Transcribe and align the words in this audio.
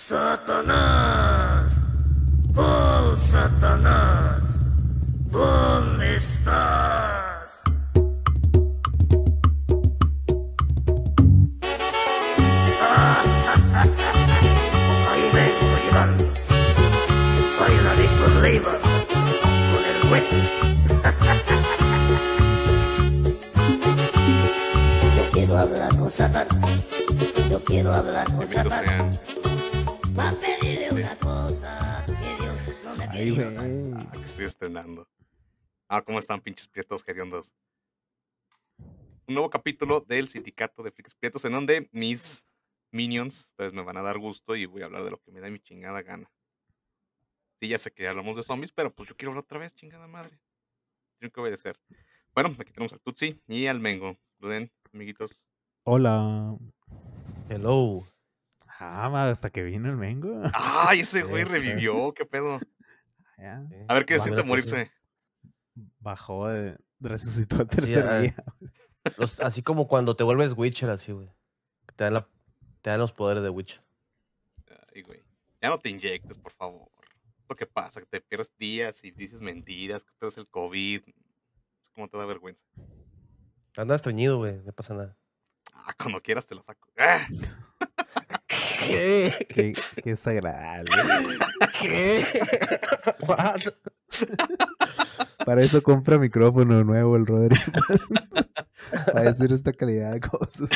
Satanás. 0.00 1.72
Oh, 2.54 3.16
Satanás. 3.16 4.42
¿Dónde 5.28 6.14
estás? 6.14 7.50
Ahí 15.10 15.30
vengo 15.34 15.76
llegando. 15.84 16.24
Adicto 17.90 18.40
Leiva. 18.40 18.72
Con 18.80 19.82
el 19.84 20.12
hueso. 20.12 20.36
Yo 25.16 25.24
quiero 25.32 25.58
hablar 25.58 25.96
con 25.96 26.08
Satanás. 26.08 26.48
Yo 27.50 27.64
quiero 27.64 27.92
hablar 27.92 28.32
con 28.32 28.46
Satanás. 28.48 29.27
Va 30.18 30.30
a 30.30 30.32
pedirle 30.32 30.90
una 30.90 31.16
cosa 31.18 32.04
que 32.06 32.42
Dios 32.42 32.84
no 32.84 32.96
me 32.96 33.04
Ay, 33.04 33.30
pidió. 33.30 33.48
Ah, 33.96 34.12
que 34.12 34.22
estoy 34.22 34.46
estrenando. 34.46 35.08
Ah, 35.88 36.02
¿cómo 36.02 36.18
están, 36.18 36.40
pinches 36.40 36.66
prietos 36.66 37.04
hediondos? 37.06 37.54
Un 39.28 39.34
nuevo 39.34 39.48
capítulo 39.48 40.00
del 40.00 40.28
sindicato 40.28 40.82
de 40.82 40.90
frikis 40.90 41.14
prietos 41.14 41.44
en 41.44 41.52
donde 41.52 41.88
mis 41.92 42.44
minions, 42.90 43.42
ustedes 43.50 43.72
me 43.72 43.82
van 43.82 43.96
a 43.96 44.02
dar 44.02 44.18
gusto 44.18 44.56
y 44.56 44.66
voy 44.66 44.82
a 44.82 44.86
hablar 44.86 45.04
de 45.04 45.12
lo 45.12 45.20
que 45.20 45.30
me 45.30 45.40
da 45.40 45.50
mi 45.50 45.60
chingada 45.60 46.02
gana. 46.02 46.28
Sí, 47.60 47.68
ya 47.68 47.78
sé 47.78 47.92
que 47.92 48.02
ya 48.02 48.10
hablamos 48.10 48.34
de 48.34 48.42
zombies, 48.42 48.72
pero 48.72 48.92
pues 48.92 49.08
yo 49.08 49.16
quiero 49.16 49.30
hablar 49.30 49.44
otra 49.44 49.60
vez, 49.60 49.72
chingada 49.76 50.08
madre. 50.08 50.40
Tengo 51.20 51.32
que 51.32 51.40
obedecer. 51.40 51.78
Bueno, 52.34 52.56
aquí 52.58 52.72
tenemos 52.72 52.92
al 52.92 53.00
Tutsi 53.00 53.40
y 53.46 53.66
al 53.66 53.78
Mengo. 53.78 54.16
Saluden, 54.40 54.72
amiguitos. 54.92 55.40
Hola. 55.84 56.56
Hello. 57.48 58.04
Ah, 58.80 59.28
hasta 59.30 59.50
que 59.50 59.62
vino 59.62 59.88
el 59.88 59.96
Mengo. 59.96 60.42
¡Ay, 60.54 61.00
ese 61.00 61.22
güey 61.22 61.44
Sí, 61.44 61.50
revivió! 61.50 62.12
¿Qué 62.14 62.24
pedo? 62.24 62.58
A 63.88 63.94
ver 63.94 64.04
qué 64.06 64.14
se 64.14 64.24
siente 64.24 64.42
morirse. 64.42 64.90
Bajó 66.00 66.48
de. 66.48 66.76
Resucitó 67.00 67.56
al 67.60 67.68
tercer 67.68 68.22
día. 68.22 68.34
Los- 69.16 69.38
así 69.40 69.62
como 69.62 69.86
cuando 69.86 70.16
te 70.16 70.24
vuelves 70.24 70.54
Witcher, 70.56 70.90
así, 70.90 71.12
güey. 71.12 71.30
Te 71.94 72.04
dan, 72.04 72.14
la- 72.14 72.28
te 72.82 72.90
dan 72.90 72.98
los 72.98 73.12
poderes 73.12 73.42
de 73.44 73.50
Witcher. 73.50 73.80
Ay, 74.94 75.02
güey. 75.02 75.22
Ya 75.62 75.68
no 75.70 75.78
te 75.78 75.88
inyectes, 75.90 76.36
por 76.38 76.52
favor. 76.52 76.88
Lo 77.48 77.54
que 77.56 77.66
pasa, 77.66 78.00
que 78.00 78.06
te 78.06 78.20
pierdes 78.20 78.52
días 78.58 79.02
y 79.04 79.10
dices 79.12 79.40
mentiras, 79.40 80.04
que 80.04 80.12
te 80.18 80.26
das 80.26 80.36
el 80.38 80.48
COVID. 80.48 81.02
Es 81.06 81.88
como 81.94 82.08
te 82.08 82.18
da 82.18 82.26
vergüenza. 82.26 82.64
Andas 83.76 83.96
estreñido, 83.96 84.38
güey. 84.38 84.60
No 84.64 84.72
pasa 84.72 84.94
nada. 84.94 85.16
Ah, 85.72 85.94
cuando 85.96 86.20
quieras 86.20 86.46
te 86.46 86.54
la 86.56 86.62
saco. 86.62 86.90
¡Ah! 86.98 87.26
¿Qué? 88.88 89.46
Qué, 89.48 89.72
qué 90.02 90.10
desagradable. 90.10 90.90
¿Qué? 91.80 92.26
What? 93.26 93.60
Para 95.44 95.60
eso 95.62 95.82
compra 95.82 96.18
micrófono 96.18 96.82
nuevo 96.84 97.16
el 97.16 97.26
Rodri. 97.26 97.56
Para 99.12 99.32
decir 99.32 99.52
esta 99.52 99.72
calidad 99.72 100.12
de 100.12 100.20
cosas. 100.20 100.70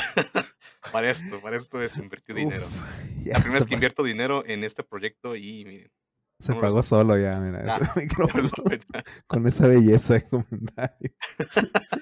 Para 0.93 1.11
esto, 1.11 1.41
para 1.41 1.57
esto 1.57 1.79
desinvertí 1.79 2.35
dinero. 2.35 2.67
Uf, 2.67 3.25
ya 3.25 3.35
La 3.35 3.39
primera 3.39 3.61
vez 3.61 3.63
se 3.63 3.69
que 3.69 3.75
invierto 3.75 4.03
dinero 4.05 4.45
en 4.47 4.65
este 4.65 4.83
proyecto 4.83 5.35
y 5.37 5.65
miren. 5.65 5.91
Se 6.39 6.55
pagó 6.55 6.83
solo 6.83 7.17
ya, 7.17 7.39
mira. 7.39 7.63
Ah, 7.67 7.79
ese 7.81 8.01
micrófono. 8.01 8.51
pena. 8.65 9.05
Con 9.27 9.47
esa 9.47 9.67
belleza 9.69 10.15
de 10.15 10.29
comentario. 10.29 11.13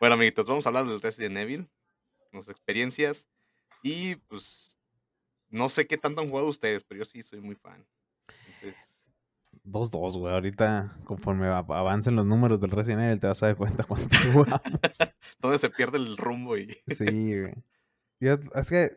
Bueno, 0.00 0.14
amiguitos, 0.14 0.46
vamos 0.46 0.64
a 0.64 0.70
hablar 0.70 0.86
del 0.86 1.02
Resident 1.02 1.36
Evil, 1.36 1.68
nuestras 2.32 2.56
experiencias. 2.56 3.28
Y 3.82 4.16
pues, 4.16 4.78
no 5.48 5.68
sé 5.68 5.86
qué 5.86 5.96
tanto 5.98 6.20
han 6.20 6.28
jugado 6.28 6.48
ustedes, 6.48 6.84
pero 6.84 7.00
yo 7.00 7.04
sí 7.04 7.22
soy 7.22 7.40
muy 7.40 7.54
fan. 7.56 7.86
Entonces, 8.46 9.02
2-2, 9.64 10.18
güey. 10.18 10.34
Ahorita, 10.34 10.98
conforme 11.04 11.48
av- 11.48 11.72
avancen 11.72 12.14
los 12.16 12.26
números 12.26 12.60
del 12.60 12.70
Resident 12.70 13.02
Evil, 13.02 13.20
te 13.20 13.26
vas 13.26 13.42
a 13.42 13.46
dar 13.46 13.56
cuenta 13.56 13.84
cuántos 13.88 14.18
jugamos. 14.32 14.60
donde 15.40 15.58
se 15.58 15.70
pierde 15.70 15.98
el 15.98 16.16
rumbo 16.16 16.56
y. 16.56 16.76
Sí, 16.86 17.40
güey. 17.40 17.54
Es 18.54 18.68
que, 18.70 18.90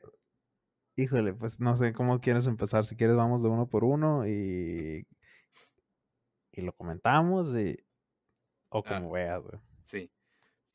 híjole, 0.97 1.33
pues 1.33 1.59
no 1.59 1.75
sé 1.77 1.93
cómo 1.93 2.19
quieres 2.19 2.45
empezar. 2.47 2.85
Si 2.85 2.95
quieres, 2.95 3.15
vamos 3.15 3.41
de 3.41 3.49
uno 3.49 3.67
por 3.69 3.83
uno 3.85 4.27
y, 4.27 5.07
y 6.51 6.61
lo 6.61 6.73
comentamos 6.75 7.55
y, 7.55 7.77
o 8.69 8.79
Ah. 8.85 8.89
como 8.97 9.11
veas, 9.11 9.41
güey. 9.41 9.59
Sí. 9.83 10.11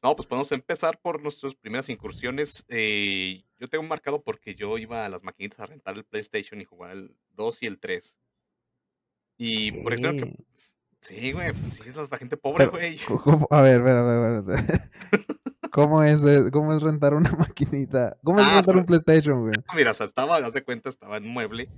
No, 0.03 0.15
pues 0.17 0.27
podemos 0.27 0.51
empezar 0.53 0.99
por 1.01 1.21
nuestras 1.23 1.55
primeras 1.57 1.89
incursiones. 1.89 2.65
Eh, 2.69 3.45
yo 3.59 3.69
tengo 3.69 3.85
marcado 3.85 4.23
porque 4.23 4.55
yo 4.55 4.79
iba 4.79 5.05
a 5.05 5.09
las 5.09 5.23
maquinitas 5.25 5.61
a 5.61 5.67
rentar 5.67 5.97
el 5.97 6.05
PlayStation 6.05 6.61
y 6.61 6.65
jugar 6.65 6.93
el 6.93 7.17
2 7.31 7.63
y 7.63 7.67
el 7.67 7.79
3. 7.79 8.19
Y 9.37 9.73
por 9.83 9.93
eso 9.95 10.11
que. 10.13 10.21
¿Qué? 10.21 10.37
Sí, 11.01 11.31
güey, 11.33 11.53
pues 11.53 11.75
sí, 11.75 11.83
es 11.89 11.97
la 12.11 12.19
gente 12.19 12.37
pobre, 12.37 12.67
Pero, 12.67 12.71
güey. 12.73 12.99
¿cómo? 13.23 13.47
A 13.51 13.63
ver, 13.63 13.81
a 13.81 13.85
ver, 13.85 13.97
a 13.97 14.03
ver, 14.03 14.35
a 14.37 14.41
ver. 14.43 14.65
¿Cómo 15.71 16.03
es, 16.03 16.25
eh, 16.25 16.51
¿Cómo 16.53 16.73
es 16.75 16.83
rentar 16.83 17.15
una 17.15 17.31
maquinita? 17.39 18.19
¿Cómo 18.25 18.41
es 18.41 18.47
Ah, 18.47 18.57
rentar 18.57 18.77
un 18.77 18.85
PlayStation, 18.85 19.43
güey? 19.43 19.55
Mira, 19.77 19.93
o 19.93 19.95
sea, 19.95 20.07
estaba, 20.07 20.37
haz 20.39 20.53
de 20.55 20.65
cuenta, 20.65 20.89
estaba 20.89 21.19
en 21.19 21.25
un 21.25 21.31
mueble 21.33 21.69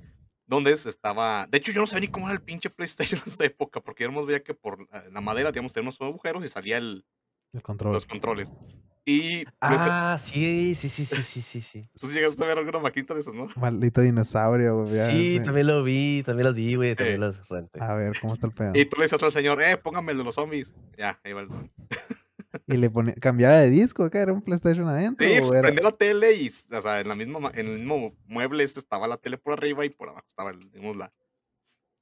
donde 0.46 0.74
se 0.78 0.88
estaba. 0.88 1.46
De 1.48 1.58
hecho, 1.58 1.70
yo 1.70 1.80
no 1.82 1.86
sabía 1.86 2.00
ni 2.06 2.08
cómo 2.08 2.26
era 2.26 2.34
el 2.34 2.42
pinche 2.42 2.70
PlayStation 2.70 3.20
en 3.20 3.28
esa 3.30 3.44
época, 3.44 3.80
porque 3.82 4.04
yo 4.04 4.24
veía 4.26 4.42
que 4.42 4.54
por 4.54 4.88
la- 5.10 5.20
madera, 5.20 5.52
digamos, 5.52 5.74
tenemos 5.74 6.00
agujeros 6.00 6.42
y 6.44 6.48
salía 6.48 6.78
el- 6.78 7.04
El 7.52 7.62
control. 7.62 7.92
los 7.92 8.06
controles. 8.06 8.52
Y 9.06 9.44
Ah, 9.60 10.18
sí, 10.22 10.74
sí, 10.74 10.88
sí, 10.88 11.04
sí, 11.06 11.16
sí, 11.22 11.42
sí, 11.42 11.60
sí. 11.62 11.82
tú 12.00 12.06
sí 12.06 12.14
llegaste 12.14 12.44
a 12.44 12.46
ver 12.46 12.58
alguna 12.58 12.78
maquinita 12.80 13.14
de 13.14 13.20
esas, 13.20 13.34
¿no? 13.34 13.48
Maldito 13.56 14.00
dinosaurio, 14.02 14.84
güey. 14.84 15.10
Sí, 15.10 15.38
sí. 15.38 15.44
también 15.44 15.66
lo 15.66 15.82
vi, 15.82 16.22
también 16.24 16.46
las 16.46 16.54
vi, 16.54 16.74
güey, 16.76 16.90
Eh. 16.90 16.96
también 16.96 17.20
las 17.20 17.48
renté. 17.48 17.80
A 17.82 17.94
ver, 17.94 18.12
¿cómo 18.20 18.34
está 18.34 18.46
el 18.46 18.52
pedo? 18.52 18.72
Y 18.74 18.84
tú 18.84 18.96
le 18.98 19.04
decías 19.04 19.22
al 19.22 19.32
señor, 19.32 19.60
eh, 19.62 19.76
póngame 19.78 20.12
el 20.12 20.18
de 20.18 20.24
los 20.24 20.34
zombies. 20.34 20.72
Ya, 20.98 21.18
ahí 21.24 21.32
va 21.32 21.40
el. 21.42 21.48
Y 22.66 22.76
le 22.78 22.90
ponía, 22.90 23.14
cambiaba 23.14 23.54
de 23.58 23.70
disco, 23.70 24.10
¿qué? 24.10 24.18
¿Era 24.18 24.32
un 24.32 24.42
PlayStation 24.42 24.88
adentro? 24.88 25.24
Sí, 25.24 25.34
o 25.34 25.38
pues, 25.38 25.50
era- 25.52 25.62
prendía 25.62 25.84
la 25.84 25.92
tele 25.92 26.34
y, 26.34 26.48
o 26.48 26.80
sea, 26.80 26.98
en, 27.00 27.06
la 27.08 27.14
misma, 27.14 27.38
ma- 27.38 27.52
en 27.54 27.66
el 27.68 27.78
mismo 27.78 28.12
mueble 28.26 28.64
este 28.64 28.80
estaba 28.80 29.06
la 29.06 29.16
tele 29.18 29.38
por 29.38 29.52
arriba 29.52 29.84
y 29.84 29.90
por 29.90 30.08
abajo 30.08 30.26
estaba, 30.28 30.50
el- 30.50 30.68
digamos, 30.72 30.96
la, 30.96 31.12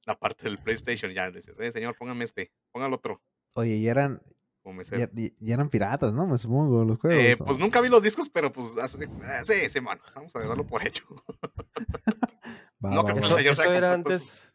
la 0.05 0.17
parte 0.17 0.45
del 0.45 0.57
PlayStation. 0.57 1.11
Ya 1.13 1.27
le 1.27 1.33
decías, 1.33 1.55
eh, 1.59 1.71
señor, 1.71 1.95
póngame 1.97 2.23
este, 2.25 2.51
ponga 2.71 2.87
el 2.87 2.93
otro. 2.93 3.21
Oye, 3.53 3.75
y 3.75 3.87
eran, 3.87 4.23
Como 4.69 4.81
y, 4.81 4.85
mesero. 4.85 5.11
y- 5.15 5.33
y 5.39 5.51
eran 5.51 5.69
piratas, 5.69 6.13
¿no? 6.13 6.27
Me 6.27 6.37
supongo, 6.37 6.83
los 6.85 6.99
juegos. 6.99 7.23
Eh, 7.23 7.35
pues 7.43 7.57
nunca 7.57 7.81
vi 7.81 7.89
los 7.89 8.03
discos, 8.03 8.29
pero 8.29 8.51
pues 8.51 8.77
hace- 8.77 9.05
eh, 9.05 9.09
sí, 9.43 9.69
sí, 9.69 9.81
mano. 9.81 10.01
Vamos 10.15 10.35
a 10.35 10.39
darlo 10.39 10.65
por 10.65 10.85
hecho. 10.85 11.03
Va, 12.83 12.91
no 12.91 13.03
va, 13.03 13.13
que 13.13 13.19
va. 13.19 13.27
el 13.27 13.33
Eso, 13.33 13.39
eso 13.61 13.73
era 13.73 13.93
antes. 13.93 14.53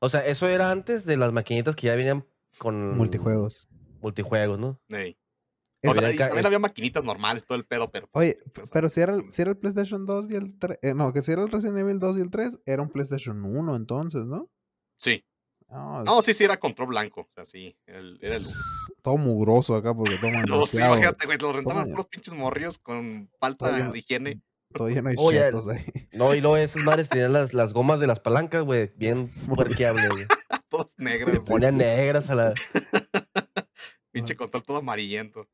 O 0.00 0.08
sea, 0.08 0.26
eso 0.26 0.48
era 0.48 0.70
antes 0.70 1.04
de 1.04 1.16
las 1.16 1.32
maquinitas 1.32 1.76
que 1.76 1.86
ya 1.86 1.94
venían 1.94 2.26
con 2.58 2.96
Multijuegos. 2.96 3.68
multijuegos, 4.00 4.58
¿no? 4.58 4.80
O 5.84 5.94
sea, 5.94 6.02
también 6.16 6.44
eh, 6.44 6.46
había 6.46 6.58
maquinitas 6.58 7.04
normales, 7.04 7.44
todo 7.44 7.56
el 7.58 7.64
pedo, 7.64 7.88
pero. 7.92 8.08
pues, 8.10 8.30
Oye, 8.34 8.38
pues, 8.52 8.70
pero 8.72 8.88
si 8.88 9.00
era, 9.00 9.14
el, 9.14 9.30
si 9.32 9.42
era 9.42 9.50
el 9.52 9.56
PlayStation 9.58 10.06
2 10.06 10.28
y 10.30 10.34
el 10.36 10.58
3. 10.58 10.78
no, 10.96 11.12
que 11.12 11.22
si 11.22 11.32
era 11.32 11.42
el 11.42 11.50
Resident 11.50 11.78
Evil 11.78 11.98
2 11.98 12.18
y 12.18 12.20
el 12.20 12.30
3, 12.30 12.58
era 12.66 12.82
un 12.82 12.88
PlayStation 12.90 13.44
1 13.44 13.76
entonces, 13.76 14.24
¿no? 14.24 14.48
Sí. 14.96 15.24
No, 15.72 16.04
No, 16.04 16.18
es 16.20 16.26
sí, 16.26 16.34
sí, 16.34 16.44
era 16.44 16.58
control 16.58 16.88
blanco. 16.88 17.22
O 17.22 17.28
sea, 17.34 17.44
sí. 17.44 17.74
Era 17.86 17.98
el, 17.98 18.18
era 18.20 18.36
el 18.36 18.44
todo 19.02 19.16
mugroso 19.16 19.74
acá 19.74 19.94
porque 19.94 20.16
toman 20.20 20.44
No, 20.48 20.66
sí, 20.66 20.76
imagínate, 20.78 21.26
güey, 21.26 21.38
lo 21.38 21.52
rentaban 21.52 21.88
puros 21.88 22.06
pinches 22.06 22.34
morrios 22.34 22.78
con 22.78 23.30
falta 23.40 23.70
de 23.90 23.98
higiene. 23.98 24.40
todo 24.74 24.88
lleno 24.88 25.08
de 25.10 25.16
Oye, 25.18 25.38
chetos 25.40 25.68
ahí. 25.68 25.84
No, 26.12 26.34
y 26.34 26.40
luego 26.40 26.56
esas 26.58 26.82
madres 26.84 27.08
tenían 27.08 27.32
las, 27.32 27.54
las 27.54 27.72
gomas 27.72 28.00
de 28.00 28.06
las 28.06 28.20
palancas, 28.20 28.64
güey, 28.64 28.92
bien 28.96 29.28
puerqueables, 29.56 30.08
güey. 30.10 30.26
Todas 30.68 30.92
negras. 30.98 31.34
güey. 31.36 31.46
Ponían 31.48 31.76
negras 31.78 32.28
a 32.30 32.34
la... 32.34 32.54
Pinche 34.10 34.36
control 34.36 34.62
todo 34.64 34.76
amarillento. 34.78 35.48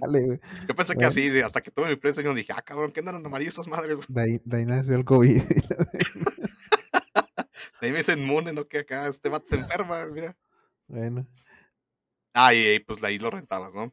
Dale, 0.00 0.26
güey. 0.26 0.40
Yo 0.68 0.74
pensé 0.74 0.94
que 0.96 1.04
así, 1.06 1.30
de- 1.30 1.42
hasta 1.44 1.62
que 1.62 1.70
tuve 1.70 1.88
mi 1.88 1.96
PlayStation, 1.96 2.34
dije, 2.34 2.52
ah, 2.54 2.60
cabrón, 2.62 2.90
¿qué 2.92 3.00
andan 3.00 3.24
amarillas 3.24 3.54
esas 3.54 3.68
madres? 3.68 4.00
De 4.08 4.20
ahí, 4.20 4.40
de 4.44 4.56
ahí 4.58 4.66
nació 4.66 4.96
el 4.96 5.04
COVID. 5.06 5.42
Ahí 7.80 7.92
me 7.92 8.00
hice 8.00 8.12
inmune, 8.14 8.52
¿no? 8.52 8.66
Que 8.66 8.78
acá 8.80 9.06
este 9.06 9.28
vato 9.28 9.46
se 9.46 9.56
enferma, 9.56 10.04
mira. 10.06 10.36
bueno, 10.86 11.26
Ah, 12.34 12.54
y, 12.54 12.74
y, 12.74 12.80
pues 12.80 13.02
ahí 13.02 13.18
lo 13.18 13.30
rentabas, 13.30 13.74
¿no? 13.74 13.86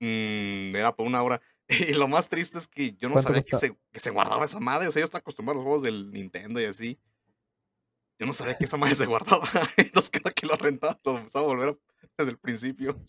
Mm, 0.00 0.74
era 0.74 0.94
por 0.94 1.06
una 1.06 1.22
hora. 1.22 1.40
Y 1.68 1.94
lo 1.94 2.06
más 2.08 2.28
triste 2.28 2.58
es 2.58 2.68
que 2.68 2.92
yo 2.92 3.08
no 3.08 3.14
¿Cuánto 3.14 3.28
sabía 3.30 3.42
que 3.42 3.56
se, 3.56 3.76
que 3.92 4.00
se 4.00 4.10
guardaba 4.10 4.44
esa 4.44 4.60
madre. 4.60 4.86
O 4.88 4.92
sea, 4.92 5.00
yo 5.00 5.04
estaba 5.04 5.20
acostumbrado 5.20 5.58
a 5.58 5.62
los 5.62 5.64
juegos 5.64 5.82
del 5.82 6.10
Nintendo 6.12 6.60
y 6.60 6.64
así. 6.64 6.98
Yo 8.18 8.26
no 8.26 8.32
sabía 8.32 8.56
que 8.56 8.64
esa 8.64 8.76
madre 8.76 8.94
se 8.94 9.06
guardaba. 9.06 9.46
Entonces, 9.76 10.10
cada 10.10 10.32
que 10.32 10.46
lo 10.46 10.54
rentaba, 10.56 10.98
lo 11.04 11.18
empezaba 11.18 11.44
a 11.44 11.48
volver 11.48 11.78
desde 12.16 12.30
el 12.30 12.38
principio. 12.38 13.04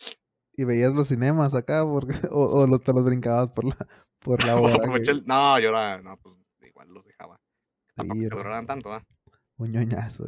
y 0.53 0.63
veías 0.63 0.93
los 0.93 1.07
cinemas 1.07 1.53
acá 1.55 1.83
porque, 1.85 2.13
o, 2.31 2.45
o 2.63 2.67
los, 2.67 2.81
te 2.81 2.93
los 2.93 3.05
brincabas 3.05 3.51
por 3.51 3.65
la, 3.65 3.77
por 4.19 4.43
la 4.43 4.55
hora. 4.55 4.83
El- 4.95 5.25
No, 5.25 5.59
yo 5.59 5.69
era. 5.69 6.01
No, 6.01 6.17
pues 6.19 6.35
igual 6.61 6.89
los 6.89 7.05
dejaba. 7.05 7.39
Tampoco 7.95 8.19
Sí, 8.19 8.25
eres 8.25 8.37
duraran 8.37 8.65
tanto, 8.65 8.91
¿ah? 8.91 9.03
Un 9.57 9.71
ñoñazo. 9.71 10.25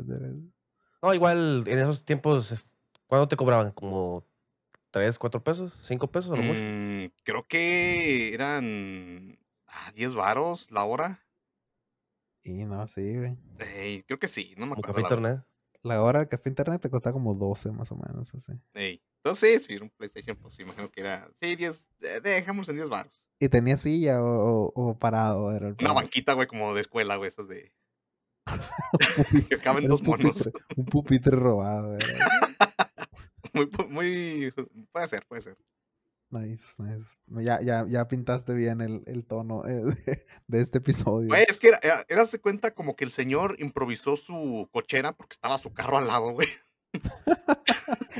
No, 1.01 1.13
igual 1.13 1.63
en 1.67 1.79
esos 1.79 2.03
tiempos, 2.05 2.65
¿cuánto 3.07 3.27
te 3.27 3.35
cobraban? 3.37 3.71
¿Como 3.71 4.25
3, 4.91 5.17
4 5.17 5.43
pesos? 5.43 5.71
¿5 5.87 6.09
pesos 6.11 6.31
a 6.31 6.35
lo 6.35 6.43
mucho? 6.43 6.59
Mm, 6.61 7.11
creo 7.23 7.47
que 7.47 8.33
eran 8.33 9.37
ah, 9.67 9.91
10 9.95 10.13
varos 10.15 10.71
la 10.71 10.83
hora. 10.83 11.25
Y 12.43 12.65
no, 12.65 12.85
sí, 12.87 13.15
güey. 13.17 13.37
Ey, 13.59 14.03
creo 14.03 14.17
que 14.19 14.27
sí, 14.27 14.53
no 14.57 14.65
me 14.65 14.73
acuerdo. 14.73 14.93
café 14.93 15.01
la 15.01 15.07
internet. 15.21 15.45
La 15.83 16.01
hora 16.03 16.19
del 16.19 16.27
café 16.29 16.49
internet 16.49 16.81
te 16.81 16.89
costaba 16.89 17.13
como 17.13 17.33
12 17.35 17.71
más 17.71 17.91
o 17.91 17.95
menos, 17.95 18.33
así. 18.33 18.53
Ey, 18.73 19.01
Entonces, 19.17 19.65
si 19.65 19.73
era 19.73 19.83
un 19.83 19.89
PlayStation, 19.89 20.35
pues 20.37 20.59
imagino 20.59 20.89
que 20.91 21.01
era. 21.01 21.29
Sí, 21.41 21.55
10. 21.55 21.89
eh, 22.01 22.19
Dejamos 22.21 22.67
en 22.69 22.75
10 22.75 22.89
baros. 22.89 23.13
¿Y 23.39 23.47
tenía 23.47 23.77
silla 23.77 24.21
o, 24.21 24.71
o- 24.73 24.89
o 24.89 24.97
parado? 24.97 25.53
Era 25.53 25.69
el 25.69 25.75
Una 25.79 25.93
banquita, 25.93 26.33
güey, 26.33 26.47
como 26.47 26.73
de 26.73 26.81
escuela, 26.81 27.15
güey, 27.15 27.27
esas 27.29 27.47
de. 27.47 27.71
Pupi- 29.15 29.47
que 29.49 29.57
caben 29.57 29.87
dos 29.87 30.01
un 30.01 30.07
monos. 30.07 30.37
pupitre, 30.43 30.51
un 30.77 30.85
pupitre 30.85 31.35
robado. 31.37 31.97
Muy, 33.53 33.67
muy. 33.89 34.53
Puede 34.91 35.07
ser, 35.07 35.25
puede 35.27 35.41
ser. 35.41 35.57
Nice, 36.29 36.75
nice. 36.77 37.07
Ya, 37.43 37.59
ya, 37.61 37.83
ya 37.87 38.07
pintaste 38.07 38.53
bien 38.53 38.79
el, 38.81 39.01
el 39.07 39.25
tono 39.25 39.65
eh, 39.65 39.81
de, 40.05 40.25
de 40.45 40.61
este 40.61 40.77
episodio. 40.77 41.29
Güey, 41.29 41.45
es 41.49 41.57
que 41.57 41.69
era, 41.69 41.79
era, 42.07 42.25
de 42.25 42.39
cuenta 42.39 42.75
como 42.75 42.95
que 42.95 43.05
el 43.05 43.09
señor 43.11 43.55
improvisó 43.57 44.17
su 44.17 44.69
cochera 44.71 45.13
porque 45.13 45.33
estaba 45.33 45.57
su 45.57 45.73
carro 45.73 45.97
al 45.97 46.05
lado, 46.07 46.31
güey. 46.33 46.47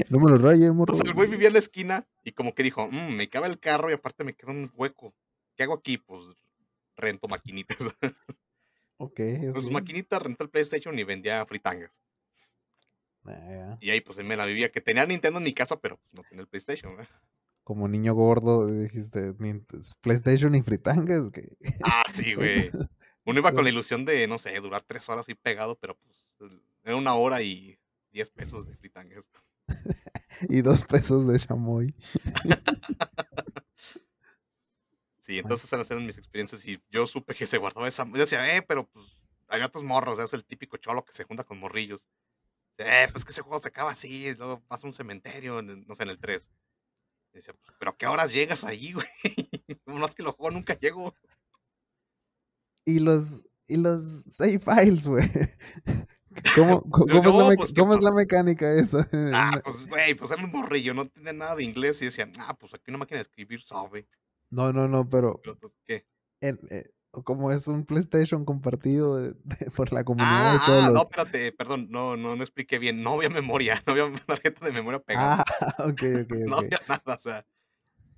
No 0.09 0.19
me 0.19 0.31
lo 0.31 0.37
rayes, 0.39 0.73
morro. 0.73 0.93
O 0.93 0.95
sea, 0.95 1.03
el 1.05 1.13
güey 1.13 1.29
vivía 1.29 1.47
en 1.47 1.53
la 1.53 1.59
esquina 1.59 2.07
y 2.23 2.31
como 2.31 2.55
que 2.55 2.63
dijo, 2.63 2.87
"Mm, 2.91 3.15
me 3.15 3.29
cabe 3.29 3.47
el 3.47 3.59
carro 3.59 3.91
y 3.91 3.93
aparte 3.93 4.23
me 4.23 4.33
queda 4.33 4.51
un 4.51 4.71
hueco. 4.75 5.13
¿Qué 5.55 5.63
hago 5.63 5.75
aquí? 5.75 5.99
Pues 5.99 6.21
rento 6.95 7.27
maquinitas. 7.27 7.77
Ok, 9.01 9.19
Con 9.53 9.55
sus 9.61 9.67
ok. 9.67 9.71
maquinitas 9.71 10.21
rentó 10.21 10.43
el 10.43 10.49
PlayStation 10.49 10.97
y 10.99 11.03
vendía 11.05 11.45
fritangas. 11.45 12.01
Ah. 13.25 13.77
Y 13.79 13.89
ahí 13.91 14.01
pues 14.01 14.17
me 14.23 14.35
la 14.35 14.45
vivía, 14.45 14.71
que 14.71 14.81
tenía 14.81 15.05
Nintendo 15.05 15.37
en 15.39 15.45
mi 15.45 15.53
casa, 15.53 15.79
pero 15.79 15.97
pues, 15.97 16.13
no 16.13 16.23
tenía 16.23 16.41
el 16.41 16.47
PlayStation. 16.47 16.95
Como 17.63 17.87
niño 17.87 18.13
gordo, 18.13 18.67
dijiste, 18.67 19.33
"Ni- 19.39 19.63
PlayStation 20.01 20.53
y 20.55 20.61
fritangas. 20.63 21.23
Ah, 21.83 22.03
sí, 22.09 22.33
güey. 22.33 22.69
Uno 23.25 23.39
iba 23.39 23.51
con 23.53 23.63
la 23.63 23.69
ilusión 23.69 24.05
de, 24.05 24.27
no 24.27 24.37
sé, 24.39 24.53
durar 24.59 24.83
tres 24.83 25.07
horas 25.07 25.27
ahí 25.29 25.35
pegado, 25.35 25.77
pero 25.79 25.95
pues 25.97 26.17
era 26.83 26.95
una 26.95 27.13
hora 27.13 27.41
y 27.41 27.79
diez 28.11 28.29
pesos 28.29 28.65
de 28.67 28.75
fritangas. 28.75 29.29
Y 30.49 30.61
dos 30.61 30.85
pesos 30.85 31.27
de 31.27 31.37
chamoy. 31.37 31.93
Sí, 35.29 35.37
entonces 35.37 35.71
esas 35.71 35.91
eran 35.91 36.07
mis 36.07 36.17
experiencias 36.17 36.65
y 36.65 36.81
yo 36.89 37.05
supe 37.05 37.35
que 37.35 37.45
se 37.45 37.59
guardaba 37.59 37.87
esa... 37.87 38.03
Yo 38.03 38.13
decía, 38.13 38.57
eh, 38.57 38.63
pero 38.63 38.89
pues 38.89 39.21
hay 39.47 39.61
otros 39.61 39.83
morros, 39.83 40.17
es 40.17 40.33
el 40.33 40.43
típico 40.43 40.77
cholo 40.77 41.05
que 41.05 41.13
se 41.13 41.23
junta 41.23 41.43
con 41.43 41.59
morrillos. 41.59 42.07
Eh, 42.79 43.07
pues 43.11 43.25
que 43.25 43.31
ese 43.31 43.43
juego 43.43 43.59
se 43.59 43.67
acaba 43.67 43.91
así, 43.91 44.33
luego 44.33 44.59
pasa 44.61 44.87
un 44.87 44.93
cementerio, 44.93 45.59
en 45.59 45.85
no 45.85 45.93
sé, 45.93 46.01
en 46.01 46.09
el 46.09 46.17
3. 46.17 46.49
Y 47.33 47.37
decía, 47.37 47.53
pues, 47.53 47.75
pero 47.77 47.91
¿a 47.91 47.95
qué 47.95 48.07
horas 48.07 48.33
llegas 48.33 48.63
ahí, 48.63 48.91
güey? 48.93 49.05
No 49.85 50.03
es 50.03 50.15
que 50.15 50.23
lo 50.23 50.33
juego, 50.33 50.49
nunca 50.49 50.73
llego. 50.79 51.13
Y 52.85 52.99
los, 52.99 53.45
y 53.67 53.77
los 53.77 54.23
save 54.31 54.57
files, 54.57 55.07
güey. 55.07 55.29
¿Cómo, 56.55 56.81
cómo, 56.89 57.05
Yo- 57.05 57.21
cómo 57.21 57.93
es, 57.93 58.03
la 58.03 58.09
pues, 58.09 58.15
mecánica 58.15 58.73
esa? 58.73 59.07
Ah, 59.31 59.61
pues, 59.63 59.87
güey, 59.87 60.15
pues 60.15 60.31
era 60.31 60.43
un 60.43 60.49
morrillo, 60.51 60.95
no 60.95 61.07
tenía 61.07 61.33
nada 61.33 61.55
de 61.55 61.65
inglés 61.65 62.01
y 62.01 62.05
decía, 62.05 62.27
ah, 62.39 62.57
pues 62.57 62.73
aquí 62.73 62.85
una 62.89 62.97
máquina 62.97 63.17
de 63.19 63.21
escribir 63.21 63.61
sabe. 63.61 64.07
No, 64.49 64.73
no, 64.73 64.87
no, 64.87 65.07
pero 65.07 65.41
¿qué? 65.85 66.05
en- 66.41 66.59
eh, 66.71 66.83
como 67.23 67.51
es 67.51 67.67
un 67.67 67.85
PlayStation 67.85 68.45
compartido 68.45 69.15
de- 69.17 69.33
de- 69.43 69.71
por 69.71 69.91
la 69.91 70.03
comunidad 70.03 70.49
Ah, 70.49 70.53
de 70.53 70.59
todos 70.65 70.83
ah, 70.83 70.87
no, 70.87 70.93
los... 70.93 71.03
espérate, 71.03 71.51
perdón, 71.51 71.87
no, 71.89 72.15
no, 72.17 72.35
no 72.35 72.43
expliqué 72.43 72.77
bien. 72.79 73.01
No 73.03 73.13
había 73.13 73.29
memoria, 73.29 73.81
no 73.87 73.93
había 73.93 74.13
tarjeta 74.25 74.65
de 74.65 74.71
memoria 74.71 74.99
pegada. 74.99 75.43
Ah, 75.47 75.75
ok, 75.85 76.01
ok, 76.23 76.31
no 76.47 76.57
había 76.57 76.79
nada, 76.87 77.15
o 77.15 77.19
sea. 77.19 77.45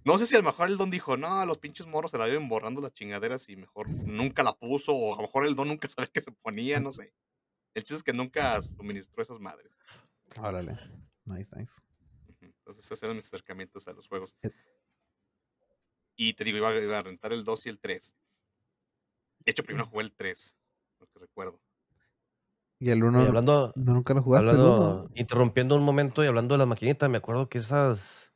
No 0.04 0.18
sé 0.18 0.26
si 0.26 0.36
a 0.36 0.40
lo 0.40 0.46
mejor 0.46 0.68
el 0.68 0.78
don 0.78 0.90
dijo, 0.90 1.16
no, 1.16 1.46
los 1.46 1.60
pinches 1.60 1.86
morros 1.86 2.10
se 2.12 2.18
la 2.18 2.26
viven 2.26 2.50
borrando 2.50 2.82
las 2.82 2.92
chingaderas 2.94 3.48
y 3.50 3.56
mejor 3.56 3.88
nunca 3.88 4.42
la 4.42 4.54
puso, 4.58 4.94
o 4.96 5.14
a 5.14 5.18
lo 5.18 5.22
mejor 5.22 5.46
el 5.46 5.54
don 5.56 5.68
nunca 5.68 5.88
sabía 5.88 6.08
que 6.12 6.22
se 6.22 6.32
ponía, 6.32 6.80
no 6.80 6.90
sé. 6.92 7.14
El 7.76 7.84
chiste 7.84 7.96
es 7.98 8.04
que 8.04 8.12
nunca 8.14 8.60
suministró 8.64 9.22
esas 9.22 9.40
madres. 9.40 9.78
Órale. 10.40 10.76
Nice, 11.26 11.56
nice. 11.56 11.82
Entonces, 12.42 12.84
esos 12.86 13.04
eran 13.04 13.16
mis 13.16 13.26
acercamientos 13.28 13.88
a 13.88 13.94
los 13.94 14.08
juegos. 14.08 14.36
Y 16.16 16.34
te 16.34 16.44
digo, 16.44 16.58
iba, 16.58 16.98
a 16.98 17.02
rentar 17.02 17.34
el 17.34 17.44
2 17.44 17.66
y 17.66 17.70
el 17.70 17.80
3. 17.80 18.16
De 19.40 19.52
hecho, 19.52 19.64
primero 19.64 19.88
jugué 19.88 20.04
el 20.04 20.14
3, 20.14 20.58
lo 21.00 21.08
que 21.08 21.20
recuerdo. 21.20 21.60
Y 22.80 22.90
el 22.90 23.00
Y 23.00 23.02
uno, 23.04 23.20
hablando, 23.20 23.72
¿no 23.76 23.94
nunca 23.94 24.14
lo 24.14 24.24
jugaste 24.24 24.52
el 24.52 25.10
interrumpiendo 25.16 25.76
un 25.76 25.84
momento 25.84 26.24
y 26.24 26.28
hablando 26.28 26.56
de 26.56 26.60
la 26.60 26.66
maquinita, 26.66 27.08
me 27.10 27.18
acuerdo 27.18 27.48
que 27.48 27.60
esas, 27.60 28.34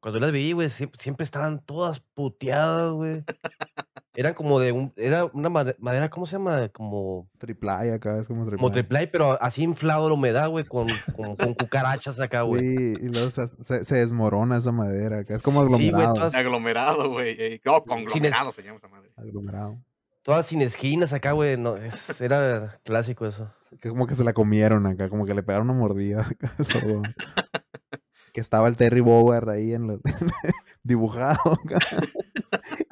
cuando 0.00 0.20
las 0.20 0.32
vi, 0.32 0.52
güey, 0.52 0.68
siempre, 0.68 1.00
siempre 1.00 1.24
estaban 1.24 1.64
todas 1.64 2.00
puteadas, 2.00 2.92
güey. 2.92 3.24
Eran 4.16 4.34
como 4.34 4.60
de 4.60 4.70
un, 4.72 4.92
era 4.96 5.24
una 5.26 5.48
made- 5.48 5.76
madera, 5.80 6.08
¿cómo 6.08 6.24
se 6.26 6.32
llama? 6.36 6.68
Como, 6.68 7.28
Triple 7.38 7.70
A 7.70 7.94
acá, 7.94 8.18
es 8.20 8.28
como 8.28 8.42
triple 8.46 8.58
como 8.58 8.68
A, 8.68 9.10
pero 9.10 9.42
así 9.42 9.62
inflado 9.64 10.08
la 10.08 10.14
humedad, 10.14 10.48
güey, 10.48 10.64
con, 10.64 10.86
con, 11.16 11.34
con 11.34 11.54
cucarachas 11.54 12.20
acá, 12.20 12.42
güey. 12.42 12.60
Sí, 12.76 12.94
y 13.02 13.08
luego 13.08 13.30
se, 13.30 13.48
se, 13.48 13.84
se 13.84 13.94
desmorona 13.96 14.56
esa 14.58 14.70
madera 14.70 15.18
acá. 15.18 15.34
Es 15.34 15.42
como 15.42 15.62
Sí, 15.62 15.68
güey, 15.68 15.86
aglomerado. 15.88 16.14
todas- 16.14 16.34
Aglomerado, 16.34 17.10
güey. 17.10 17.36
eh, 17.38 17.60
No, 17.64 17.82
conglomerado 17.82 18.52
se 18.52 18.62
llama 18.62 18.78
esa 18.78 18.88
madre. 18.88 19.10
aglomerado. 19.16 19.78
Todas 20.22 20.46
sin 20.46 20.62
esquinas 20.62 21.12
acá, 21.12 21.32
güey. 21.32 21.56
No, 21.56 21.76
es- 21.76 22.20
era 22.20 22.78
clásico 22.84 23.26
eso. 23.26 23.50
Que 23.80 23.88
como 23.88 24.06
que 24.06 24.14
se 24.14 24.22
la 24.22 24.32
comieron 24.32 24.86
acá, 24.86 25.08
como 25.08 25.26
que 25.26 25.34
le 25.34 25.42
pegaron 25.42 25.68
una 25.68 25.78
mordida 25.78 26.20
acá 26.22 26.52
que 28.32 28.40
estaba 28.40 28.68
el 28.68 28.76
Terry 28.76 29.00
Bogard 29.00 29.48
ahí 29.50 29.72
en 29.74 29.86
lo, 29.88 30.00
dibujado 30.84 31.38
acá. 31.64 31.78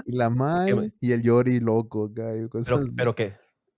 y 0.07 0.13
la 0.17 0.29
Mai 0.31 0.93
y 1.01 1.13
el 1.13 1.23
Yori 1.23 1.61
loco 1.61 2.07
acá. 2.07 2.37
Y 2.37 2.49
cosas 2.49 2.67
Pero, 2.69 2.81
así. 2.81 2.97
pero 2.97 3.15
que 3.15 3.35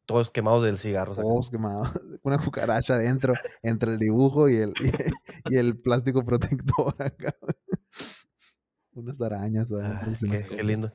todos 0.07 0.31
quemados 0.31 0.65
del 0.65 0.79
cigarro. 0.79 1.13
acá. 1.13 1.23
Todos 1.23 1.51
quemados. 1.51 1.89
Una 2.23 2.39
cucaracha 2.39 2.95
adentro, 2.95 3.35
entre 3.63 3.93
el 3.93 3.99
dibujo 3.99 4.49
y 4.49 4.57
el, 4.57 4.73
y, 5.51 5.57
el 5.57 5.79
plástico 5.79 6.25
protector 6.25 6.95
acá. 6.99 7.35
Unas 8.93 9.21
arañas 9.21 9.73
adentro. 9.73 9.99
Ah, 10.13 10.17
del 10.21 10.47
qué, 10.47 10.57
qué 10.57 10.63
lindo. 10.63 10.93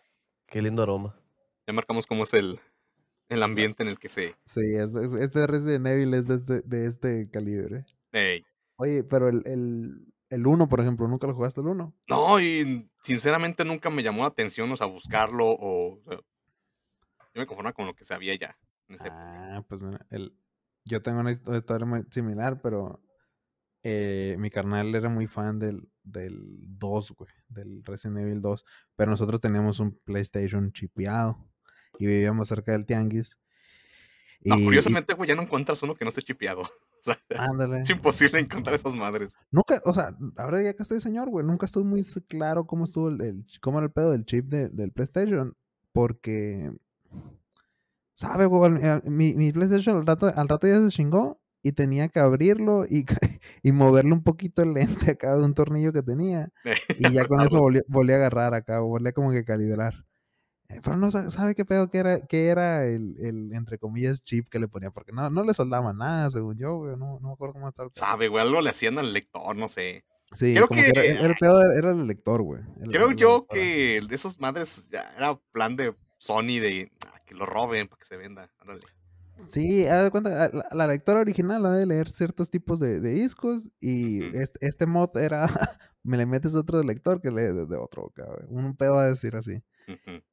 Qué 0.48 0.62
lindo 0.62 0.84
aroma. 0.84 1.20
Ya 1.68 1.74
marcamos 1.74 2.06
cómo 2.08 2.24
es 2.24 2.34
el, 2.34 2.60
el 3.30 3.44
ambiente 3.44 3.84
en 3.84 3.90
el 3.90 4.00
que 4.00 4.10
se. 4.10 4.36
Sí, 4.46 4.62
es- 4.76 4.94
es- 4.96 5.14
este 5.14 5.46
Resident 5.48 5.86
Evil 5.88 6.14
es 6.14 6.28
de 6.28 6.36
este, 6.36 6.62
de 6.62 6.86
este 6.88 7.30
calibre. 7.30 7.86
Ey. 8.12 8.44
Oye, 8.78 9.04
pero 9.04 9.28
el, 9.30 9.44
el, 9.46 10.08
el 10.30 10.46
1, 10.48 10.68
por 10.70 10.80
ejemplo, 10.80 11.08
¿nunca 11.08 11.28
lo 11.28 11.34
jugaste 11.36 11.62
el 11.62 11.68
1? 11.68 11.94
No, 12.08 12.40
y 12.40 12.90
sinceramente 13.04 13.66
nunca 13.66 13.90
me 13.90 14.04
llamó 14.04 14.22
la 14.24 14.28
atención, 14.30 14.72
o 14.72 14.76
sea, 14.76 14.88
buscarlo 14.88 15.46
o. 15.48 16.00
o 16.06 16.12
sea, 16.12 16.18
yo 17.34 17.42
me 17.42 17.46
conformaba 17.46 17.74
con 17.74 17.86
lo 17.86 17.96
que 17.96 18.06
sabía 18.06 18.36
ya. 18.36 18.58
En 18.88 18.96
ese 18.96 19.08
Ah, 19.12 19.64
pues 19.68 19.82
mira, 19.82 20.06
el, 20.10 20.36
yo 20.86 21.02
tengo 21.02 21.20
una 21.20 21.32
histo- 21.32 21.56
historia 21.56 21.86
muy 21.86 22.04
similar, 22.10 22.60
pero 22.62 23.02
eh, 23.84 24.36
mi 24.40 24.50
carnal 24.50 24.94
era 24.96 25.10
muy 25.10 25.28
fan 25.28 25.60
del, 25.60 25.90
del 26.04 26.38
2, 26.78 27.12
güey, 27.12 27.30
del 27.48 27.84
Resident 27.86 28.20
Evil 28.20 28.42
2, 28.42 28.66
pero 28.96 29.12
nosotros 29.12 29.40
teníamos 29.42 29.80
un 29.80 29.98
PlayStation 30.04 30.72
chipeado 30.74 31.38
y 32.00 32.08
vivíamos 32.08 32.48
cerca 32.50 32.72
del 32.72 32.86
tianguis. 32.86 33.40
No, 34.42 34.58
y- 34.58 34.64
curiosamente, 34.66 35.14
güey, 35.14 35.28
ya 35.30 35.36
no 35.36 35.44
encuentras 35.44 35.82
uno 35.84 35.96
que 35.96 36.04
no 36.06 36.10
esté 36.10 36.22
chipeado. 36.24 36.64
O 37.52 37.58
sea, 37.58 37.78
es 37.82 37.90
imposible 37.90 38.40
encontrar 38.40 38.76
esas 38.76 38.96
madres. 38.96 39.34
Nunca, 39.52 39.82
o 39.86 39.94
sea, 39.94 40.16
ahora 40.38 40.62
ya 40.62 40.74
que 40.74 40.84
estoy 40.84 41.00
señor, 41.02 41.30
güey, 41.30 41.46
nunca 41.46 41.66
estuve 41.66 41.84
muy 41.86 42.04
claro 42.28 42.66
cómo 42.66 42.84
estuvo 42.86 43.10
el, 43.10 43.46
cómo 43.62 43.80
era 43.80 43.86
el 43.88 43.92
pedo 43.92 44.12
del 44.12 44.26
chip 44.26 44.46
de- 44.48 44.70
del 44.70 44.92
PlayStation, 44.92 45.56
porque, 45.94 46.72
¿sabe, 48.14 48.46
güey? 48.46 48.72
Mi, 49.06 49.34
mi 49.36 49.52
PlayStation 49.52 49.98
al 49.98 50.06
rato, 50.06 50.32
al 50.34 50.48
rato 50.50 50.68
ya 50.68 50.82
se 50.82 50.90
chingó 50.90 51.40
y 51.62 51.74
tenía 51.74 52.08
que 52.10 52.20
abrirlo 52.20 52.86
y, 52.86 53.06
y 53.64 53.72
moverle 53.72 54.14
un 54.14 54.24
poquito 54.24 54.62
el 54.62 54.74
lente 54.74 55.12
acá 55.12 55.36
de 55.36 55.44
un 55.44 55.54
tornillo 55.54 55.92
que 55.94 56.04
tenía 56.04 56.50
y 57.00 57.14
ya 57.14 57.26
con 57.28 57.42
eso 57.42 57.60
volví, 57.60 57.82
volví 57.88 58.14
a 58.14 58.18
agarrar 58.18 58.54
acá, 58.54 58.80
volví 58.80 59.10
a 59.10 59.14
como 59.14 59.32
que 59.32 59.44
calibrar. 59.44 60.06
Eh, 60.70 60.80
Pero 60.84 60.98
no 60.98 61.10
sa- 61.12 61.30
sabe 61.32 61.56
qué 61.56 61.66
pedo 61.66 61.90
que 61.90 61.98
era, 61.98 62.22
qué 62.28 62.48
era 62.48 62.86
el, 62.86 63.16
el, 63.20 63.54
entre 63.54 63.78
comillas, 63.80 64.24
chip 64.24 64.48
que 64.50 64.60
le 64.60 64.68
ponía, 64.68 64.92
porque 64.92 65.12
no, 65.12 65.30
no 65.30 65.44
le 65.44 65.54
soldaban 65.54 65.98
nada, 65.98 66.30
según 66.30 66.58
yo, 66.58 66.78
güey, 66.78 66.96
no, 66.96 67.20
no 67.20 67.28
me 67.30 67.34
acuerdo 67.34 67.54
cómo 67.54 67.70
estaba. 67.70 67.90
Sabe, 67.94 68.28
güey, 68.28 68.44
algo 68.46 68.62
le 68.62 68.70
hacían 68.70 68.98
al 69.00 69.12
lector, 69.14 69.56
no 69.56 69.68
sé. 69.68 70.06
Sí, 70.32 70.54
Creo 70.54 70.68
como 70.68 70.80
que, 70.80 70.90
era, 70.90 71.02
que- 71.02 71.10
era 71.10 71.26
el 71.28 71.36
pedo 71.40 71.62
era, 71.64 71.76
era 71.76 71.92
el 71.92 72.06
lector, 72.06 72.44
güey. 72.44 72.62
el- 72.82 72.92
Creo 72.92 73.12
yo 73.12 73.48
que 73.50 74.00
de 74.08 74.16
esos 74.16 74.40
madres 74.40 74.90
ya 74.92 75.12
era 75.18 75.40
plan 75.52 75.76
de 75.76 75.96
Sony 76.20 76.60
de 76.62 76.92
ah, 77.08 77.20
que 77.26 77.34
lo 77.34 77.48
roben 77.48 77.88
para 77.88 78.00
que 78.00 78.06
se 78.06 78.16
venda. 78.18 78.48
Sí, 79.40 79.88
haz 79.88 80.04
de 80.04 80.12
cuenta, 80.12 80.44
a- 80.46 80.50
la, 80.50 80.68
la 80.72 80.88
lectora 80.88 81.22
original 81.22 81.66
ha 81.66 81.72
de 81.72 81.86
leer 81.86 82.10
ciertos 82.12 82.52
tipos 82.52 82.80
de, 82.80 83.00
de 83.00 83.10
discos 83.12 83.72
y 83.80 84.22
este, 84.36 84.68
este 84.68 84.86
mod 84.86 85.16
era, 85.18 85.48
me 86.04 86.18
le 86.18 86.26
metes 86.26 86.56
otro 86.56 86.82
lector 86.84 87.22
que 87.22 87.30
lee 87.32 87.54
de, 87.68 87.78
otro, 87.78 88.12
cabrón. 88.16 88.46
Un 88.50 88.76
pedo 88.76 89.00
a 89.00 89.08
decir 89.08 89.36
así. 89.36 89.64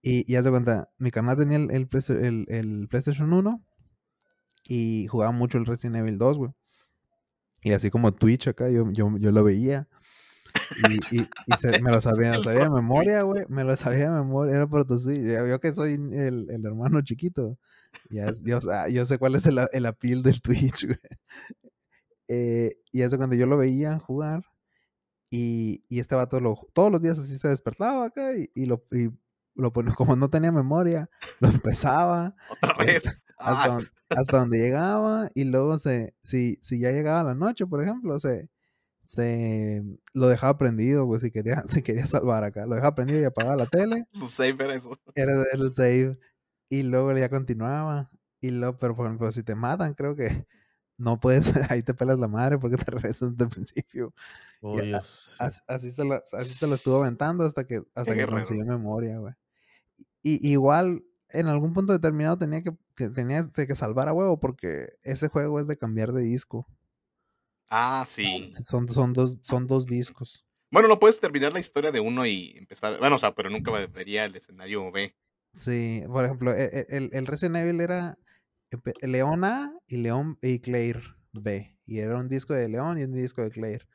Y, 0.02 0.30
y 0.30 0.36
haz 0.36 0.44
de 0.44 0.50
cuenta, 0.50 0.90
mi 0.98 1.10
canal 1.10 1.36
tenía 1.36 1.56
el, 1.56 1.70
el, 1.70 1.88
el- 2.08 2.46
el 2.48 2.88
PlayStation 2.88 3.32
1 3.32 3.62
y 4.68 5.06
jugaba 5.06 5.32
mucho 5.32 5.58
el 5.58 5.66
Resident 5.66 5.96
Evil 5.96 6.18
2, 6.18 6.38
güey. 6.38 6.50
Y 7.62 7.72
así 7.72 7.90
como 7.90 8.12
Twitch 8.14 8.48
acá, 8.48 8.68
yo, 8.68 8.90
yo, 8.92 9.10
yo 9.18 9.32
lo 9.32 9.42
veía. 9.42 9.88
Y, 11.10 11.16
y, 11.16 11.20
y 11.46 11.52
se- 11.58 11.80
me 11.82 11.90
lo 11.90 12.00
sabía, 12.00 12.32
El 12.34 12.42
sabía 12.42 12.64
de 12.64 12.70
memoria, 12.70 13.22
güey. 13.22 13.44
Me 13.48 13.64
lo 13.64 13.76
sabía 13.76 14.10
de 14.10 14.20
memoria. 14.20 14.54
Era 14.56 14.66
Protoswitch. 14.66 15.20
Yo, 15.24 15.46
yo 15.46 15.58
que 15.60 15.74
soy 15.74 15.94
el, 15.94 16.46
el 16.50 16.64
hermano 16.66 17.00
chiquito. 17.02 17.58
Ya 18.10 18.26
yo, 18.44 18.60
sa- 18.60 18.88
yo 18.88 19.04
sé 19.04 19.18
cuál 19.18 19.34
es 19.36 19.46
el, 19.46 19.58
el 19.72 19.86
appeal 19.86 20.22
del 20.22 20.40
Twitch, 20.42 20.84
güey. 20.86 20.98
Eh, 22.28 22.72
y 22.92 23.02
eso 23.02 23.16
cuando 23.16 23.36
yo 23.36 23.46
lo 23.46 23.56
veía 23.56 23.98
jugar. 23.98 24.44
Y, 25.30 25.84
y 25.88 25.98
este 26.00 26.14
vato 26.14 26.40
lo, 26.40 26.54
todos 26.72 26.90
los 26.92 27.00
días 27.02 27.18
así 27.18 27.38
se 27.38 27.48
despertaba 27.48 28.06
acá 28.06 28.34
y, 28.36 28.50
y 28.54 28.66
lo, 28.66 28.84
y 28.92 29.10
lo 29.54 29.72
como 29.72 30.16
no 30.16 30.30
tenía 30.30 30.52
memoria, 30.52 31.10
lo 31.40 31.48
empezaba 31.48 32.34
Otra 32.48 32.74
Eh, 32.78 32.84
vez. 32.84 33.04
hasta, 33.38 33.68
Ah, 33.68 33.68
don- 33.68 33.88
hasta 34.14 34.38
donde 34.38 34.58
llegaba 34.58 35.28
y 35.34 35.44
luego 35.44 35.78
se, 35.78 36.14
si, 36.22 36.56
si 36.62 36.78
ya 36.80 36.92
llegaba 36.92 37.24
la 37.24 37.34
noche, 37.34 37.66
por 37.66 37.82
ejemplo, 37.82 38.18
se, 38.18 38.48
se 39.02 39.82
lo 40.14 40.28
dejaba 40.28 40.58
prendido, 40.58 41.06
pues 41.06 41.22
si 41.22 41.30
quería, 41.32 41.62
si 41.68 41.82
quería 41.82 42.06
salvar 42.06 42.44
acá, 42.44 42.66
lo 42.66 42.76
dejaba 42.76 42.94
prendido 42.94 43.20
y 43.20 43.24
apagaba 43.24 43.56
la 43.56 43.66
tele, 43.66 44.06
su 44.12 44.28
save 44.28 44.56
era 44.64 44.74
eso. 44.74 44.98
era 45.14 45.32
el 45.52 45.74
save 45.74 46.18
y 46.68 46.82
luego 46.82 47.12
ya 47.16 47.28
continuaba 47.30 48.10
y 48.40 48.50
luego, 48.50 48.76
pero 48.78 48.94
por 48.96 49.06
ejemplo, 49.06 49.30
si 49.32 49.42
te 49.42 49.54
matan, 49.54 49.94
creo 49.94 50.14
que 50.16 50.46
no 50.98 51.20
puedes, 51.20 51.52
ahí 51.70 51.82
te 51.82 51.94
pelas 51.94 52.18
la 52.18 52.28
madre 52.28 52.58
porque 52.58 52.76
te 52.76 52.90
regresas 52.90 53.32
desde 53.32 53.44
el 53.44 53.50
principio. 53.50 54.14
Oh, 54.60 54.78
Así, 55.38 55.92
se 55.92 56.04
lo, 56.04 56.14
así 56.14 56.50
se 56.54 56.66
lo 56.66 56.74
estuvo 56.74 56.96
aventando 57.02 57.44
hasta 57.44 57.66
que, 57.66 57.82
hasta 57.94 58.14
que 58.14 58.26
consiguió 58.26 58.64
memoria, 58.64 59.18
güey. 59.18 59.34
Y 60.22 60.50
igual, 60.50 61.04
en 61.30 61.46
algún 61.46 61.72
punto 61.72 61.92
determinado 61.92 62.38
tenía 62.38 62.62
que, 62.62 62.72
que 62.94 63.08
tenía 63.10 63.48
que 63.50 63.74
salvar 63.74 64.08
a 64.08 64.12
huevo 64.12 64.40
porque 64.40 64.94
ese 65.02 65.28
juego 65.28 65.60
es 65.60 65.66
de 65.66 65.76
cambiar 65.76 66.12
de 66.12 66.22
disco. 66.22 66.66
Ah, 67.68 68.04
sí. 68.06 68.54
Son, 68.62 68.88
son, 68.88 69.12
dos, 69.12 69.38
son 69.42 69.66
dos 69.66 69.86
discos. 69.86 70.46
Bueno, 70.70 70.88
no 70.88 70.98
puedes 70.98 71.20
terminar 71.20 71.52
la 71.52 71.60
historia 71.60 71.92
de 71.92 72.00
uno 72.00 72.26
y 72.26 72.54
empezar. 72.56 72.98
Bueno, 72.98 73.16
o 73.16 73.18
sea, 73.18 73.34
pero 73.34 73.50
nunca 73.50 73.70
vería 73.88 74.24
el 74.24 74.34
escenario 74.36 74.90
B. 74.90 75.14
Sí, 75.54 76.02
por 76.06 76.24
ejemplo, 76.24 76.52
e- 76.52 76.64
e- 76.64 76.86
el, 76.90 77.10
el 77.12 77.26
Resident 77.26 77.56
Evil 77.56 77.80
era 77.80 78.18
León 79.02 79.44
A 79.44 79.72
y 79.86 79.96
León 79.98 80.38
y 80.42 80.58
Claire 80.60 81.00
B. 81.32 81.78
Y 81.86 81.98
era 82.00 82.16
un 82.18 82.28
disco 82.28 82.54
de 82.54 82.68
León 82.68 82.98
y 82.98 83.04
un 83.04 83.12
disco 83.12 83.42
de 83.42 83.50
Claire. 83.50 83.86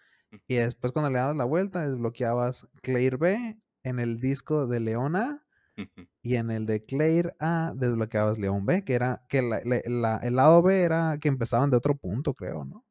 Y 0.48 0.56
después 0.56 0.94
cuando 0.94 1.10
le 1.12 1.20
dabas 1.20 1.38
la 1.38 1.46
vuelta, 1.46 1.88
desbloqueabas 1.88 2.68
Claire 2.82 3.18
B 3.18 3.58
en 3.84 4.00
el 4.00 4.20
disco 4.20 4.68
de 4.68 4.80
León 4.80 5.16
A 5.16 5.46
Ujú. 5.78 6.08
y 6.24 6.36
en 6.36 6.52
el 6.52 6.66
de 6.66 6.86
Claire 6.86 7.34
A 7.40 7.74
desbloqueabas 7.76 8.40
León 8.40 8.66
B, 8.66 8.84
que 8.84 8.94
era 8.96 9.26
que 9.30 9.42
la- 9.42 9.62
la- 9.66 9.82
la- 9.88 10.18
el 10.24 10.36
lado 10.36 10.62
B 10.62 10.82
era 10.82 11.18
que 11.20 11.30
empezaban 11.30 11.72
de 11.72 11.78
otro 11.78 11.98
punto, 11.98 12.34
creo, 12.36 12.66
¿no? 12.66 12.86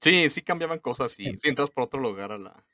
Sí, 0.00 0.28
sí 0.30 0.42
cambiaban 0.42 0.78
cosas 0.78 1.18
y 1.18 1.26
En- 1.28 1.38
sí 1.38 1.48
entras 1.48 1.70
por 1.70 1.84
otro 1.84 2.00
lugar 2.00 2.32
a 2.32 2.38
la 2.38 2.64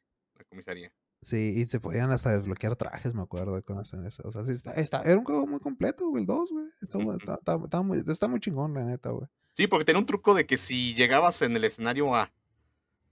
comisaría. 0.48 0.92
Sí, 1.22 1.54
y 1.56 1.66
se 1.66 1.78
podían 1.78 2.10
hasta 2.10 2.36
desbloquear 2.36 2.74
trajes, 2.74 3.14
me 3.14 3.22
acuerdo, 3.22 3.62
con 3.62 3.80
ese- 3.80 3.96
O 4.24 4.30
sea, 4.32 4.44
sí, 4.44 4.50
está, 4.52 4.72
está- 4.74 5.02
era 5.02 5.16
un 5.18 5.24
juego 5.24 5.46
muy 5.46 5.60
completo, 5.60 6.08
güey, 6.08 6.22
el 6.22 6.26
2, 6.26 6.50
güey. 6.50 6.66
Está, 6.80 6.98
está, 7.38 7.56
está- 7.64 7.82
muy, 7.82 8.02
está 8.06 8.26
muy 8.28 8.40
chingón, 8.40 8.74
la 8.74 8.82
neta, 8.84 9.10
güey. 9.10 9.28
Sí, 9.52 9.68
porque 9.68 9.84
tenía 9.84 10.00
un 10.00 10.06
truco 10.06 10.34
de 10.34 10.46
que 10.46 10.58
si 10.58 10.94
llegabas 10.94 11.40
en 11.42 11.54
el 11.56 11.62
escenario 11.64 12.14
A 12.16 12.32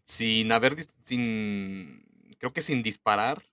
sin 0.05 0.51
haber, 0.51 0.77
sin, 1.05 2.05
creo 2.39 2.53
que 2.53 2.63
sin 2.63 2.83
disparar, 2.83 3.45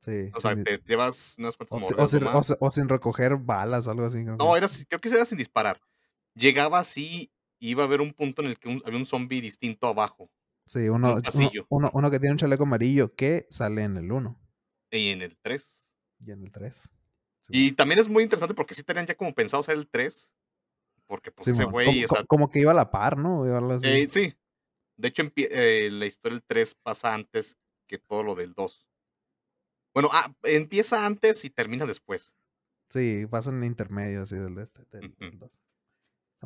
Sí. 0.00 0.30
o 0.34 0.40
sea, 0.40 0.54
sin- 0.54 0.62
te 0.62 0.80
llevas 0.86 1.34
unas 1.38 1.54
o, 1.54 1.66
cuantas 1.66 1.90
o 1.98 2.06
sin, 2.06 2.24
o 2.24 2.42
o 2.60 2.70
sin 2.70 2.88
recoger 2.88 3.36
balas, 3.36 3.88
algo 3.88 4.06
así. 4.06 4.22
creo 4.22 4.36
No, 4.36 4.56
era, 4.56 4.68
creo 4.88 5.00
que 5.00 5.08
era 5.08 5.24
sin 5.26 5.38
disparar. 5.38 5.80
Llegabas 6.34 6.96
y 6.98 7.32
iba 7.58 7.82
a 7.82 7.86
haber 7.86 8.00
un 8.00 8.12
punto 8.12 8.42
en 8.42 8.48
el 8.48 8.58
que 8.58 8.68
un- 8.68 8.82
había 8.86 8.98
un 8.98 9.06
zombie 9.06 9.40
distinto 9.40 9.88
abajo. 9.88 10.30
Sí, 10.66 10.88
uno, 10.88 11.14
uno, 11.14 11.50
uno, 11.68 11.90
uno, 11.94 12.10
que 12.10 12.18
tiene 12.18 12.32
un 12.32 12.38
chaleco 12.38 12.64
amarillo 12.64 13.14
que 13.14 13.46
sale 13.50 13.84
en 13.84 13.96
el 13.96 14.10
1. 14.10 14.38
Y 14.90 15.10
en 15.10 15.22
el 15.22 15.36
3. 15.40 15.90
Y 16.26 16.32
en 16.32 16.42
el 16.42 16.50
3. 16.50 16.92
Y 17.48 17.72
también 17.72 18.00
es 18.00 18.08
muy 18.08 18.24
interesante 18.24 18.54
porque 18.54 18.74
sí 18.74 18.82
tenían 18.82 19.06
ya 19.06 19.16
como 19.16 19.32
pensado 19.32 19.60
hacer 19.60 19.76
el 19.76 19.88
3. 19.88 20.32
Porque 21.06 21.30
pues 21.30 21.44
sí, 21.44 21.50
ese 21.52 21.64
güey. 21.64 21.86
Como, 21.86 22.04
o 22.04 22.08
sea, 22.08 22.24
como, 22.24 22.50
que 22.50 22.58
iba 22.58 22.72
a 22.72 22.74
la 22.74 22.90
par, 22.90 23.16
¿no? 23.16 23.46
Iba 23.46 23.78
eh, 23.84 24.08
sí. 24.08 24.34
De 24.96 25.08
hecho, 25.08 25.22
eh, 25.36 25.88
la 25.92 26.06
historia 26.06 26.36
del 26.36 26.44
3 26.44 26.74
pasa 26.82 27.14
antes 27.14 27.58
que 27.86 27.98
todo 27.98 28.24
lo 28.24 28.34
del 28.34 28.54
2. 28.54 28.88
Bueno, 29.94 30.10
ah, 30.12 30.34
empieza 30.42 31.06
antes 31.06 31.44
y 31.44 31.50
termina 31.50 31.86
después. 31.86 32.32
Sí, 32.90 33.26
pasa 33.30 33.50
en 33.50 33.58
el 33.58 33.64
intermedio 33.64 34.22
así 34.22 34.36
del, 34.36 34.58
este, 34.58 34.84
del, 34.90 35.06
uh 35.06 35.14
-huh. 35.14 35.18
del 35.18 35.38
2. 35.38 35.60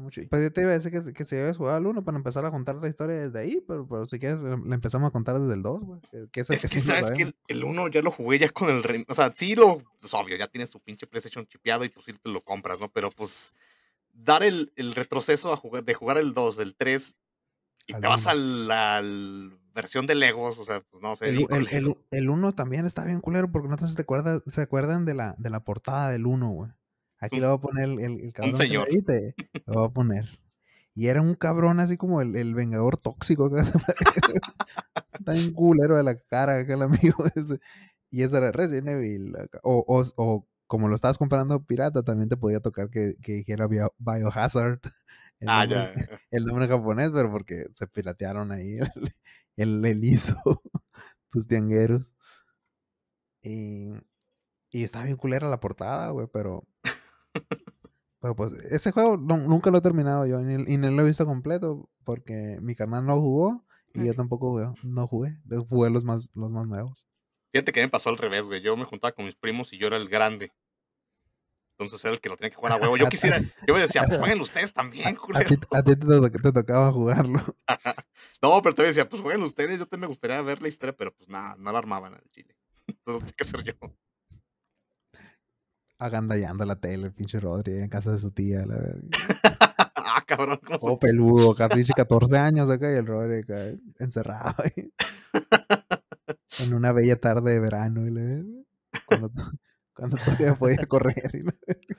Sí. 0.09 0.27
Pues 0.27 0.43
yo 0.43 0.53
te 0.53 0.61
iba 0.63 0.71
a 0.71 0.75
decir 0.79 0.93
que, 0.93 1.13
que 1.13 1.25
si 1.25 1.37
habías 1.37 1.57
jugado 1.57 1.77
al 1.77 1.87
1 1.87 2.05
para 2.05 2.17
empezar 2.17 2.45
a 2.45 2.51
contar 2.51 2.77
la 2.77 2.89
historia 2.89 3.17
desde 3.17 3.39
ahí, 3.41 3.63
pero, 3.67 3.87
pero 3.89 4.07
si 4.07 4.19
quieres 4.19 4.39
le 4.41 4.57
le 4.57 4.75
empezamos 4.75 5.09
a 5.09 5.11
contar 5.13 5.39
desde 5.39 5.55
el 5.55 5.63
2, 5.63 5.81
güey. 5.83 6.01
Que, 6.11 6.29
que 6.31 6.41
es 6.41 6.51
el 6.51 6.55
Es 6.55 6.63
que 6.63 6.69
que, 6.69 6.81
sí 6.81 6.87
¿sabes 6.87 7.11
que. 7.11 7.31
El 7.49 7.65
1 7.65 7.89
ya 7.89 8.01
lo 8.01 8.11
jugué 8.11 8.39
ya 8.39 8.49
con 8.51 8.71
el... 8.71 8.83
rem- 8.83 9.05
O 9.09 9.15
sea, 9.15 9.33
sí 9.35 9.55
lo... 9.55 9.79
Pues 10.01 10.15
obvio, 10.15 10.37
ya 10.37 10.47
tienes 10.47 10.71
tu 10.71 10.81
pinche 10.81 11.07
PlayStation 11.07 11.47
chipeado 11.47 11.85
y 11.85 11.89
pues 11.89 12.07
sí 12.07 12.13
te 12.13 12.31
lo 12.31 12.43
compras, 12.43 12.79
¿no? 12.81 12.89
Pero 12.91 13.11
pues 13.11 13.55
dar 14.13 14.43
el, 14.43 14.73
el 14.77 14.95
retroceso 14.95 15.53
a 15.53 15.57
jugar, 15.57 15.85
de 15.85 15.95
jugar 15.95 16.19
el 16.19 16.35
2, 16.35 16.57
del 16.57 16.75
3, 16.77 17.17
y 17.87 17.95
Al 17.95 18.01
te 18.01 18.09
vas 18.09 18.23
uno. 18.23 18.31
a 18.31 18.35
la 18.35 19.03
la 19.03 19.57
versión 19.75 20.07
de 20.07 20.15
Legos, 20.17 20.59
o 20.59 20.65
sea, 20.65 20.81
pues 20.91 21.03
no 21.03 21.15
sé. 21.17 21.29
El, 21.29 21.37
bien 21.39 21.49
u- 21.51 21.55
el, 21.57 21.65
culero. 21.67 21.79
el, 21.79 21.89
u- 21.89 22.05
el 22.11 22.31
1 22.31 22.53
también 22.53 22.87
está 22.87 23.05
bien 23.05 23.21
culero 23.21 23.51
porque 23.53 23.69
no 23.69 23.79
sé 23.79 23.89
si 23.89 23.95
te 23.95 24.03
acuerdas, 24.03 24.43
se 24.47 24.63
acuerdan 24.63 25.05
de 25.05 25.15
la, 25.15 25.35
de 25.39 25.49
la 25.51 25.61
portada 25.65 26.11
del 26.11 26.27
1, 26.27 26.49
güey. 26.51 26.71
Aquí 27.21 27.37
Un- 27.37 27.41
le 27.43 27.47
voy 27.49 27.57
a 27.57 27.61
poner 27.61 27.85
el, 27.85 27.99
el, 28.00 28.21
el 28.21 28.33
cabrón 28.33 28.53
que 28.53 28.57
señor. 28.65 28.89
le 28.89 28.95
edite, 28.95 29.35
Lo 29.67 29.75
voy 29.75 29.87
a 29.89 29.93
poner. 29.93 30.41
Y 30.93 31.07
era 31.09 31.23
un 31.23 31.35
cabrón 31.35 31.79
así 31.81 31.97
como 31.97 32.21
el, 32.21 32.35
el 32.37 32.55
vengador 32.55 32.97
tóxico. 32.97 33.50
que 33.50 33.62
se 33.65 33.73
parece. 33.79 34.41
Está 35.19 35.33
bien 35.33 35.53
culero 35.53 35.97
de 35.97 36.03
la 36.03 36.17
cara 36.19 36.59
acá 36.59 36.75
el 36.75 36.83
amigo 36.83 37.25
ese. 37.37 37.59
Y 38.11 38.23
ese 38.23 38.37
era 38.39 38.50
Resident 38.53 38.89
Evil. 38.89 39.35
O, 39.62 39.85
o, 39.87 40.03
o 40.17 40.47
como 40.67 40.89
lo 40.89 40.95
estabas 40.95 41.19
comprando 41.19 41.65
pirata, 41.65 42.03
también 42.03 42.29
te 42.29 42.37
podía 42.37 42.61
tocar 42.61 42.91
que, 42.91 43.15
que 43.23 43.33
dijera 43.35 43.67
bio- 43.69 43.95
Biohazard. 43.99 44.81
El 45.41 45.49
Ah, 45.49 45.65
nombre, 45.67 46.07
ya. 46.11 46.21
el 46.33 46.45
nombre 46.45 46.69
japonés, 46.69 47.12
pero 47.15 47.31
porque 47.31 47.65
se 47.73 47.87
piratearon 47.87 48.53
ahí 48.53 48.77
el, 49.57 49.83
el, 49.87 50.05
ISO, 50.05 50.37
tus 51.31 51.47
tiangueros. 51.47 52.12
Y, 53.43 53.93
y 54.71 54.85
está 54.85 55.03
bien 55.05 55.17
culera 55.17 55.49
la 55.49 55.59
portada, 55.61 56.11
güey, 56.11 56.27
pero. 56.31 56.67
Pero 58.21 58.37
pues, 58.37 58.53
ese 58.71 58.93
juego 58.93 59.17
no- 59.17 59.39
nunca 59.39 59.71
lo 59.71 59.79
he 59.79 59.81
terminado 59.83 60.27
yo, 60.27 60.41
y 60.41 60.77
no 60.77 60.91
lo 60.91 61.03
he 61.03 61.07
visto 61.07 61.25
completo, 61.25 61.89
porque 62.05 62.59
mi 62.61 62.75
carnal 62.75 63.07
no 63.07 63.19
jugó 63.21 63.65
y 63.95 64.07
yo 64.07 64.15
tampoco 64.15 64.51
jugué, 64.51 64.67
no 64.85 65.07
jugué, 65.07 65.39
jugué 65.69 65.91
los 65.91 66.05
más, 66.05 66.29
los 66.35 66.51
más 66.51 66.67
nuevos. 66.67 67.07
Fíjate 67.53 67.73
que 67.73 67.81
me 67.81 67.89
pasó 67.89 68.11
al 68.11 68.19
revés, 68.19 68.47
güey. 68.47 68.61
Yo 68.61 68.77
me 68.77 68.85
juntaba 68.85 69.13
con 69.13 69.25
mis 69.25 69.35
primos 69.37 69.73
y 69.73 69.79
yo 69.79 69.87
era 69.89 69.97
el 69.97 70.09
grande. 70.09 70.53
Entonces 71.79 72.05
era 72.05 72.15
el 72.15 72.21
que 72.21 72.29
lo 72.29 72.37
tenía 72.37 72.51
que 72.51 72.57
jugar 72.57 72.73
a 72.75 72.77
huevo. 72.77 72.97
Yo 72.97 73.09
quisiera, 73.11 73.41
yo 73.67 73.75
me 73.75 73.81
decía, 73.81 74.05
pues 74.05 74.19
jueguen 74.19 74.41
ustedes 74.41 74.73
también, 74.75 75.09
A 75.09 75.11
ti, 75.13 75.17
culero. 75.17 75.51
a 75.73 75.83
ti 75.83 75.97
te, 75.97 76.07
to- 76.07 76.31
te 76.31 76.53
tocaba 76.53 76.93
jugarlo. 76.93 77.41
No, 78.43 78.61
pero 78.63 78.75
te 78.75 78.83
decía, 78.83 79.09
pues 79.09 79.21
jueguen 79.23 79.43
ustedes, 79.43 79.79
yo 79.79 79.87
también 79.87 80.03
me 80.03 80.07
gustaría 80.09 80.41
ver 80.43 80.63
la 80.63 80.69
historia, 80.69 80.97
pero 80.97 81.15
pues 81.15 81.29
nada, 81.29 81.57
no 81.59 81.73
la 81.73 81.79
armaban 81.79 82.15
al 82.15 82.23
chile. 82.31 82.57
Entonces, 82.87 83.33
¿qué 83.37 83.45
hacer 83.45 83.63
yo? 83.63 83.73
Agandallando 86.00 86.64
la 86.64 86.76
tele, 86.80 87.07
el 87.09 87.12
pinche 87.12 87.38
Rodri 87.38 87.75
en 87.75 87.88
casa 87.88 88.11
de 88.12 88.19
su 88.19 88.30
tía, 88.33 88.64
la 88.66 88.76
verga. 88.76 89.09
ah, 89.97 90.25
cabrón, 90.26 90.59
¿cómo 90.64 90.78
Todo 90.78 90.90
supiste? 90.92 91.09
peludo, 91.12 91.52
acá 91.52 91.69
dice 91.69 91.92
14 91.95 92.38
años 92.38 92.71
acá 92.71 92.90
y 92.92 92.97
el 92.97 93.07
Rodri 93.07 93.40
acá 93.40 93.66
encerrado 93.99 94.54
ahí. 94.64 94.92
En 96.61 96.75
una 96.75 96.92
bella 96.92 97.16
tarde 97.16 97.52
de 97.52 97.61
verano, 97.61 98.07
y 98.07 98.11
la 98.11 98.21
verga, 98.23 98.62
cuando, 99.07 99.28
to- 99.30 99.50
cuando 99.95 100.16
todavía 100.19 100.54
podía 100.54 100.85
correr. 100.87 101.30
y 101.35 101.42
la 101.42 101.54
verga. 101.66 101.97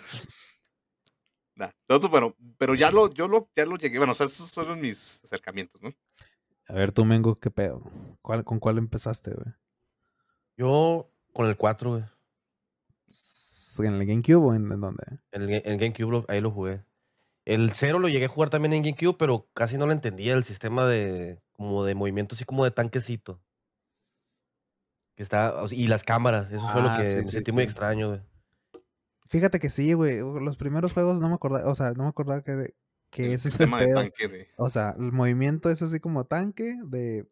Nah, 1.56 1.70
Entonces, 1.88 2.10
bueno, 2.10 2.36
pero 2.58 2.76
ya 2.76 2.92
lo, 2.92 3.12
yo 3.14 3.28
lo, 3.28 3.50
ya 3.56 3.66
lo 3.66 3.76
llegué. 3.78 3.98
Bueno, 3.98 4.12
o 4.12 4.16
sea, 4.16 4.26
esos 4.28 4.54
fueron 4.54 4.80
mis 4.80 5.22
acercamientos, 5.24 5.82
¿no? 5.82 5.92
A 6.68 6.74
ver, 6.74 6.92
tú, 6.92 7.06
Mengo, 7.06 7.40
¿qué 7.40 7.50
pedo? 7.52 7.84
¿Cuál, 8.22 8.44
¿Con 8.44 8.60
cuál 8.60 8.78
empezaste, 8.78 9.32
güey? 9.32 9.54
Yo 10.58 11.10
con 11.34 11.48
el 11.48 11.58
4, 11.58 11.90
güey. 11.92 12.04
¿En 13.80 13.94
el 13.96 14.06
GameCube 14.06 14.36
o 14.46 14.54
en, 14.54 14.72
en 14.72 14.82
dónde? 14.82 15.04
En 15.32 15.42
el, 15.44 15.62
en 15.66 15.78
GameCube 15.80 16.12
lo- 16.12 16.26
ahí 16.28 16.42
lo 16.42 16.52
jugué. 16.52 16.84
El 17.46 17.72
0 17.74 18.00
lo 18.00 18.08
llegué 18.10 18.26
a 18.26 18.30
jugar 18.30 18.50
también 18.50 18.74
en 18.74 18.84
GameCube, 18.84 19.18
pero 19.18 19.50
casi 19.54 19.78
no 19.78 19.86
lo 19.88 19.92
entendía 19.94 20.34
el 20.34 20.44
sistema 20.44 20.86
de 20.86 21.42
como 21.54 21.84
de 21.86 21.96
movimiento 21.96 22.36
así 22.36 22.46
como 22.46 22.64
de 22.64 22.72
tanquecito. 22.72 23.42
Que 25.16 25.24
está, 25.24 25.54
y 25.72 25.88
las 25.88 26.04
cámaras, 26.04 26.52
eso 26.52 26.68
fue 26.68 26.82
lo 26.82 26.90
Ah, 26.90 26.98
que 26.98 27.06
sí, 27.06 27.18
me 27.18 27.24
sí, 27.26 27.32
sentí 27.32 27.52
muy 27.52 27.64
extraño, 27.64 28.10
güey. 28.10 28.22
Fíjate 29.30 29.60
que 29.60 29.70
sí, 29.70 29.94
güey. 29.94 30.20
Los 30.20 30.58
primeros 30.58 30.94
juegos 30.94 31.20
no 31.20 31.30
me 31.30 31.36
acordaba, 31.36 31.70
o 31.70 31.76
sea, 31.76 31.92
no 31.94 32.04
me 32.04 32.10
acordaba 32.10 32.44
que, 32.44 32.74
que 33.10 33.28
El 33.28 33.32
ese 33.34 33.48
es 33.48 33.60
el 33.60 33.70
sistema 33.70 33.80
de 33.82 33.94
tanque 33.94 34.28
de. 34.28 34.48
O 34.58 34.70
sea, 34.70 34.96
el 34.98 35.12
movimiento 35.12 35.70
es 35.70 35.82
así 35.82 36.00
como 36.00 36.26
tanque, 36.26 36.76
de 36.86 37.26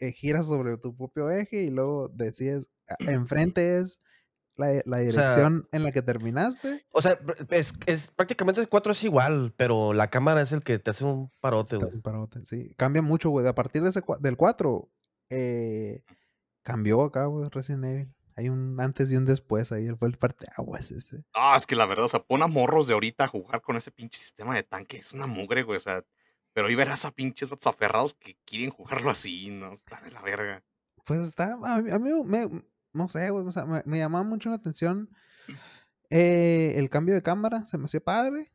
eh, 0.00 0.12
giras 0.12 0.46
sobre 0.46 0.76
tu 0.78 0.94
propio 0.96 1.30
eje 1.30 1.62
y 1.64 1.70
luego 1.70 2.08
decides, 2.08 2.68
enfrente 3.00 3.78
es 3.78 4.02
la, 4.56 4.80
la 4.84 4.98
dirección 4.98 5.68
en 5.72 5.82
la 5.82 5.92
que 5.92 6.02
terminaste. 6.02 6.84
O 6.90 7.00
sea, 7.02 7.18
es, 7.50 7.72
es- 7.86 8.10
prácticamente 8.14 8.60
el 8.60 8.68
4 8.68 8.92
es 8.92 9.02
igual, 9.04 9.54
pero 9.56 9.92
la 9.92 10.08
cámara 10.10 10.42
es 10.42 10.52
el 10.52 10.62
que 10.62 10.78
te 10.78 10.90
hace 10.90 11.04
un 11.04 11.30
parote, 11.40 11.70
te 11.70 11.76
güey. 11.76 11.88
hace 11.88 11.96
un 11.96 12.02
parote, 12.02 12.44
Sí, 12.44 12.72
cambia 12.76 13.02
mucho, 13.02 13.30
güey. 13.30 13.46
A 13.46 13.54
partir 13.54 13.82
de 13.82 13.90
ese, 13.90 14.02
del 14.20 14.36
4, 14.36 14.90
eh, 15.30 16.02
cambió 16.62 17.02
acá, 17.02 17.26
güey, 17.26 17.48
Resident 17.50 17.84
Evil. 17.84 18.14
Hay 18.34 18.48
un 18.48 18.80
antes 18.80 19.12
y 19.12 19.16
un 19.16 19.26
después 19.26 19.72
ahí, 19.72 19.86
él 19.86 19.96
fue 19.96 20.08
el 20.08 20.16
parteaguas 20.16 20.90
ese. 20.90 21.22
Ah, 21.34 21.54
es 21.56 21.66
que 21.66 21.76
la 21.76 21.84
verdad, 21.84 22.06
o 22.06 22.08
sea, 22.08 22.22
pon 22.22 22.42
a 22.42 22.46
morros 22.46 22.86
de 22.86 22.94
ahorita 22.94 23.24
a 23.24 23.28
jugar 23.28 23.60
con 23.60 23.76
ese 23.76 23.90
pinche 23.90 24.18
sistema 24.18 24.54
de 24.54 24.62
tanque. 24.62 24.96
Es 24.96 25.12
una 25.12 25.26
mugre, 25.26 25.62
güey. 25.64 25.76
O 25.76 25.80
sea, 25.80 26.02
pero 26.54 26.68
ahí 26.68 26.74
verás 26.74 27.04
a 27.04 27.10
pinches 27.10 27.50
aferrados 27.66 28.14
que 28.14 28.38
quieren 28.46 28.70
jugarlo 28.70 29.10
así, 29.10 29.50
¿no? 29.50 29.74
Está 29.74 30.00
de 30.00 30.10
la 30.12 30.22
verga. 30.22 30.62
Pues 31.04 31.20
está, 31.20 31.58
a 31.62 31.82
mí, 31.82 31.90
a 31.90 31.98
mí 31.98 32.10
me, 32.24 32.48
no 32.92 33.08
sé, 33.08 33.30
güey, 33.30 33.46
o 33.46 33.52
sea, 33.52 33.64
me, 33.66 33.82
me 33.86 33.98
llamaba 33.98 34.24
mucho 34.24 34.50
la 34.50 34.56
atención 34.56 35.08
eh, 36.14 36.74
el 36.76 36.90
cambio 36.90 37.14
de 37.14 37.22
cámara, 37.22 37.64
se 37.64 37.78
me 37.78 37.86
hacía 37.86 38.00
padre, 38.00 38.52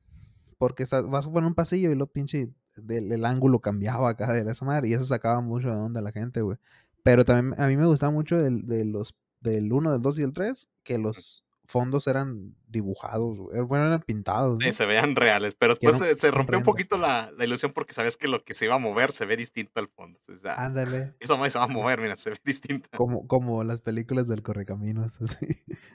porque 0.60 0.86
vas 1.10 1.28
por 1.28 1.44
un 1.44 1.56
pasillo 1.56 1.92
y 1.92 1.96
lo 1.96 2.06
pinche, 2.06 2.54
del, 2.76 3.12
el 3.12 3.26
ángulo 3.26 3.62
cambiaba 3.62 4.10
acá 4.10 4.32
de 4.32 4.50
esa 4.52 4.64
madre, 4.64 4.90
y 4.90 4.94
eso 4.94 5.08
sacaba 5.08 5.42
mucho 5.42 5.72
de 5.72 5.76
onda 5.76 6.00
a 6.00 6.04
la 6.04 6.12
gente, 6.12 6.42
güey. 6.42 6.60
Pero 7.02 7.26
también 7.26 7.60
a 7.60 7.66
mí 7.66 7.76
me 7.76 7.88
gustaba 7.88 8.12
mucho 8.12 8.38
del, 8.38 8.68
de 8.68 8.86
los, 8.86 9.16
del 9.40 9.74
1, 9.74 9.92
del 9.92 10.02
2 10.04 10.20
y 10.20 10.22
el 10.22 10.34
3, 10.34 10.70
que 10.84 11.00
los 11.00 11.47
fondos 11.68 12.08
eran 12.08 12.56
dibujados, 12.68 13.38
güey, 13.38 13.62
bueno, 13.62 13.86
eran 13.88 14.02
pintados, 14.02 14.58
Sí, 14.62 14.68
¿no? 14.68 14.74
se 14.74 14.86
vean 14.86 15.16
reales, 15.16 15.56
pero 15.56 15.74
después 15.74 15.98
se, 15.98 16.16
se 16.16 16.32
rompió 16.32 16.58
un 16.58 16.64
poquito 16.64 16.98
la, 16.98 17.30
la 17.38 17.44
ilusión 17.46 17.72
porque 17.74 17.94
sabes 17.94 18.16
que 18.18 18.28
lo 18.28 18.44
que 18.44 18.54
se 18.54 18.66
iba 18.66 18.76
a 18.76 18.80
mover 18.80 19.12
se 19.12 19.26
ve 19.26 19.36
distinto 19.38 19.80
al 19.80 19.88
fondo. 19.90 20.18
O 20.34 20.38
sea, 20.38 20.56
Ándale. 20.64 21.16
esa 21.20 21.36
madre 21.36 21.52
se 21.52 21.60
va 21.60 21.66
a 21.66 21.68
mover, 21.68 22.02
mira, 22.02 22.16
se 22.16 22.30
ve 22.32 22.38
distinta. 22.44 22.90
Como, 22.98 23.28
como 23.28 23.64
las 23.64 23.82
películas 23.82 24.28
del 24.28 24.44
Correcaminos, 24.44 25.22
así. 25.22 25.46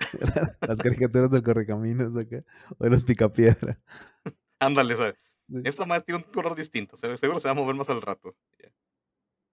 las 0.61 0.79
caricaturas 0.79 1.31
del 1.31 1.43
Correcaminos 1.43 2.17
acá. 2.17 2.45
O 2.79 2.85
de 2.85 2.91
los 2.91 3.05
Picapiedra. 3.05 3.81
Ándale, 4.61 4.95
Sí. 4.97 5.59
esa 5.65 5.85
madre 5.87 6.05
tiene 6.05 6.23
un 6.25 6.33
color 6.33 6.55
distinto. 6.55 6.97
seguro 6.97 7.41
se 7.41 7.49
va 7.49 7.53
a 7.53 7.55
mover 7.55 7.75
más 7.75 7.89
al 7.91 8.01
rato. 8.01 8.35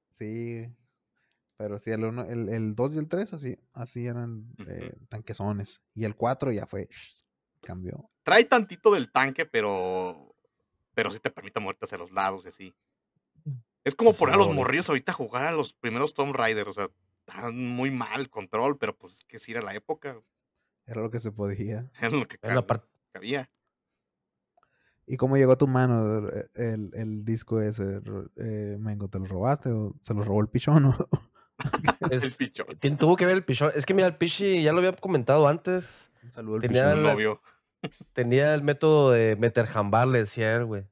Sí. 0.10 0.68
Pero 1.60 1.78
sí, 1.78 1.92
el, 1.92 2.06
uno, 2.06 2.24
el, 2.24 2.48
el 2.48 2.74
2 2.74 2.96
y 2.96 3.00
el 3.00 3.10
3 3.10 3.34
así, 3.34 3.60
así 3.74 4.08
eran 4.08 4.46
eh, 4.66 4.94
tanquesones. 5.10 5.82
Y 5.94 6.06
el 6.06 6.16
4 6.16 6.54
ya 6.54 6.66
fue. 6.66 6.88
Cambió. 7.62 8.10
Trae 8.24 8.46
tantito 8.46 8.94
del 8.94 9.12
tanque, 9.12 9.46
pero. 9.46 10.34
Pero 10.96 11.12
sí 11.12 11.20
te 11.20 11.30
permite 11.30 11.60
moverte 11.60 11.86
hacia 11.86 11.98
los 11.98 12.12
lados 12.12 12.46
y 12.46 12.48
así. 12.48 12.76
Es 13.84 13.94
como 13.94 14.14
poner 14.14 14.36
a 14.36 14.38
los 14.38 14.56
morrillos 14.56 14.88
ahorita 14.88 15.12
a 15.12 15.16
jugar 15.16 15.46
a 15.48 15.52
los 15.52 15.74
primeros 15.74 16.14
Tomb 16.14 16.34
Raider. 16.34 16.66
O 16.70 16.72
sea, 16.72 16.88
están 17.28 17.58
muy 17.58 17.92
mal 17.92 18.22
el 18.22 18.30
control, 18.30 18.78
pero 18.78 18.98
pues 18.98 19.14
es 19.16 19.26
que 19.26 19.38
sí 19.38 19.52
era 19.52 19.62
la 19.62 19.76
época. 19.76 20.18
Era 20.86 21.02
lo 21.02 21.10
que 21.12 21.20
se 21.20 21.34
podía. 21.34 21.92
Era 22.00 22.10
lo 22.12 22.26
que 22.26 22.38
Es 22.42 22.54
la 22.56 22.66
cab- 22.66 22.86
cabía. 23.12 23.50
¿Y 25.06 25.18
cómo 25.18 25.36
llegó 25.38 25.52
a 25.54 25.58
tu 25.58 25.68
mano 25.68 26.30
el, 26.56 26.92
el- 26.94 27.26
disco 27.26 27.60
ese? 27.62 28.00
Eh, 28.38 28.78
Mengo, 28.80 29.10
¿te 29.10 29.20
lo 29.20 29.26
robaste 29.26 29.70
o 29.72 29.96
se 30.02 30.14
lo 30.14 30.24
robó 30.24 30.40
el 30.42 30.48
pichón? 30.50 30.86
o- 30.86 31.10
El 32.12 32.24
Es, 32.24 32.36
pichón. 32.36 32.66
tien- 32.80 32.98
tuvo 32.98 33.16
que 33.16 33.26
ver 33.26 33.36
el 33.36 33.44
pichón. 33.44 33.72
Es 33.76 33.86
que 33.86 33.94
mira, 33.94 34.08
el 34.08 34.16
pichi 34.16 34.64
ya 34.64 34.72
lo 34.72 34.80
había 34.80 34.94
comentado 34.94 35.48
antes. 35.48 36.10
Un 36.24 36.32
saludo 36.32 36.56
al 36.56 36.62
Tenía 36.62 36.86
pichón. 36.90 37.04
La- 37.04 37.14
novio. 37.14 37.42
Tenía 38.14 38.54
el 38.54 38.64
método 38.64 39.12
de 39.12 39.36
meter 39.38 39.66
jambar, 39.66 40.08
le 40.08 40.20
decía 40.20 40.56
él, 40.56 40.66
güey. 40.66 40.84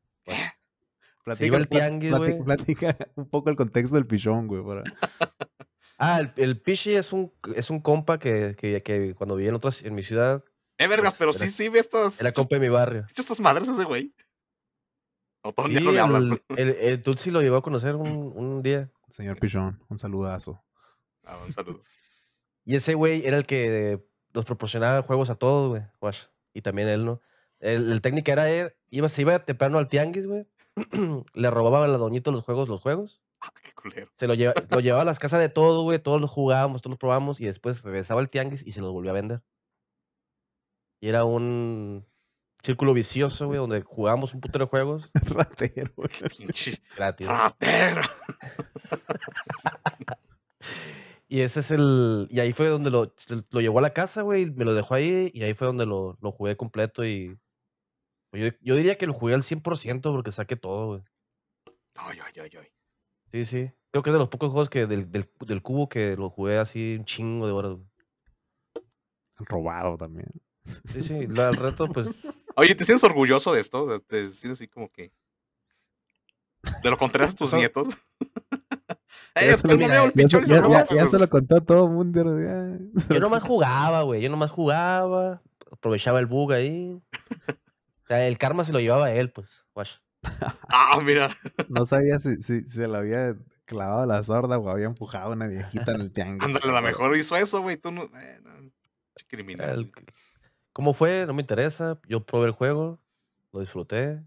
iba 1.40 1.58
al 1.58 1.68
pla- 1.68 1.80
tianguis, 1.80 2.12
plati- 2.12 2.18
güey. 2.34 2.44
platica 2.44 2.98
un 3.16 3.30
poco 3.30 3.50
el 3.50 3.56
contexto 3.56 3.96
del 3.96 4.06
pichón, 4.08 4.48
güey. 4.48 4.64
para- 4.64 4.84
Ah, 6.00 6.20
el, 6.20 6.32
el 6.38 6.62
pichi 6.62 6.94
es 6.96 7.12
un, 7.12 7.34
es 7.56 7.70
un 7.72 7.82
compa 7.82 8.20
que, 8.20 8.56
que, 8.58 8.84
que 8.84 9.16
cuando 9.16 9.36
vivía 9.36 9.50
en 9.50 9.56
otras, 9.56 9.82
en 9.82 9.96
mi 9.96 10.04
ciudad, 10.04 10.44
Eh, 10.78 10.88
vergas, 10.88 11.14
Pues, 11.14 11.18
pero 11.18 11.32
era- 11.32 11.40
sí, 11.40 11.50
sí, 11.50 11.70
ve 11.70 11.80
estas. 11.80 12.22
era 12.22 12.32
compa 12.32 12.56
de 12.56 12.60
mi 12.62 12.70
barrio. 12.70 13.08
estas 13.16 13.40
madres 13.40 13.68
ese 13.68 13.84
güey. 13.84 14.14
O 15.42 15.52
todo 15.54 15.66
el 15.66 15.72
Sí, 15.74 15.78
día 15.80 15.86
no 15.86 15.92
le 15.92 16.00
hablas. 16.00 16.24
el, 16.50 16.60
el, 16.60 16.70
el 16.76 17.02
Tutsi 17.02 17.32
lo 17.32 17.42
llevó 17.42 17.58
a 17.58 17.62
conocer 17.64 17.96
un, 17.96 18.32
un 18.36 18.62
día. 18.62 18.92
Señor 19.10 19.40
Pichón, 19.40 19.84
un 19.90 19.98
saludazo. 19.98 20.64
Ah, 21.24 21.38
un 21.46 21.54
saludo. 21.54 21.82
Y 22.66 22.76
ese 22.76 22.96
güey 22.96 23.26
era 23.26 23.38
el 23.38 23.46
que 23.46 24.06
nos 24.34 24.44
proporcionaba 24.44 25.02
juegos 25.04 25.30
a 25.30 25.36
todos, 25.36 25.70
güey. 25.70 26.14
Y 26.54 26.62
también 26.62 26.90
él, 26.90 27.06
¿no? 27.06 27.22
El, 27.62 27.90
el 27.94 28.02
técnico 28.02 28.30
era 28.30 28.50
él, 28.50 28.74
iba, 28.90 29.08
se 29.08 29.22
iba 29.22 29.40
temprano 29.40 29.78
al 29.78 29.88
tianguis, 29.88 30.28
güey. 30.28 30.46
Le 31.34 31.50
robaba 31.50 31.86
a 31.86 31.88
la 31.88 31.98
doñita 31.98 32.30
los 32.30 32.44
juegos, 32.44 32.68
los 32.68 32.82
juegos. 32.82 33.22
Ah, 33.40 33.54
qué 33.64 33.72
culero. 33.72 34.12
Se 34.18 34.28
lo, 34.28 34.34
lleva, 34.34 34.54
lo 34.70 34.82
llevaba 34.82 35.04
a 35.04 35.06
las 35.06 35.18
casas 35.18 35.40
de 35.40 35.48
todos, 35.48 35.82
güey. 35.84 36.00
Todos 36.00 36.20
los 36.20 36.30
jugábamos, 36.30 36.82
todos 36.82 36.92
los 36.92 37.00
probábamos. 37.00 37.40
Y 37.40 37.46
después 37.46 37.84
regresaba 37.84 38.20
al 38.20 38.30
tianguis 38.30 38.68
y 38.68 38.74
se 38.74 38.82
los 38.82 38.92
volvió 38.92 39.12
a 39.12 39.14
vender. 39.14 39.42
Y 41.00 41.08
era 41.08 41.24
un 41.24 42.06
círculo 42.64 42.94
vicioso, 42.94 43.48
güey, 43.48 43.60
donde 43.60 43.82
jugábamos 43.82 44.34
un 44.34 44.42
putero 44.42 44.66
de 44.66 44.70
juegos 44.70 45.10
Ratero, 45.30 45.92
güey. 45.96 46.10
Pinche 46.38 46.82
gratis. 46.96 47.28
ratero. 47.28 48.02
Y 51.30 51.42
ese 51.42 51.60
es 51.60 51.72
el. 51.72 52.28
Y 52.32 52.40
ahí 52.40 52.54
fue 52.54 52.70
donde 52.70 52.90
lo, 52.90 53.14
llevó 53.52 53.80
a 53.80 53.82
la 53.82 53.94
casa, 53.94 54.22
güey. 54.22 54.50
Me 54.50 54.64
lo 54.64 54.74
dejó 54.74 54.94
ahí. 54.96 55.30
Y 55.34 55.44
ahí 55.44 55.54
fue 55.54 55.68
donde 55.68 55.86
lo, 55.86 56.18
lo 56.22 56.32
jugué 56.32 56.56
completo. 56.56 57.06
Y. 57.06 57.38
pues 58.32 58.44
yo, 58.44 58.58
yo 58.62 58.76
diría 58.76 58.98
que 58.98 59.08
lo 59.08 59.14
jugué 59.14 59.34
al 59.34 59.44
100% 59.44 60.02
porque 60.04 60.32
saqué 60.32 60.56
todo, 60.56 60.88
güey. 60.88 61.02
Ay, 61.96 62.20
ay, 62.26 62.34
ay, 62.44 62.50
ay. 62.58 62.68
Sí, 63.34 63.44
sí. 63.44 63.72
Creo 63.92 64.04
que 64.04 64.10
es 64.10 64.14
de 64.14 64.20
los 64.20 64.30
pocos 64.30 64.52
juegos 64.52 64.70
que 64.70 64.86
del, 64.88 65.12
del, 65.12 65.30
del 65.46 65.62
cubo 65.62 65.90
que 65.90 66.16
lo 66.16 66.30
jugué 66.30 66.60
así 66.60 66.96
un 66.98 67.04
chingo 67.06 67.46
de 67.46 67.52
horas, 67.52 67.72
güey. 67.74 67.88
Robado 69.40 69.98
también. 69.98 70.28
Sí, 70.94 71.04
sí. 71.04 71.28
la- 71.28 71.50
al 71.50 71.56
reto, 71.56 71.88
pues. 71.88 72.08
Oye, 72.58 72.76
¿te 72.76 72.84
sientes 72.86 73.04
orgulloso 73.04 73.54
de 73.54 73.62
esto? 73.62 74.00
¿Te 74.02 74.28
sientes 74.28 74.60
así 74.60 74.68
como 74.68 74.92
que... 74.92 75.12
¿De 76.84 76.90
lo 76.90 76.98
contrario 76.98 77.30
a 77.32 77.34
tus 77.36 77.54
nietos? 77.54 77.88
Ya 79.40 79.44
¡Eh, 79.44 79.54
se 79.54 79.62
te 79.62 79.68
lo- 79.78 79.78
lo 79.78 80.88
Ya, 80.90 81.08
se- 81.08 81.20
lo 81.20 81.30
contó 81.30 81.58
a 81.58 81.62
todo 81.62 81.86
el 81.86 81.92
mundo. 81.92 82.24
ya. 82.42 82.80
Yo 83.14 83.20
nomás 83.20 83.44
jugaba, 83.44 84.02
güey. 84.02 84.20
Yo 84.22 84.32
nomás 84.32 84.50
jugaba. 84.50 85.44
Aprovechaba 85.72 86.20
el 86.20 86.26
bug 86.26 86.54
ahí. 86.54 87.00
O 88.04 88.08
sea, 88.08 88.26
el 88.28 88.40
karma 88.40 88.64
se 88.64 88.74
lo 88.74 88.80
llevaba 88.80 89.06
a 89.06 89.14
él, 89.14 89.30
pues. 89.32 89.64
Wash. 89.76 89.98
Ah, 90.70 91.00
mira. 91.04 91.30
No 91.70 91.86
sabía 91.86 92.18
si, 92.18 92.38
si, 92.42 92.62
si 92.62 92.70
se 92.72 92.88
le 92.88 92.98
había 92.98 93.36
clavado 93.66 94.08
la 94.08 94.24
sorda 94.24 94.58
o 94.58 94.70
había 94.70 94.88
empujado 94.88 95.30
a 95.32 95.36
una 95.36 95.46
viejita 95.48 95.92
en 95.92 96.02
el 96.02 96.12
tianguis. 96.12 96.42
Ándale, 96.44 96.70
a 96.76 96.82
lo 96.82 96.88
mejor 96.88 97.16
hizo 97.16 97.36
eso, 97.36 97.62
güey. 97.62 97.78
Tú 97.78 97.92
no... 97.92 98.06
Eh, 98.20 98.40
no. 98.44 98.72
Criminal. 99.28 99.70
El- 99.70 99.92
¿Cómo 100.78 100.94
fue? 100.94 101.26
No 101.26 101.34
me 101.34 101.42
interesa. 101.42 102.00
Yo 102.08 102.24
probé 102.24 102.46
el 102.46 102.52
juego, 102.52 103.00
lo 103.52 103.62
disfruté. 103.62 104.22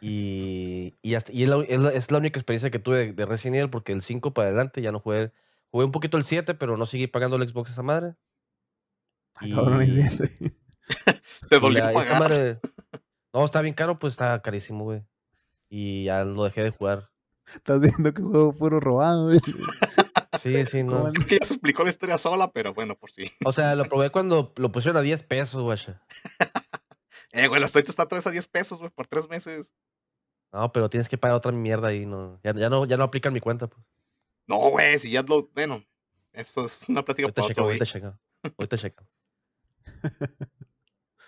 Y, 0.00 0.94
y, 1.00 1.14
hasta- 1.14 1.30
y 1.32 1.44
es, 1.44 1.48
la, 1.48 1.62
es 1.62 1.78
la- 1.78 1.90
es 1.92 2.10
la 2.10 2.18
única 2.18 2.40
experiencia 2.40 2.70
que 2.72 2.80
tuve 2.80 2.96
de, 2.98 3.12
de 3.12 3.24
Resident 3.24 3.54
Evil 3.58 3.70
porque 3.70 3.92
el 3.92 4.02
5 4.02 4.34
para 4.34 4.48
adelante 4.48 4.82
ya 4.82 4.90
no 4.90 4.98
jugué. 4.98 5.30
Jugué 5.70 5.84
un 5.84 5.92
poquito 5.92 6.16
el 6.16 6.24
7, 6.24 6.54
pero 6.54 6.76
no 6.76 6.86
seguí 6.86 7.06
pagando 7.06 7.36
el 7.36 7.48
Xbox 7.48 7.70
esa 7.70 7.82
madre. 7.82 8.14
Cabrón. 9.54 9.78
Te 11.48 11.56
y 11.56 11.60
dolió 11.60 11.84
la- 11.84 11.90
esa 11.92 12.00
pagar. 12.02 12.20
madre- 12.20 12.60
No, 13.32 13.44
está 13.44 13.60
bien 13.60 13.74
caro, 13.74 13.98
pues 14.00 14.14
está 14.14 14.42
carísimo, 14.42 14.82
güey. 14.84 15.04
Y 15.68 16.04
ya 16.06 16.24
lo 16.24 16.42
dejé 16.44 16.64
de 16.64 16.70
jugar. 16.70 17.10
Estás 17.54 17.80
viendo 17.80 18.12
que 18.12 18.22
juego 18.22 18.52
puro 18.54 18.80
robado. 18.80 19.26
güey. 19.26 19.38
Sí, 20.42 20.64
sí, 20.66 20.82
no. 20.82 21.00
¿Cómo 21.00 21.12
Que 21.12 21.38
ya 21.38 21.46
se 21.46 21.54
explicó 21.54 21.84
la 21.84 21.90
historia 21.90 22.18
sola, 22.18 22.52
pero 22.52 22.74
bueno, 22.74 22.96
por 22.96 23.10
si. 23.10 23.30
O 23.44 23.52
sea, 23.52 23.74
lo 23.74 23.84
probé 23.84 24.10
cuando 24.10 24.52
lo 24.56 24.72
pusieron 24.72 24.96
a 24.96 25.02
10 25.02 25.22
pesos, 25.24 25.62
güey. 25.62 25.78
Eh, 27.32 27.48
güey, 27.48 27.60
la 27.60 27.66
ahorita 27.66 27.90
está 27.90 28.04
otra 28.04 28.16
vez 28.16 28.26
a 28.26 28.30
10 28.30 28.46
pesos, 28.48 28.78
güey, 28.78 28.90
por 28.90 29.06
tres 29.06 29.28
meses. 29.28 29.74
No, 30.52 30.72
pero 30.72 30.88
tienes 30.88 31.06
que 31.06 31.18
pagar 31.18 31.36
otra 31.36 31.52
mierda 31.52 31.88
ahí, 31.88 32.06
no. 32.06 32.40
Ya, 32.42 32.54
ya 32.54 32.70
no, 32.70 32.86
ya 32.86 32.96
no 32.96 33.04
aplican 33.04 33.34
mi 33.34 33.40
cuenta, 33.40 33.66
pues. 33.66 33.84
No, 34.46 34.56
güey, 34.70 34.98
si 34.98 35.10
ya 35.10 35.20
lo. 35.20 35.50
Bueno, 35.54 35.84
eso 36.32 36.64
es 36.64 36.88
una 36.88 37.04
plática 37.04 37.28
para 37.28 37.46
otro 37.46 37.64
ahorita 37.64 37.84
checa. 37.84 38.18
Ahorita 38.58 38.78
checa. 38.78 39.04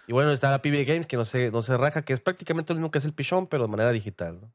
Y 0.06 0.12
bueno, 0.12 0.32
está 0.32 0.50
la 0.50 0.62
PB 0.62 0.86
Games, 0.86 1.06
que 1.06 1.18
no 1.18 1.26
se, 1.26 1.50
no 1.50 1.60
se 1.60 1.76
raja, 1.76 2.02
que 2.02 2.14
es 2.14 2.20
prácticamente 2.20 2.72
lo 2.72 2.78
mismo 2.78 2.90
que 2.90 2.96
es 2.96 3.04
el 3.04 3.12
pichón, 3.12 3.46
pero 3.46 3.64
de 3.64 3.68
manera 3.68 3.92
digital, 3.92 4.40
¿no? 4.40 4.54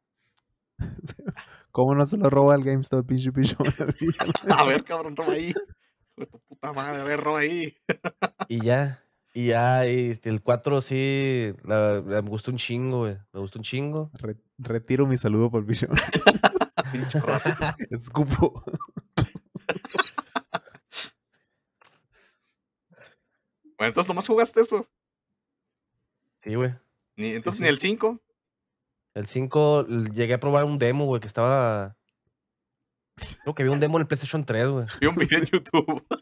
¿Cómo 1.74 1.96
no 1.96 2.06
se 2.06 2.18
lo 2.18 2.30
roba 2.30 2.54
el 2.54 2.64
GameStop, 2.64 3.06
pinche 3.08 3.32
pichón? 3.32 3.66
A 4.58 4.64
ver, 4.64 4.84
cabrón, 4.84 5.16
roba 5.16 5.34
ahí. 5.34 5.52
Tu 6.16 6.40
puta 6.48 6.72
madre, 6.72 7.02
a 7.02 7.04
ver, 7.04 7.20
roba 7.20 7.40
ahí. 7.40 7.76
Y 8.48 8.64
ya. 8.64 9.04
Y 9.34 9.48
ya, 9.48 9.88
y 9.88 10.20
el 10.24 10.44
4 10.44 10.80
sí, 10.82 11.52
la- 11.64 12.02
la- 12.02 12.22
me 12.22 12.30
gustó 12.30 12.52
un 12.52 12.58
chingo, 12.58 13.00
güey. 13.00 13.18
Me 13.34 13.40
gustó 13.40 13.58
un 13.58 13.64
chingo. 13.64 14.12
Re- 14.14 14.38
retiro 14.60 15.08
mi 15.08 15.18
saludo 15.18 15.50
por 15.50 15.62
el 15.62 15.66
pichón. 15.66 15.90
Pinche 16.92 17.20
rato. 17.20 17.50
Escupo. 17.90 18.64
Bueno, 23.78 23.90
entonces 23.90 24.08
nomás 24.08 24.28
jugaste 24.28 24.62
eso. 24.62 24.88
Sí, 26.44 26.56
güey. 26.56 26.76
Ni, 27.18 27.30
entonces 27.32 27.58
sí. 27.58 27.64
ni 27.64 27.70
el 27.70 27.80
5. 27.80 28.22
El 29.16 29.28
5 29.28 29.86
l- 29.88 30.10
llegué 30.14 30.34
a 30.36 30.40
probar 30.40 30.66
un 30.66 30.80
demo, 30.80 31.06
güey, 31.06 31.22
que 31.22 31.28
estaba. 31.28 31.96
Creo 33.44 33.54
que 33.54 33.64
había 33.64 33.74
un 33.74 33.80
demo 33.80 33.98
en 33.98 34.02
el 34.02 34.08
PlayStation 34.08 34.44
3, 34.46 34.70
güey. 34.70 34.86
Vi 35.00 35.08
un 35.08 35.16
video 35.16 35.40
en 35.40 35.46
YouTube. 35.46 36.06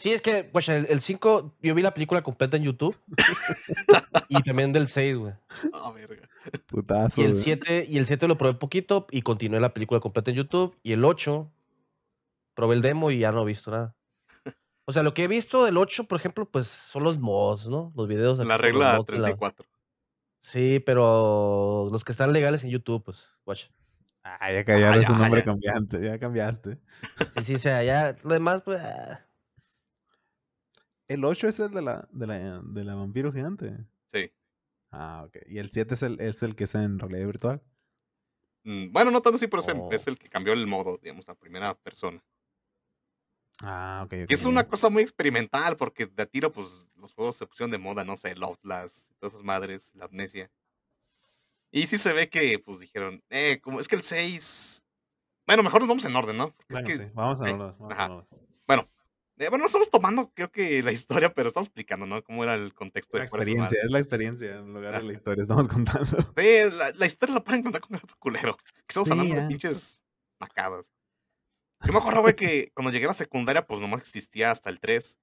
Sí, 0.00 0.12
es 0.12 0.22
que, 0.22 0.44
pues, 0.44 0.68
el, 0.68 0.86
el 0.90 1.00
5, 1.00 1.56
yo 1.60 1.74
vi 1.74 1.82
la 1.82 1.92
película 1.92 2.22
completa 2.22 2.56
en 2.56 2.62
YouTube. 2.62 2.96
y 4.28 4.40
también 4.44 4.72
del 4.72 4.86
6, 4.86 5.16
güey. 5.16 5.32
Ah, 5.72 5.90
verga. 5.90 6.28
Putazo. 6.68 7.20
Y 7.20 7.24
el 7.24 7.32
güey. 7.32 7.42
7, 7.42 7.84
y 7.88 7.98
el 7.98 8.06
7 8.06 8.28
lo 8.28 8.38
probé 8.38 8.54
poquito 8.54 9.08
y 9.10 9.22
continué 9.22 9.58
la 9.58 9.74
película 9.74 9.98
completa 9.98 10.30
en 10.30 10.36
YouTube. 10.36 10.78
Y 10.84 10.92
el 10.92 11.04
8 11.04 11.50
probé 12.54 12.76
el 12.76 12.82
demo 12.82 13.10
y 13.10 13.18
ya 13.18 13.32
no 13.32 13.42
he 13.42 13.46
visto 13.46 13.72
nada. 13.72 13.96
O 14.84 14.92
sea, 14.92 15.02
lo 15.02 15.14
que 15.14 15.24
he 15.24 15.28
visto 15.28 15.64
del 15.64 15.76
8, 15.76 16.04
por 16.04 16.20
ejemplo, 16.20 16.48
pues 16.48 16.68
son 16.68 17.02
los 17.02 17.18
mods, 17.18 17.68
¿no? 17.68 17.92
Los 17.96 18.06
videos. 18.06 18.38
La 18.38 18.44
con 18.44 18.48
los 18.52 18.60
regla 18.60 18.96
mods 18.98 19.08
en 19.14 19.22
la- 19.22 19.28
34. 19.36 19.66
Sí, 20.40 20.80
pero 20.80 21.88
los 21.90 22.04
que 22.04 22.12
están 22.12 22.32
legales 22.32 22.64
en 22.64 22.70
YouTube, 22.70 23.04
pues, 23.04 23.28
watch. 23.44 23.66
Ah, 24.22 24.52
ya, 24.52 24.62
ya 24.64 24.78
ya, 25.02 25.12
un 25.12 25.18
nombre 25.18 25.40
ya. 25.40 25.44
cambiante, 25.44 26.00
ya 26.02 26.18
cambiaste. 26.18 26.78
Sí, 27.36 27.44
sí, 27.44 27.54
o 27.54 27.58
sea, 27.58 27.82
ya 27.82 28.16
lo 28.22 28.34
demás, 28.34 28.62
pues. 28.62 28.78
ah. 28.80 29.24
El 31.06 31.24
8 31.24 31.48
es 31.48 31.58
el 31.60 31.70
de 31.72 31.82
la, 31.82 32.08
de 32.12 32.26
la, 32.26 32.60
de 32.62 32.84
la 32.84 32.94
vampiro 32.94 33.32
gigante. 33.32 33.76
Sí. 34.12 34.30
Ah, 34.90 35.24
ok. 35.26 35.38
Y 35.46 35.58
el 35.58 35.70
7 35.70 35.94
es 35.94 36.02
el, 36.02 36.20
es 36.20 36.42
el 36.42 36.54
que 36.54 36.64
es 36.64 36.74
en 36.74 36.98
realidad 36.98 37.26
virtual. 37.26 37.62
Mm, 38.64 38.92
Bueno, 38.92 39.10
no 39.10 39.20
tanto 39.22 39.36
así, 39.36 39.46
pero 39.46 39.62
Oh. 39.62 39.88
es 39.92 40.06
el 40.06 40.18
que 40.18 40.28
cambió 40.28 40.52
el 40.52 40.66
modo, 40.66 40.98
digamos, 41.02 41.26
la 41.26 41.34
primera 41.34 41.74
persona. 41.78 42.22
Ah, 43.64 44.02
ok. 44.04 44.12
ok, 44.22 44.28
Que 44.28 44.34
es 44.34 44.44
una 44.44 44.66
cosa 44.68 44.88
muy 44.88 45.02
experimental, 45.02 45.76
porque 45.76 46.06
de 46.06 46.22
a 46.22 46.26
tiro, 46.26 46.52
pues, 46.52 46.90
los 46.96 47.12
juegos 47.12 47.36
se 47.36 47.46
pusieron 47.46 47.70
de 47.70 47.78
moda, 47.78 48.04
no 48.04 48.16
sé, 48.16 48.30
el 48.30 48.42
Outlast, 48.42 49.10
todas 49.18 49.34
esas 49.34 49.44
madres, 49.44 49.90
la 49.94 50.04
amnesia. 50.06 50.50
Y 51.70 51.86
sí 51.86 51.98
se 51.98 52.12
ve 52.12 52.28
que, 52.30 52.58
pues, 52.58 52.80
dijeron, 52.80 53.22
eh, 53.30 53.60
como 53.60 53.80
es 53.80 53.88
que 53.88 53.96
el 53.96 54.02
6... 54.02 54.84
Bueno, 55.46 55.62
mejor 55.62 55.80
nos 55.80 55.88
vamos 55.88 56.04
en 56.04 56.14
orden, 56.16 56.36
¿no? 56.36 56.54
Bueno, 56.68 56.88
es 56.88 56.98
que, 56.98 57.04
sí, 57.04 57.10
vamos 57.14 57.40
a 57.40 57.44
ajá. 57.44 58.08
verlos. 58.08 58.28
eh, 59.38 59.48
bueno, 59.48 59.62
no 59.62 59.66
estamos 59.66 59.88
tomando, 59.90 60.32
creo 60.34 60.50
que 60.50 60.82
la 60.82 60.92
historia, 60.92 61.32
pero 61.32 61.48
estamos 61.48 61.68
explicando, 61.68 62.06
¿no? 62.06 62.22
Cómo 62.22 62.42
era 62.42 62.54
el 62.54 62.74
contexto 62.74 63.16
La 63.16 63.22
de 63.22 63.26
experiencia, 63.26 63.78
es 63.82 63.90
la 63.90 63.98
experiencia 63.98 64.56
en 64.56 64.72
lugar 64.74 64.96
de 64.96 65.02
la 65.04 65.10
Ajá. 65.10 65.12
historia. 65.12 65.42
Estamos 65.42 65.68
contando. 65.68 66.34
Sí, 66.36 66.70
la, 66.72 66.90
la 66.96 67.06
historia 67.06 67.34
la 67.36 67.44
pueden 67.44 67.62
contar 67.62 67.80
con 67.82 67.96
el 67.96 68.02
culero. 68.18 68.56
Que 68.56 68.64
estamos 68.88 69.06
Sí, 69.06 69.12
hablando 69.12 69.34
de 69.36 69.42
pinches 69.42 70.04
macadas. 70.38 70.92
Yo 71.86 71.92
me 71.92 71.98
acuerdo, 71.98 72.22
güey, 72.22 72.34
que 72.34 72.70
cuando 72.74 72.90
llegué 72.90 73.04
a 73.04 73.08
la 73.08 73.14
secundaria, 73.14 73.66
pues 73.66 73.80
nomás 73.80 74.00
existía 74.00 74.50
hasta 74.50 74.68
el 74.70 74.80
3. 74.80 75.18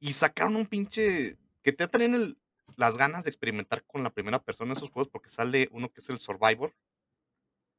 Y 0.00 0.12
sacaron 0.12 0.56
un 0.56 0.66
pinche. 0.66 1.36
Que 1.62 1.72
te 1.72 1.88
tenían 1.88 2.14
el- 2.14 2.38
las 2.76 2.96
ganas 2.96 3.24
de 3.24 3.30
experimentar 3.30 3.82
con 3.84 4.02
la 4.02 4.10
primera 4.10 4.42
persona 4.42 4.70
en 4.72 4.76
esos 4.76 4.90
juegos, 4.90 5.08
porque 5.10 5.30
sale 5.30 5.68
uno 5.72 5.88
que 5.90 6.00
es 6.00 6.08
el 6.10 6.18
Survivor. 6.18 6.74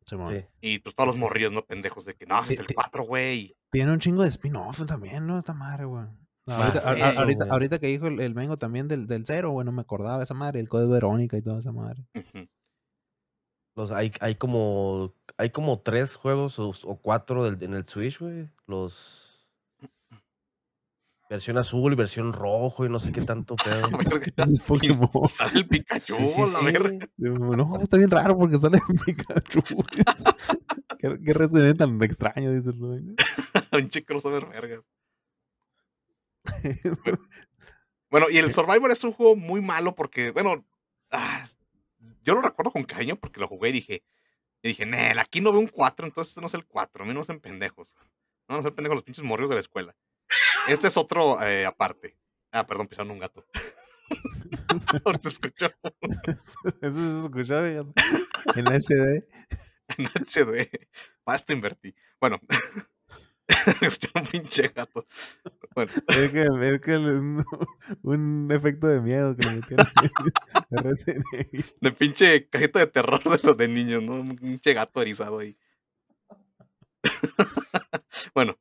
Sí. 0.06 0.15
Y 0.62 0.80
pues 0.80 0.95
todos 0.95 1.08
los 1.08 1.17
morrillos, 1.17 1.52
¿no? 1.52 1.63
Pendejos 1.65 2.06
de 2.06 2.15
que 2.15 2.26
no, 2.26 2.43
es 2.43 2.50
el 2.52 2.58
Ti- 2.65 2.65
ti- 2.67 2.74
4, 2.74 3.04
güey. 3.04 3.56
Tiene 3.72 3.91
un 3.93 4.00
chingo 4.00 4.24
de 4.24 4.30
spin-off 4.30 4.84
también, 4.86 5.28
¿no? 5.28 5.38
Esta 5.38 5.54
madre, 5.54 5.86
güey. 5.86 6.06
Sí, 6.48 6.63
Ahorita, 6.63 6.80
a- 6.80 6.91
a- 6.91 7.10
eso, 7.12 7.19
ahorita, 7.19 7.45
güey. 7.45 7.52
ahorita 7.52 7.80
que 7.80 7.88
dijo 7.88 8.08
el, 8.08 8.19
el 8.19 8.34
Mengo 8.34 8.58
también 8.58 8.88
del, 8.88 9.06
del 9.06 9.24
cero, 9.28 9.52
güey, 9.52 9.65
no 9.65 9.72
me 9.72 9.82
acordaba 9.82 10.17
de 10.17 10.24
esa 10.24 10.34
madre, 10.34 10.60
el 10.60 10.67
código 10.67 10.89
Verónica 10.93 11.38
y 11.38 11.43
toda 11.43 11.60
esa 11.60 11.72
madre. 11.72 12.08
Ujú. 12.15 12.48
Los, 13.80 13.92
hay, 13.92 14.12
hay 14.20 14.36
como 14.36 15.13
hay 15.38 15.52
como 15.52 15.80
tres 15.80 16.15
juegos 16.18 16.60
o, 16.60 16.74
o 16.84 16.98
cuatro 16.98 17.46
del- 17.46 17.63
en 17.63 17.74
el 17.76 17.86
Switch, 17.88 18.20
güey. 18.20 18.50
Los 18.68 19.26
versión 21.30 21.58
azul 21.60 21.94
y 21.94 21.96
versión 21.96 22.34
rojo 22.34 22.86
y 22.86 22.89
no 22.89 23.00
sé 23.00 23.13
qué 23.13 23.22
tanto 23.22 23.56
pedo. 23.56 23.88
Es 24.38 24.60
Pokémon. 24.60 25.10
Sale 25.30 25.60
el 25.60 25.68
Pikachu, 25.68 26.15
Sí, 26.18 26.28
sí, 26.28 26.42
la 26.42 26.60
sí. 26.60 26.65
verga. 26.65 27.08
No, 27.18 27.80
está 27.82 27.96
bien 27.96 28.12
raro 28.12 28.38
porque 28.38 28.58
sale 28.58 28.80
Pikachu. 29.06 29.62
qué, 31.00 31.18
qué 31.24 31.34
resumen 31.34 31.78
tan 31.78 32.04
extraño, 32.04 32.52
dice 32.52 32.72
el. 32.72 33.15
Un 33.72 33.88
chico 33.88 34.08
crossover 34.08 34.46
vergas. 34.48 34.82
Bueno, 38.12 38.26
y 38.30 38.38
el 38.39 38.52
Survivor 38.52 38.92
es 38.92 39.04
un 39.04 39.13
juego 39.13 39.36
muy 39.38 39.62
malo 39.62 39.94
porque, 39.96 40.32
bueno, 40.32 40.65
ah, 41.12 41.46
yo 42.23 42.36
lo 42.36 42.41
recuerdo 42.41 42.71
con 42.71 42.84
cariño 42.84 43.15
porque 43.15 43.39
lo 43.39 43.47
jugué 43.47 43.69
y 43.69 43.73
dije, 43.73 44.03
y 44.62 44.69
dije, 44.69 44.86
Nel, 44.86 45.19
aquí 45.19 45.41
no 45.41 45.51
veo 45.51 45.62
un 45.62 45.67
4, 45.67 46.05
entonces 46.05 46.32
este 46.32 46.41
no 46.41 46.47
es 46.47 46.53
el 46.53 46.65
4, 46.65 47.03
a 47.03 47.08
mí 47.08 47.13
no 47.13 47.21
hacen 47.21 47.39
pendejos. 47.39 47.95
No 48.47 48.55
me 48.55 48.60
hacen 48.60 48.75
pendejos 48.75 48.97
los 48.97 49.03
pinches 49.03 49.23
morrios 49.23 49.49
de 49.49 49.55
la 49.55 49.62
escuela. 49.62 49.95
Este 50.67 50.88
es 50.88 50.97
otro 50.97 51.41
eh, 51.41 51.65
aparte. 51.65 52.17
Ah, 52.51 52.65
perdón, 52.65 52.88
pisaron 52.88 53.12
un 53.12 53.19
gato. 53.19 53.45
Se 55.21 55.29
escuchó 55.29 55.67
Eso 56.82 57.21
se 57.21 57.21
escuchó 57.21 57.65
en 57.65 57.93
HD. 58.65 59.27
en 59.97 60.05
HD. 60.05 60.88
Para 61.23 61.36
esto 61.36 61.53
invertí. 61.53 61.95
Bueno, 62.19 62.39
escuché 63.82 64.10
un 64.16 64.26
pinche 64.26 64.68
gato. 64.70 65.06
Bueno, 65.74 65.92
Es 66.08 66.32
que, 66.32 66.48
es 66.62 66.82
que 66.82 66.98
un, 66.98 67.46
un 68.04 68.52
efecto 68.52 68.88
de 68.88 69.02
miedo 69.02 69.36
que 69.36 69.48
le 69.48 69.56
metieron 69.56 69.86
de 71.82 71.92
pinche 71.92 72.48
cajita 72.50 72.80
de 72.80 72.88
terror 72.88 73.24
de 73.24 73.40
los 73.44 73.58
de 73.58 73.68
niños, 73.68 74.04
¿no? 74.04 74.22
Un 74.22 74.36
pinche 74.36 74.74
gato 74.74 75.02
erizado 75.02 75.40
ahí. 75.40 75.58
bueno, 78.36 78.58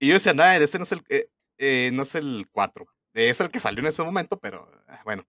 y 0.00 0.08
yo 0.08 0.14
decía, 0.14 0.34
nada, 0.34 0.56
ese 0.56 0.78
no 0.78 0.84
es 0.84 0.92
el, 0.92 1.02
eh, 1.08 1.28
eh, 1.58 1.90
no 1.92 2.02
es 2.02 2.14
el 2.14 2.48
4. 2.52 2.86
Es 3.14 3.40
el 3.40 3.50
que 3.50 3.60
salió 3.60 3.80
en 3.80 3.86
ese 3.88 4.02
momento, 4.02 4.38
pero 4.40 4.70
ah, 4.88 5.02
bueno. 5.04 5.26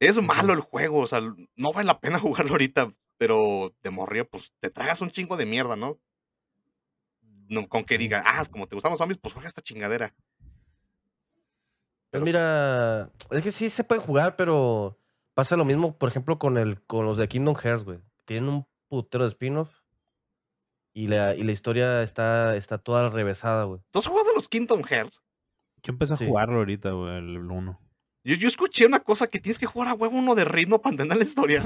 Es 0.00 0.20
malo 0.22 0.52
el 0.52 0.60
juego, 0.60 1.00
o 1.00 1.06
sea, 1.06 1.20
no 1.56 1.72
vale 1.72 1.86
la 1.86 2.00
pena 2.00 2.20
jugarlo 2.20 2.52
ahorita, 2.52 2.92
pero 3.16 3.74
de 3.82 3.90
morría, 3.90 4.24
pues 4.24 4.52
te 4.60 4.70
tragas 4.70 5.00
un 5.00 5.10
chingo 5.10 5.36
de 5.36 5.44
mierda, 5.44 5.74
¿no? 5.74 5.98
No, 7.48 7.66
con 7.68 7.84
que 7.84 7.98
diga, 7.98 8.22
ah, 8.26 8.44
como 8.50 8.66
te 8.66 8.76
gustan 8.76 8.90
los 8.92 8.98
zombies, 8.98 9.18
pues 9.18 9.32
juega 9.34 9.48
esta 9.48 9.62
chingadera. 9.62 10.14
Pues 12.10 12.22
mira, 12.22 13.10
es 13.30 13.42
que 13.42 13.52
sí 13.52 13.68
se 13.68 13.84
puede 13.84 14.00
jugar, 14.00 14.36
pero 14.36 14.98
pasa 15.34 15.56
lo 15.56 15.64
mismo, 15.64 15.96
por 15.96 16.08
ejemplo, 16.08 16.38
con 16.38 16.56
el 16.56 16.80
con 16.86 17.04
los 17.04 17.16
de 17.16 17.28
Kingdom 17.28 17.54
Hearts, 17.56 17.84
güey. 17.84 17.98
Tienen 18.24 18.48
un 18.48 18.66
putero 18.88 19.24
de 19.24 19.30
spin-off 19.30 19.70
y 20.94 21.08
la, 21.08 21.34
y 21.34 21.42
la 21.42 21.52
historia 21.52 22.02
está, 22.02 22.56
está 22.56 22.78
toda 22.78 23.10
revesada, 23.10 23.64
güey. 23.64 23.80
¿Tú 23.90 23.98
has 23.98 24.06
jugado 24.06 24.32
los 24.34 24.48
Kingdom 24.48 24.82
Hearts? 24.84 25.20
Yo 25.82 25.92
empecé 25.92 26.14
a 26.14 26.16
Sí. 26.16 26.26
jugarlo 26.26 26.56
ahorita, 26.56 26.90
güey, 26.92 27.18
el 27.18 27.38
1. 27.38 27.80
Yo, 28.24 28.34
yo 28.34 28.48
escuché 28.48 28.84
una 28.86 29.00
cosa 29.00 29.28
que 29.28 29.38
tienes 29.38 29.58
que 29.58 29.66
jugar 29.66 29.88
a 29.88 29.94
huevo 29.94 30.18
uno 30.18 30.34
de 30.34 30.44
ritmo 30.44 30.80
para 30.82 30.94
entender 30.94 31.16
la 31.18 31.24
historia. 31.24 31.62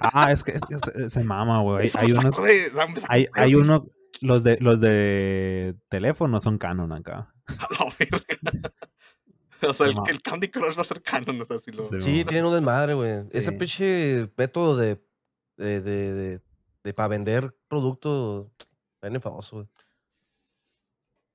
Ah, 0.00 0.32
es 0.32 0.42
que, 0.42 0.52
es 0.52 0.62
que 0.64 0.78
se, 0.78 1.08
se 1.10 1.24
mama, 1.24 1.60
güey. 1.62 1.88
Hay, 1.98 2.12
unos, 2.12 2.36
de- 2.42 3.56
uno, 3.56 3.86
los 4.20 4.42
de, 4.44 4.56
los 4.60 4.80
de 4.80 5.76
teléfono 5.88 6.40
son 6.40 6.58
canon 6.58 6.92
acá. 6.92 7.34
O 9.66 9.72
sea, 9.72 9.86
el, 9.86 9.94
el 10.10 10.20
Candy 10.20 10.48
Crush 10.50 10.76
va 10.76 10.82
a 10.82 10.84
ser 10.84 11.00
canon, 11.02 11.40
o 11.40 11.44
sea, 11.44 11.58
si 11.58 11.70
lo... 11.70 11.84
Sí. 11.84 11.98
Sí, 12.00 12.24
tienen 12.26 12.44
un 12.44 12.52
desmadre, 12.52 12.92
güey. 12.94 13.24
Ese 13.32 13.50
Sí. 13.50 13.50
pinche 13.52 14.30
método 14.36 14.76
de, 14.76 15.02
de, 15.56 15.80
de, 15.80 16.12
de, 16.12 16.40
de 16.82 16.94
para 16.94 17.08
vender 17.08 17.56
productos, 17.66 18.48
bien 19.00 19.22
famoso, 19.22 19.56
güey. 19.56 19.68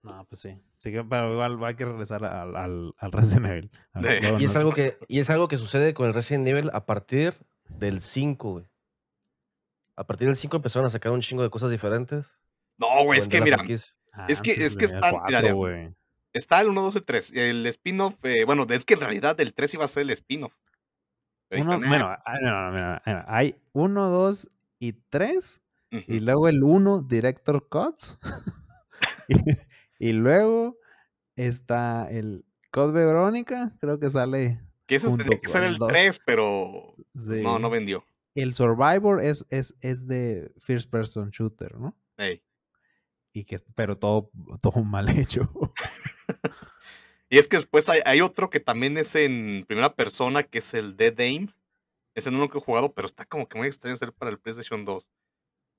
No, 0.04 0.26
pues 0.26 0.42
sí. 0.42 0.62
Sí 0.78 0.92
que, 0.92 1.04
pero 1.04 1.34
igual 1.34 1.64
hay 1.64 1.76
que 1.76 1.86
regresar 1.86 2.24
al, 2.24 2.56
al, 2.56 2.94
al 2.98 3.12
Resident 3.12 3.48
Evil. 3.48 3.72
A 3.94 4.02
ver, 4.02 4.18
Sí. 4.18 4.22
luego 4.22 4.40
Y 4.40 4.46
es 4.46 4.56
algo 4.56 4.74
que, 4.74 4.98
y 5.08 5.20
es 5.20 5.30
algo 5.32 5.48
que 5.48 5.58
sucede 5.58 5.94
con 5.96 6.06
el 6.08 6.14
Resident 6.14 6.48
Evil 6.48 6.70
a 6.74 6.86
partir 6.86 7.34
del 7.68 8.02
5, 8.02 8.52
güey. 8.52 8.70
A 9.96 10.06
partir 10.06 10.28
del 10.28 10.38
5 10.38 10.56
empezaron 10.58 10.86
a 10.86 10.92
sacar 10.92 11.12
un 11.12 11.22
chingo 11.22 11.42
de 11.42 11.50
cosas 11.50 11.72
diferentes. 11.72 12.38
No, 12.80 13.04
güey, 13.04 13.20
es 13.20 13.28
que 13.28 13.42
mira, 13.42 13.58
franquicia. 13.58 13.94
es 14.28 14.42
que- 14.42 14.52
es 14.66 14.78
que 14.78 14.86
están- 14.86 15.16
mira, 15.28 15.42
cuatro, 15.42 15.56
güey. 15.56 15.94
está 16.34 16.62
el 16.62 16.70
1, 16.70 16.82
2 16.82 16.96
y 16.96 17.02
3. 17.02 17.34
El 17.34 17.66
spin-off, 17.68 18.16
eh, 18.24 18.46
bueno, 18.46 18.66
es 18.70 18.86
que 18.86 18.94
en 18.96 19.02
realidad 19.02 19.40
el 19.42 19.54
3 19.54 19.74
iba 19.74 19.86
a 19.86 19.88
ser 19.88 20.04
el 20.04 20.10
spin-off. 20.12 20.54
Uno, 21.52 21.80
dijeron, 21.80 21.84
"Ah, 21.84 21.88
bueno, 21.88 22.08
ah, 22.26 22.38
no, 22.42 22.66
no, 22.66 22.72
mira, 22.72 23.02
mira, 23.06 23.26
hay 23.28 23.56
uno, 23.74 24.10
dos 24.10 24.50
y 24.80 24.94
tres. 25.10 25.62
ujú". 25.92 26.04
Y 26.08 26.20
luego 26.20 26.48
el 26.48 26.64
1, 26.64 27.02
Director 27.02 27.68
Cuts. 27.68 28.18
y, 29.28 29.36
y 30.10 30.14
luego 30.14 30.78
está 31.36 32.08
el 32.10 32.46
Code 32.72 32.94
Verónica, 32.94 33.72
creo 33.80 34.00
que 34.00 34.10
sale. 34.10 34.62
que 34.86 34.96
ese 34.96 35.08
tenía 35.18 35.40
que 35.40 35.50
ser 35.50 35.64
el 35.64 35.78
dos. 35.78 35.88
3, 35.88 36.20
pero 36.26 36.96
sí. 37.16 37.42
no, 37.42 37.58
no 37.60 37.70
vendió. 37.70 38.06
El 38.36 38.54
Survivor 38.54 39.22
es, 39.22 39.46
es, 39.50 39.76
es 39.82 40.08
de 40.08 40.52
First 40.60 40.90
Person 40.92 41.30
Shooter, 41.32 41.78
¿no? 41.80 41.96
Ey. 42.18 42.44
Y 43.40 43.46
que, 43.46 43.58
pero 43.74 43.98
todo, 43.98 44.30
todo 44.62 44.84
mal 44.84 45.08
hecho. 45.18 45.50
Y 47.30 47.38
es 47.38 47.48
que 47.48 47.56
después 47.56 47.88
hay, 47.88 48.02
hay 48.06 48.20
otro 48.20 48.50
que 48.50 48.60
también 48.60 48.98
es 48.98 49.16
en 49.16 49.64
primera 49.66 49.96
persona, 49.96 50.44
que 50.44 50.60
es 50.60 50.74
el 50.74 50.98
Dead 50.98 51.18
Aim. 51.22 51.54
Ese 52.16 52.32
no 52.32 52.40
lo 52.40 52.50
que 52.50 52.58
he 52.58 52.62
jugado, 52.62 52.94
pero 52.94 53.06
está 53.06 53.24
como 53.24 53.48
que 53.48 53.58
muy 53.58 53.68
extraño 53.68 53.96
ser 53.96 54.12
para 54.12 54.30
el 54.30 54.40
PlayStation 54.40 54.84
2. 54.84 55.10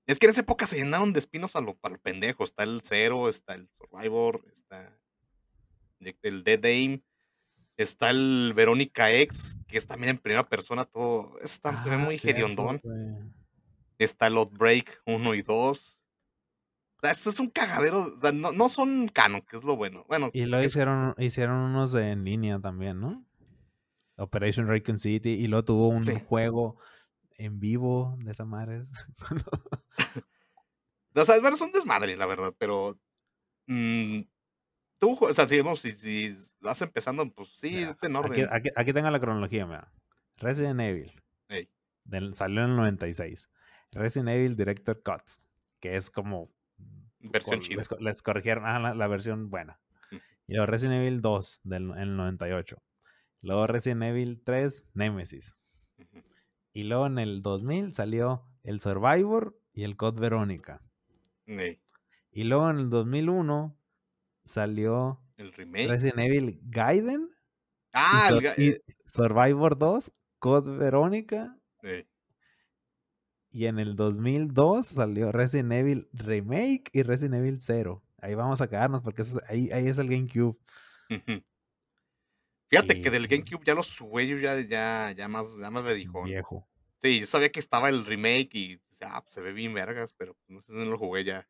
Es 0.07 0.19
que 0.19 0.25
en 0.25 0.31
esa 0.31 0.41
época 0.41 0.67
se 0.67 0.77
llenaron 0.77 1.13
de 1.13 1.19
espinos 1.19 1.55
a 1.55 1.61
lo, 1.61 1.79
a 1.83 1.91
lo 1.91 1.99
pendejo. 1.99 2.45
Está 2.45 2.63
el 2.63 2.81
Zero, 2.81 3.29
está 3.29 3.55
el 3.55 3.69
Survivor, 3.69 4.43
está 4.51 4.99
el 6.23 6.43
Dead 6.45 6.65
Aim, 6.65 7.03
está 7.77 8.09
el 8.09 8.55
Verónica 8.57 9.13
X, 9.13 9.59
que 9.69 9.77
es 9.77 9.87
también 9.87 10.13
en 10.13 10.19
primera 10.19 10.45
persona 10.45 10.87
todo. 10.87 11.39
Está, 11.43 11.83
se 11.83 11.91
ve 11.91 11.97
Ah, 11.97 11.99
muy 11.99 12.19
hediondón. 12.23 12.81
Está 13.99 14.29
el 14.29 14.39
Outbreak 14.39 15.03
1 15.05 15.35
y 15.35 15.43
2. 15.43 16.00
Sea, 17.01 17.11
esto 17.13 17.31
es 17.31 17.41
un 17.41 17.49
cagadero. 17.51 18.03
O 18.03 18.17
sea, 18.21 18.33
no, 18.33 18.53
no 18.53 18.69
son 18.69 19.09
canon, 19.09 19.41
que 19.43 19.57
es 19.57 19.65
lo 19.65 19.77
bueno. 19.77 20.05
Bueno, 20.09 20.31
Y 20.33 20.43
es- 20.43 20.67
hicieron, 20.67 21.15
hicieron 21.19 21.57
unos 21.57 21.95
en 21.95 22.25
línea 22.25 22.59
también, 22.61 23.01
¿no? 23.01 23.25
Operation 24.17 24.67
Raccoon 24.69 24.99
City. 24.99 25.31
Y 25.31 25.47
luego 25.47 25.65
tuvo 25.65 25.89
un 25.89 26.05
Sí. 26.05 26.15
juego 26.29 26.77
en 27.39 27.59
vivo 27.59 28.17
de 28.21 28.33
esa 28.33 28.45
madre. 28.45 28.83
O 31.15 31.25
sea, 31.25 31.41
bueno, 31.41 31.55
es 31.57 31.61
un 31.61 31.73
desmadre, 31.73 32.17
la 32.17 32.27
verdad, 32.27 32.55
pero 32.59 32.99
Mm, 33.67 34.23
tú, 34.99 35.17
o 35.21 35.33
sea, 35.33 35.47
si, 35.47 35.61
si, 35.77 35.93
si 35.93 36.37
vas 36.61 36.83
empezando, 36.83 37.25
pues 37.33 37.51
sí, 37.55 37.71
Mira, 37.77 37.97
en 38.03 38.17
aquí, 38.17 38.27
orden. 38.31 38.49
aquí, 38.51 38.69
aquí 38.75 38.93
tengo 38.93 39.11
la 39.11 39.21
cronología, 39.21 39.65
mira. 39.67 39.93
Resident 40.39 40.81
Evil. 40.81 41.13
Del- 42.05 42.35
salió 42.35 42.65
en 42.65 42.71
el 42.71 42.77
96. 42.77 43.49
Resident 43.93 44.31
Evil 44.31 44.57
Director 44.57 45.01
Cut, 45.03 45.23
que 45.79 45.95
es 45.97 46.11
como... 46.11 46.49
Versión 47.21 47.61
chida. 47.61 47.77
les, 47.77 47.89
co- 47.89 47.99
les 47.99 48.23
corrigieron 48.23 48.65
ah, 48.67 48.79
la, 48.79 48.95
la 48.95 49.07
versión 49.09 49.51
buena. 49.51 49.79
Ujú. 50.11 50.21
Y 50.47 50.55
luego 50.55 50.67
Resident 50.67 50.97
Evil 51.03 51.21
2 51.21 51.61
del 51.65 51.91
en 51.91 51.99
el 51.99 52.17
98. 52.17 52.83
Luego 53.43 53.67
Resident 53.67 54.03
Evil 54.03 54.43
3 54.45 54.89
Nemesis. 54.95 55.57
Y 56.73 56.85
luego 56.85 57.07
en 57.07 57.19
el 57.19 57.43
2000 57.43 57.95
salió 57.95 58.47
el 58.63 58.81
Survivor 58.81 59.59
y 59.73 59.83
el 59.85 59.97
Code 59.97 60.21
Verónica. 60.21 60.83
Y 61.47 62.45
luego 62.45 62.71
en 62.71 62.79
el 62.79 62.91
2001 62.91 63.77
salió 64.45 65.21
El 65.37 65.53
remake. 65.53 65.89
Resident 65.89 66.19
Evil 66.21 66.61
Gaiden 66.63 67.23
y, 67.31 67.35
Ah, 67.93 68.27
el 68.29 68.35
Sur- 68.35 68.43
ga- 68.45 68.55
y 68.57 68.69
eh, 68.69 68.81
Survivor 69.07 69.77
2, 69.79 70.13
Code 70.39 70.77
Verónica. 70.77 71.57
ey. 71.83 72.07
Y 73.53 73.67
en 73.67 73.79
el 73.79 73.97
2002 73.97 74.87
salió 74.87 75.33
Resident 75.33 75.73
Evil 75.73 76.09
Remake 76.13 76.85
y 76.93 77.03
Resident 77.03 77.35
Evil 77.35 77.57
0. 77.61 78.03
Ahí 78.19 78.35
vamos 78.35 78.61
a 78.61 78.69
quedarnos 78.69 79.01
porque 79.03 79.23
eso 79.23 79.41
es- 79.41 79.51
ahí, 79.51 79.71
ahí 79.73 79.89
es 79.89 79.99
el 79.99 80.09
GameCube. 80.09 80.57
Fíjate 82.69 83.01
que 83.01 83.11
del 83.11 83.27
GameCube 83.27 83.65
ya 83.65 83.75
los 83.75 83.97
jugué 83.99 84.29
yo 84.29 84.39
ya, 84.39 84.61
ya, 84.61 85.13
ya 85.17 85.27
más, 85.27 85.59
ya 85.59 85.71
más 85.71 85.85
redijón. 85.85 86.25
Viejo. 86.25 86.69
Sí, 86.99 87.19
yo 87.21 87.27
sabía 87.27 87.51
que 87.51 87.59
estaba 87.59 87.89
el 87.89 88.05
remake 88.05 88.51
y 88.55 88.81
ah, 89.03 89.23
pues, 89.23 89.35
se 89.35 89.41
ve 89.41 89.53
bien 89.53 89.75
vergas, 89.75 90.15
pero 90.17 90.37
no 90.47 90.61
sé 90.61 90.73
si 90.73 90.79
no 90.79 90.85
lo 90.85 90.99
jugué 90.99 91.25
ya. 91.25 91.49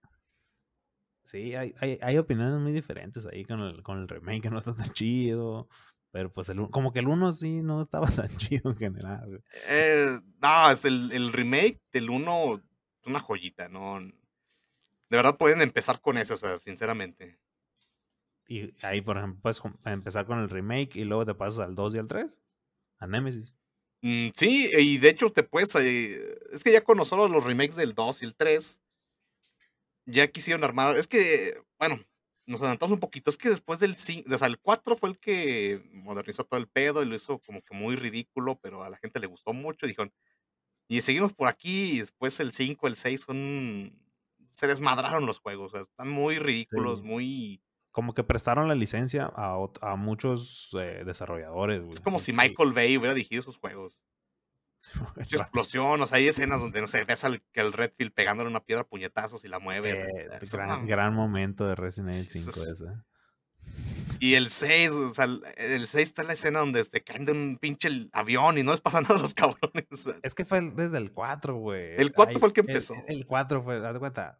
Sí, 1.25 1.55
hay, 1.55 1.75
hay, 1.81 1.99
hay 2.01 2.19
opiniones 2.19 2.59
muy 2.61 2.73
diferentes 2.73 3.27
ahí 3.27 3.45
con 3.45 3.61
el, 3.61 3.83
con 3.83 3.99
el 3.99 4.09
remake, 4.09 4.43
que 4.43 4.51
no 4.51 4.59
está 4.59 4.75
tan 4.75 4.91
chido. 4.93 5.69
Pero 6.13 6.31
pues 6.33 6.49
el, 6.49 6.69
como 6.71 6.93
que 6.93 6.99
el 7.01 7.09
1 7.09 7.33
sí 7.33 7.63
no 7.63 7.81
estaba 7.81 8.07
tan 8.11 8.37
chido 8.37 8.71
en 8.71 8.77
general. 8.77 9.43
Eh, 9.69 10.19
no, 10.41 10.71
es 10.71 10.85
el, 10.85 11.13
el 11.13 11.33
remake 11.33 11.81
del 11.93 12.11
1 12.11 12.63
es 13.01 13.07
una 13.07 13.21
joyita, 13.21 13.69
¿no? 13.69 14.01
De 14.01 15.17
verdad 15.17 15.37
pueden 15.37 15.61
empezar 15.61 16.01
con 16.01 16.19
eso, 16.19 16.35
o 16.35 16.39
sea, 16.39 16.59
sinceramente. 16.61 17.39
Y 18.47 18.75
ahí, 18.85 19.01
por 19.01 19.17
ejemplo, 19.17 19.41
puedes 19.43 19.61
empezar 19.85 20.27
con 20.27 20.41
el 20.41 20.51
remake 20.51 20.97
y 20.97 21.05
luego 21.05 21.25
te 21.25 21.35
pasas 21.35 21.61
al 21.61 21.75
2 21.75 21.95
y 21.95 21.99
al 21.99 22.09
3. 22.09 22.41
A 22.99 23.07
Nemesis. 23.07 23.57
Mm, 24.03 24.31
sí, 24.35 24.71
y 24.77 24.99
de 24.99 25.09
hecho 25.09 25.31
te 25.31 25.43
puedes. 25.43 25.75
eh, 25.77 26.19
es 26.53 26.65
que 26.65 26.73
ya 26.73 26.83
con 26.83 27.05
solo 27.07 27.29
los 27.29 27.45
remakes 27.45 27.77
del 27.77 27.95
2 27.95 28.23
y 28.23 28.27
el 28.27 28.35
3, 28.35 28.81
ya 30.07 30.27
quisieron 30.29 30.65
armar. 30.65 30.97
Es 30.97 31.07
que, 31.07 31.55
bueno, 31.79 32.01
nos 32.51 32.61
adelantamos 32.61 32.93
un 32.95 33.01
poquito. 33.01 33.31
Es 33.31 33.39
que 33.39 33.49
después 33.51 33.81
del 33.81 33.97
5, 33.97 34.35
o 34.35 34.39
sea, 34.39 34.49
el 34.49 34.59
4 34.59 34.97
fue 34.97 35.11
el 35.11 35.19
que 35.19 35.83
modernizó 35.93 36.45
todo 36.45 36.59
el 36.61 36.69
pedo 36.69 37.03
y 37.03 37.07
lo 37.07 37.15
hizo 37.15 37.39
como 37.41 37.63
que 37.63 37.75
muy 37.75 37.97
ridículo, 37.97 38.59
pero 38.61 38.83
a 38.85 38.91
la 38.91 38.99
gente 38.99 39.21
le 39.21 39.27
gustó 39.27 39.53
mucho. 39.53 39.87
Y 39.87 39.91
dijeron, 39.91 40.13
y 40.89 41.01
seguimos 41.03 41.33
por 41.33 41.49
aquí. 41.49 41.93
Y 41.95 42.01
después 42.01 42.41
el 42.41 42.53
5, 42.53 42.89
el 42.89 42.97
6 42.97 43.21
son. 43.23 44.03
Se 44.49 44.67
desmadraron 44.67 45.27
los 45.27 45.39
juegos, 45.39 45.69
o 45.73 45.77
sea, 45.77 45.83
están 45.83 46.11
muy 46.11 46.39
ridículos, 46.39 47.01
Sí. 47.01 47.05
muy. 47.07 47.63
Como 47.93 48.15
que 48.15 48.23
prestaron 48.25 48.69
la 48.69 48.75
licencia 48.77 49.31
a, 49.35 49.57
a 49.81 49.97
muchos 49.97 50.71
eh, 50.81 51.03
desarrolladores. 51.05 51.83
Es 51.89 52.01
como 52.01 52.19
si 52.21 52.33
Michael 52.33 52.73
Bay 52.73 52.97
hubiera 52.97 53.15
dirigido 53.15 53.41
esos 53.41 53.57
juegos. 53.57 53.95
Sí, 53.95 53.99
el 53.99 54.01
Mucha 54.01 54.57
rato. 54.57 54.70
explosión, 55.31 56.01
o 56.01 56.07
sea, 56.07 56.19
hay 56.19 56.29
escenas 56.29 56.61
donde, 56.61 56.81
no 56.81 56.87
sé, 56.87 57.05
ves 57.05 57.25
al, 57.25 57.43
que 57.53 57.61
el 57.61 57.73
Redfield 57.73 58.13
pegándole 58.13 58.49
una 58.51 58.61
piedra 58.65 58.83
a 58.83 58.87
puñetazos 58.87 59.45
y 59.45 59.49
la 59.49 59.59
mueve. 59.59 59.93
o 59.93 59.97
sea, 59.97 60.05
Eh, 60.07 60.29
eso, 60.41 60.59
gran, 60.87 61.15
momento 61.15 61.67
de 61.67 61.75
Resident 61.75 62.13
Evil 62.15 62.29
Sí, 62.31 62.39
eso 62.39 62.53
5 62.53 62.65
es- 62.67 62.81
ese. 62.81 62.85
Y 64.23 64.35
el 64.35 64.51
6, 64.51 64.91
o 64.91 65.15
sea, 65.15 65.25
el- 65.27 65.43
el 65.57 65.87
6 65.87 66.09
está 66.09 66.23
la 66.25 66.35
escena 66.35 66.59
donde 66.61 66.85
se 66.85 67.03
caen 67.03 67.25
de 67.25 67.33
un 67.33 67.59
pinche 67.59 67.89
el 67.89 68.11
avión 68.13 68.59
y 68.59 68.63
no 68.63 68.73
les 68.73 68.81
pasa 68.81 69.01
nada 69.15 69.17
a 69.17 69.19
los 69.23 69.33
cabrones. 69.35 70.09
Es 70.23 70.35
que 70.35 70.45
fue 70.45 70.59
el- 70.59 70.75
desde 70.77 70.99
el 70.99 71.13
4, 71.13 71.55
güey. 71.57 71.95
El 71.97 72.13
4 72.13 72.35
Ahí- 72.35 72.39
fue 72.39 72.49
el 72.49 72.53
que 72.55 72.61
empezó. 72.61 72.95
El, 73.07 73.27
4 73.27 73.63
fue, 73.63 73.87
haz 73.87 73.93
de 73.95 73.99
cuenta. 73.99 74.39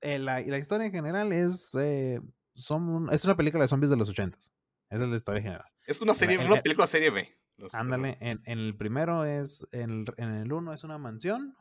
eh, 0.00 0.18
la, 0.18 0.40
y 0.40 0.46
la 0.46 0.58
historia 0.58 0.86
en 0.86 0.92
general 0.92 1.32
es, 1.32 1.76
eh, 1.78 2.20
son 2.54 3.08
es 3.12 3.24
una 3.24 3.36
película 3.36 3.62
de 3.62 3.68
zombies 3.68 3.90
de 3.90 3.96
los 3.96 4.10
80s. 4.10 4.50
Esa 4.90 5.04
es 5.04 5.10
la 5.10 5.16
historia 5.16 5.40
general. 5.42 5.64
Es 5.86 6.02
una 6.02 6.12
serie, 6.14 6.36
el- 6.36 6.46
una 6.46 6.56
el- 6.56 6.62
película 6.62 6.86
serie 6.88 7.10
B. 7.10 7.36
los- 7.56 7.72
Ándale, 7.74 8.18
en, 8.20 8.40
en 8.44 8.58
el 8.58 8.76
primero 8.76 9.24
es, 9.24 9.66
en 9.72 9.90
el, 9.90 10.04
en 10.16 10.30
el 10.34 10.52
1 10.52 10.72
es 10.72 10.84
una 10.84 10.98
mansión 10.98 11.56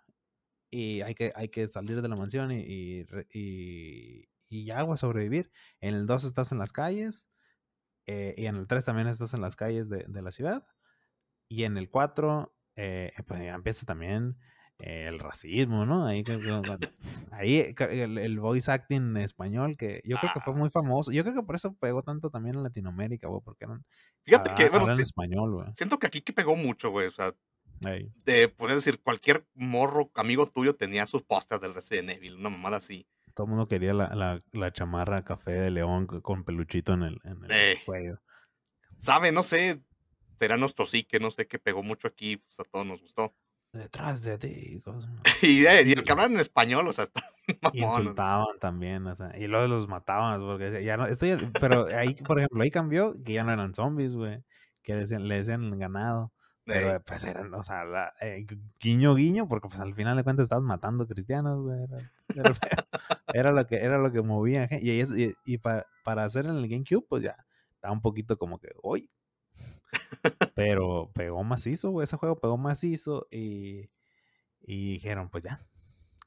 y 0.70 1.02
hay 1.02 1.16
que, 1.16 1.32
hay 1.36 1.50
que 1.50 1.68
salir 1.68 2.02
de 2.02 2.10
la 2.10 2.16
mansión 2.16 2.52
y, 2.52 2.60
y, 2.62 3.06
y, 3.34 4.30
y 4.50 4.66
ya, 4.66 4.82
güey, 4.84 4.98
sobrevivir. 4.98 5.52
En 5.82 5.96
el 5.96 6.08
2 6.08 6.24
estás 6.24 6.52
en 6.52 6.58
las 6.60 6.72
calles 6.72 7.28
eh, 8.08 8.34
y 8.38 8.46
en 8.48 8.56
el 8.56 8.68
3 8.68 8.86
también 8.86 9.08
estás 9.08 9.34
en 9.34 9.42
las 9.42 9.56
calles 9.56 9.90
de, 9.90 10.06
de 10.08 10.22
la 10.22 10.32
ciudad. 10.32 10.66
Y 11.50 11.64
en 11.66 11.78
el 11.78 11.90
4, 11.90 12.56
eh, 12.78 13.12
pues 13.28 13.42
ya 13.42 13.54
empieza 13.54 13.86
también 13.86 14.38
el 14.84 15.20
racismo, 15.20 15.86
¿no? 15.86 16.06
Ahí, 16.06 16.24
que- 16.24 16.38
que- 16.38 16.90
ahí 17.32 17.74
el, 17.78 18.18
el 18.18 18.40
voice 18.40 18.72
acting 18.72 19.16
español, 19.18 19.78
que 19.78 20.02
yo 20.06 20.18
creo 20.18 20.32
que 20.34 20.40
fue 20.42 20.54
Ah. 20.54 20.58
muy 20.58 20.70
famoso. 20.70 21.12
Yo 21.12 21.24
creo 21.24 21.36
que 21.36 21.44
por 21.44 21.56
eso 21.56 21.74
pegó 21.76 22.04
tanto 22.04 22.30
también 22.30 22.56
en 22.56 22.64
Latinoamérica, 22.64 23.28
güey, 23.28 23.42
porque 23.44 23.66
eran, 23.66 23.86
Fíjate 24.24 24.54
que, 24.56 24.64
habla- 24.66 24.80
bueno, 24.80 24.96
sí- 24.96 25.02
español, 25.04 25.54
güey. 25.54 25.68
siento 25.74 25.98
que 26.00 26.08
aquí 26.08 26.22
que 26.22 26.34
pegó 26.34 26.56
mucho, 26.56 26.90
güey. 26.90 27.08
O 27.08 27.12
sea, 27.12 27.34
Ey. 27.86 28.12
te 28.24 28.48
puedes 28.48 28.76
decir, 28.78 29.02
cualquier 29.02 29.46
morro 29.56 30.12
amigo 30.16 30.46
tuyo 30.48 30.76
tenía 30.76 31.08
sus 31.08 31.24
pósters 31.24 31.62
del 31.62 31.74
Resident 31.74 32.10
Evil, 32.12 32.36
una 32.36 32.50
mamada 32.50 32.78
así. 32.78 33.08
Todo 33.34 33.46
el 33.46 33.52
mundo 33.52 33.68
quería 33.68 33.94
la, 33.94 34.14
la, 34.14 34.44
la 34.52 34.72
chamarra 34.74 35.24
café 35.24 35.52
de 35.52 35.72
león 35.72 36.06
co- 36.06 36.22
con 36.22 36.44
peluchito 36.44 36.94
en 36.94 37.04
el, 37.04 37.20
en 37.24 37.44
el 37.46 37.52
Eh. 37.52 37.80
cuello. 37.86 38.20
¿Sabe? 38.98 39.32
No 39.32 39.42
sé, 39.42 39.82
será 40.36 40.58
nuestro 40.58 40.86
psique, 40.86 41.20
no 41.20 41.32
sé, 41.32 41.48
que 41.48 41.58
pegó 41.58 41.82
mucho 41.82 42.08
aquí, 42.08 42.38
pues 42.38 42.60
a 42.60 42.64
todos 42.66 42.86
nos 42.86 43.00
gustó. 43.02 43.34
Detrás 43.74 44.22
de 44.24 44.38
ti. 44.38 44.82
Y, 45.42 45.66
eh, 45.66 45.84
y 45.86 45.92
el 45.94 46.04
que 46.04 46.12
en 46.12 46.40
español, 46.40 46.88
o 46.88 46.92
sea, 46.94 47.06
está 47.48 47.72
insultaban 47.74 48.60
también, 48.60 49.08
o 49.08 49.16
sea, 49.16 49.36
y 49.38 49.48
luego 49.48 49.68
los 49.68 49.88
mataban, 49.88 50.40
porque 50.42 50.84
ya 50.84 50.98
no, 50.98 51.08
esto 51.08 51.26
ya- 51.26 51.38
pero 51.60 51.88
ahí, 51.96 52.14
por 52.16 52.38
ejemplo, 52.40 52.62
ahí 52.62 52.70
cambió 52.70 53.14
que 53.26 53.34
ya 53.34 53.44
no 53.44 53.52
eran 53.52 53.74
zombies, 53.74 54.14
güey, 54.14 54.44
que 54.84 54.96
decían, 54.96 55.28
le 55.28 55.38
decían 55.38 55.80
ganado, 55.80 56.32
pero 56.66 56.96
eh, 56.96 57.00
pues 57.00 57.24
eran, 57.24 57.52
o 57.56 57.64
sea, 57.64 57.84
la- 57.86 58.14
eh, 58.22 58.46
gu- 58.48 58.62
guiño, 58.80 59.16
guiño, 59.16 59.48
porque 59.48 59.68
pues 59.68 59.80
al 59.80 59.96
final 59.96 60.16
de 60.18 60.24
cuentas 60.24 60.44
estabas 60.44 60.64
matando 60.64 61.08
cristianos, 61.08 61.60
güey, 61.64 61.80
era, 61.84 62.12
era- 62.36 62.56
era 63.34 63.52
lo 63.52 63.66
que, 63.66 63.78
era 63.78 63.98
lo 63.98 64.12
que 64.12 64.22
movía, 64.22 64.68
y, 64.80 65.02
y, 65.02 65.34
y 65.46 65.58
pa- 65.58 65.86
para 66.04 66.24
hacer 66.26 66.46
en 66.46 66.58
el 66.58 66.68
GameCube, 66.68 67.06
pues 67.10 67.24
ya, 67.24 67.36
estaba 67.74 67.94
un 67.94 68.02
poquito 68.02 68.38
como 68.38 68.60
que, 68.60 68.70
uy, 68.84 69.10
pero 70.56 71.12
pegó 71.14 71.44
macizo, 71.44 71.92
güey, 71.92 72.04
ese 72.06 72.18
juego 72.18 72.40
pegó 72.40 72.58
macizo, 72.58 73.28
y, 73.32 73.90
y 74.62 74.94
dijeron, 74.94 75.30
pues 75.30 75.44
ya, 75.44 75.60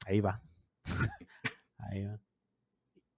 ahí 0.05 0.19
va. 0.21 0.41
ahí 1.77 2.05
va. 2.05 2.19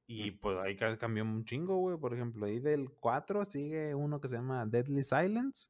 Y 0.10 0.32
pues 0.32 0.58
ahí 0.60 0.76
ca- 0.78 0.98
cambió 0.98 1.24
un 1.24 1.44
chingo, 1.44 1.78
güey. 1.78 1.98
Por 1.98 2.14
ejemplo, 2.14 2.46
ahí 2.46 2.60
del 2.60 2.92
4 2.92 3.44
sigue 3.44 3.94
uno 3.94 4.22
que 4.22 4.30
se 4.30 4.36
llama 4.38 4.66
Deadly 4.66 5.04
Silence. 5.04 5.68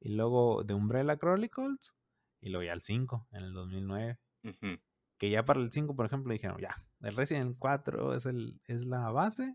Y 0.00 0.14
luego 0.14 0.64
de 0.64 0.72
Umbrella 0.72 1.18
Chronicles. 1.18 1.94
Y 2.40 2.48
luego 2.48 2.64
ya 2.64 2.72
el 2.72 2.80
5 2.80 3.28
en 3.32 3.42
el 3.44 3.52
2009. 3.52 4.18
Ujú. 4.44 4.80
Que 5.18 5.28
ya 5.28 5.44
para 5.44 5.60
el 5.60 5.70
5, 5.70 5.94
por 5.94 6.06
ejemplo, 6.06 6.32
dijeron, 6.32 6.58
ya, 6.60 6.82
el 7.02 7.14
Resident 7.14 7.56
4 7.58 8.14
es, 8.14 8.24
el, 8.24 8.58
es 8.66 8.86
la 8.86 9.10
base. 9.10 9.54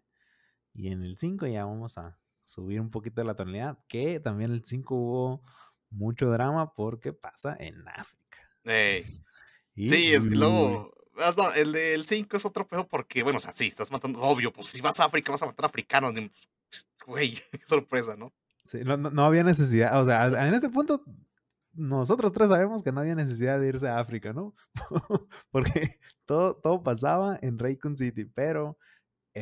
Y 0.74 0.92
en 0.92 1.02
el 1.04 1.18
5 1.18 1.48
ya 1.48 1.66
vamos 1.66 1.98
a 1.98 2.19
subir 2.50 2.82
un 2.82 2.90
poquito 2.90 3.24
la 3.24 3.36
tonalidad. 3.36 3.78
Que 3.88 4.20
también 4.20 4.52
el 4.52 4.64
5 4.66 4.96
hubo 4.96 5.44
mucho 5.90 6.30
drama 6.30 6.74
porque 6.74 7.14
pasa 7.14 7.56
en 7.60 7.88
África. 7.88 8.38
Ey. 8.64 9.06
Y, 9.76 9.88
Sí, 9.90 10.14
es 10.14 10.28
que 10.28 10.36
luego. 10.36 10.94
ah, 11.18 11.34
no, 11.38 11.52
el 11.54 11.72
del 11.72 12.06
5 12.06 12.38
es 12.38 12.46
otro 12.46 12.68
pedo 12.68 12.88
porque, 12.88 13.24
bueno, 13.24 13.38
o 13.38 13.40
sea, 13.40 13.54
sí, 13.54 13.68
estás 13.68 13.92
matando, 13.92 14.22
obvio, 14.22 14.52
pues 14.52 14.68
si 14.68 14.82
vas 14.82 15.00
a 15.00 15.06
África 15.06 15.32
vas 15.32 15.42
a 15.42 15.46
matar 15.46 15.66
africanos, 15.66 16.14
ni- 16.14 16.30
pues, 16.70 16.88
güey, 17.08 17.40
sorpresa, 17.68 18.16
¿no? 18.16 18.34
Sí, 18.64 18.80
no, 18.84 18.98
no- 18.98 19.10
no 19.10 19.24
había 19.26 19.44
necesidad, 19.44 20.00
o 20.02 20.06
sea, 20.06 20.28
en 20.48 20.54
este 20.54 20.70
punto 20.70 21.04
nosotros 21.74 22.34
tres 22.34 22.50
sabemos 22.50 22.84
que 22.84 22.92
no 22.92 23.00
había 23.00 23.16
necesidad 23.16 23.60
de 23.60 23.68
irse 23.70 23.88
a 23.88 24.00
África, 24.00 24.34
¿no? 24.34 24.54
Porque 25.52 25.96
todo, 26.26 26.56
todo 26.58 26.84
pasaba 26.84 27.38
en 27.42 27.58
Raycon 27.58 27.96
City, 27.96 28.26
pero 28.26 28.78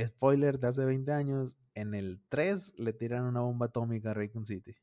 spoiler 0.05 0.59
de 0.59 0.67
hace 0.67 0.85
20 0.85 1.11
años, 1.11 1.57
en 1.73 1.93
el 1.93 2.21
3 2.29 2.73
le 2.77 2.93
tiran 2.93 3.23
una 3.25 3.41
bomba 3.41 3.67
atómica 3.67 4.11
a 4.11 4.13
Raycon 4.13 4.45
City 4.45 4.75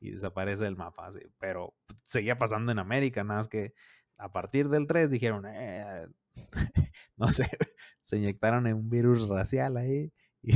y 0.00 0.12
desaparece 0.12 0.66
el 0.66 0.76
mapa, 0.76 1.10
sí, 1.12 1.20
pero 1.38 1.74
seguía 2.04 2.38
pasando 2.38 2.72
en 2.72 2.78
América, 2.78 3.22
nada 3.22 3.40
más 3.40 3.48
que 3.48 3.74
a 4.16 4.32
partir 4.32 4.70
del 4.70 4.86
3 4.86 5.10
dijeron, 5.10 5.44
"Eh, 5.46 6.06
no 7.16 7.26
sé, 7.28 7.46
se 8.00 8.16
inyectaron 8.16 8.66
en 8.66 8.74
un 8.74 8.88
virus 8.88 9.28
racial 9.28 9.76
ahí 9.76 10.12
y 10.42 10.52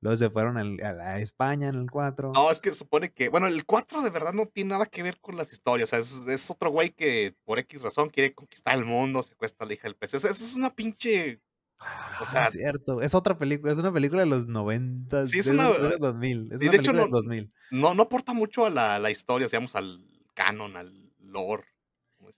luego 0.00 0.16
se 0.16 0.28
fueron 0.28 0.58
al- 0.58 0.82
a, 0.84 0.92
la 0.92 1.20
España 1.20 1.68
en 1.68 1.76
el 1.76 1.90
4. 1.90 2.32
No, 2.34 2.50
es 2.50 2.60
que 2.60 2.72
supone 2.74 3.12
que, 3.12 3.28
bueno, 3.30 3.46
el 3.46 3.64
4 3.64 4.02
de 4.02 4.10
verdad 4.10 4.32
no 4.34 4.46
tiene 4.46 4.70
nada 4.70 4.86
que 4.86 5.02
ver 5.02 5.18
con 5.20 5.36
las 5.36 5.52
historias, 5.52 5.88
o 5.88 5.90
sea, 5.90 5.98
es, 6.00 6.26
es 6.26 6.50
otro 6.50 6.70
güey 6.70 6.90
que 6.90 7.34
por 7.44 7.58
X 7.60 7.80
razón 7.80 8.10
quiere 8.10 8.34
conquistar 8.34 8.76
el 8.76 8.84
mundo, 8.84 9.22
secuestra 9.22 9.64
a 9.64 9.68
la 9.68 9.74
hija 9.74 9.84
del 9.88 9.96
precio. 9.96 10.18
O 10.18 10.20
sea, 10.20 10.32
es 10.32 10.54
una 10.56 10.74
pinche 10.74 11.40
Ah, 11.80 12.24
sea- 12.26 12.44
es 12.44 12.52
cierto. 12.52 13.00
Es 13.00 13.14
otra 13.14 13.38
película, 13.38 13.72
es 13.72 13.78
una 13.78 13.92
película 13.92 14.20
de 14.20 14.26
los 14.26 14.48
90. 14.48 15.24
Sí, 15.24 15.38
es 15.38 15.46
de- 15.46 15.52
una- 15.52 15.70
de 15.70 15.78
los 15.90 15.98
2000. 16.00 16.52
Es 16.52 16.60
y 16.60 16.64
una 16.64 16.72
de 16.72 16.76
hecho 16.78 16.92
no- 16.92 17.08
2000. 17.08 17.52
No, 17.70 17.94
no 17.94 18.02
aporta 18.02 18.32
mucho 18.34 18.66
a 18.66 18.70
la, 18.70 18.98
la 18.98 19.10
historia, 19.10 19.46
digamos, 19.46 19.74
al 19.76 20.04
canon, 20.34 20.76
al 20.76 21.12
lore. 21.18 21.64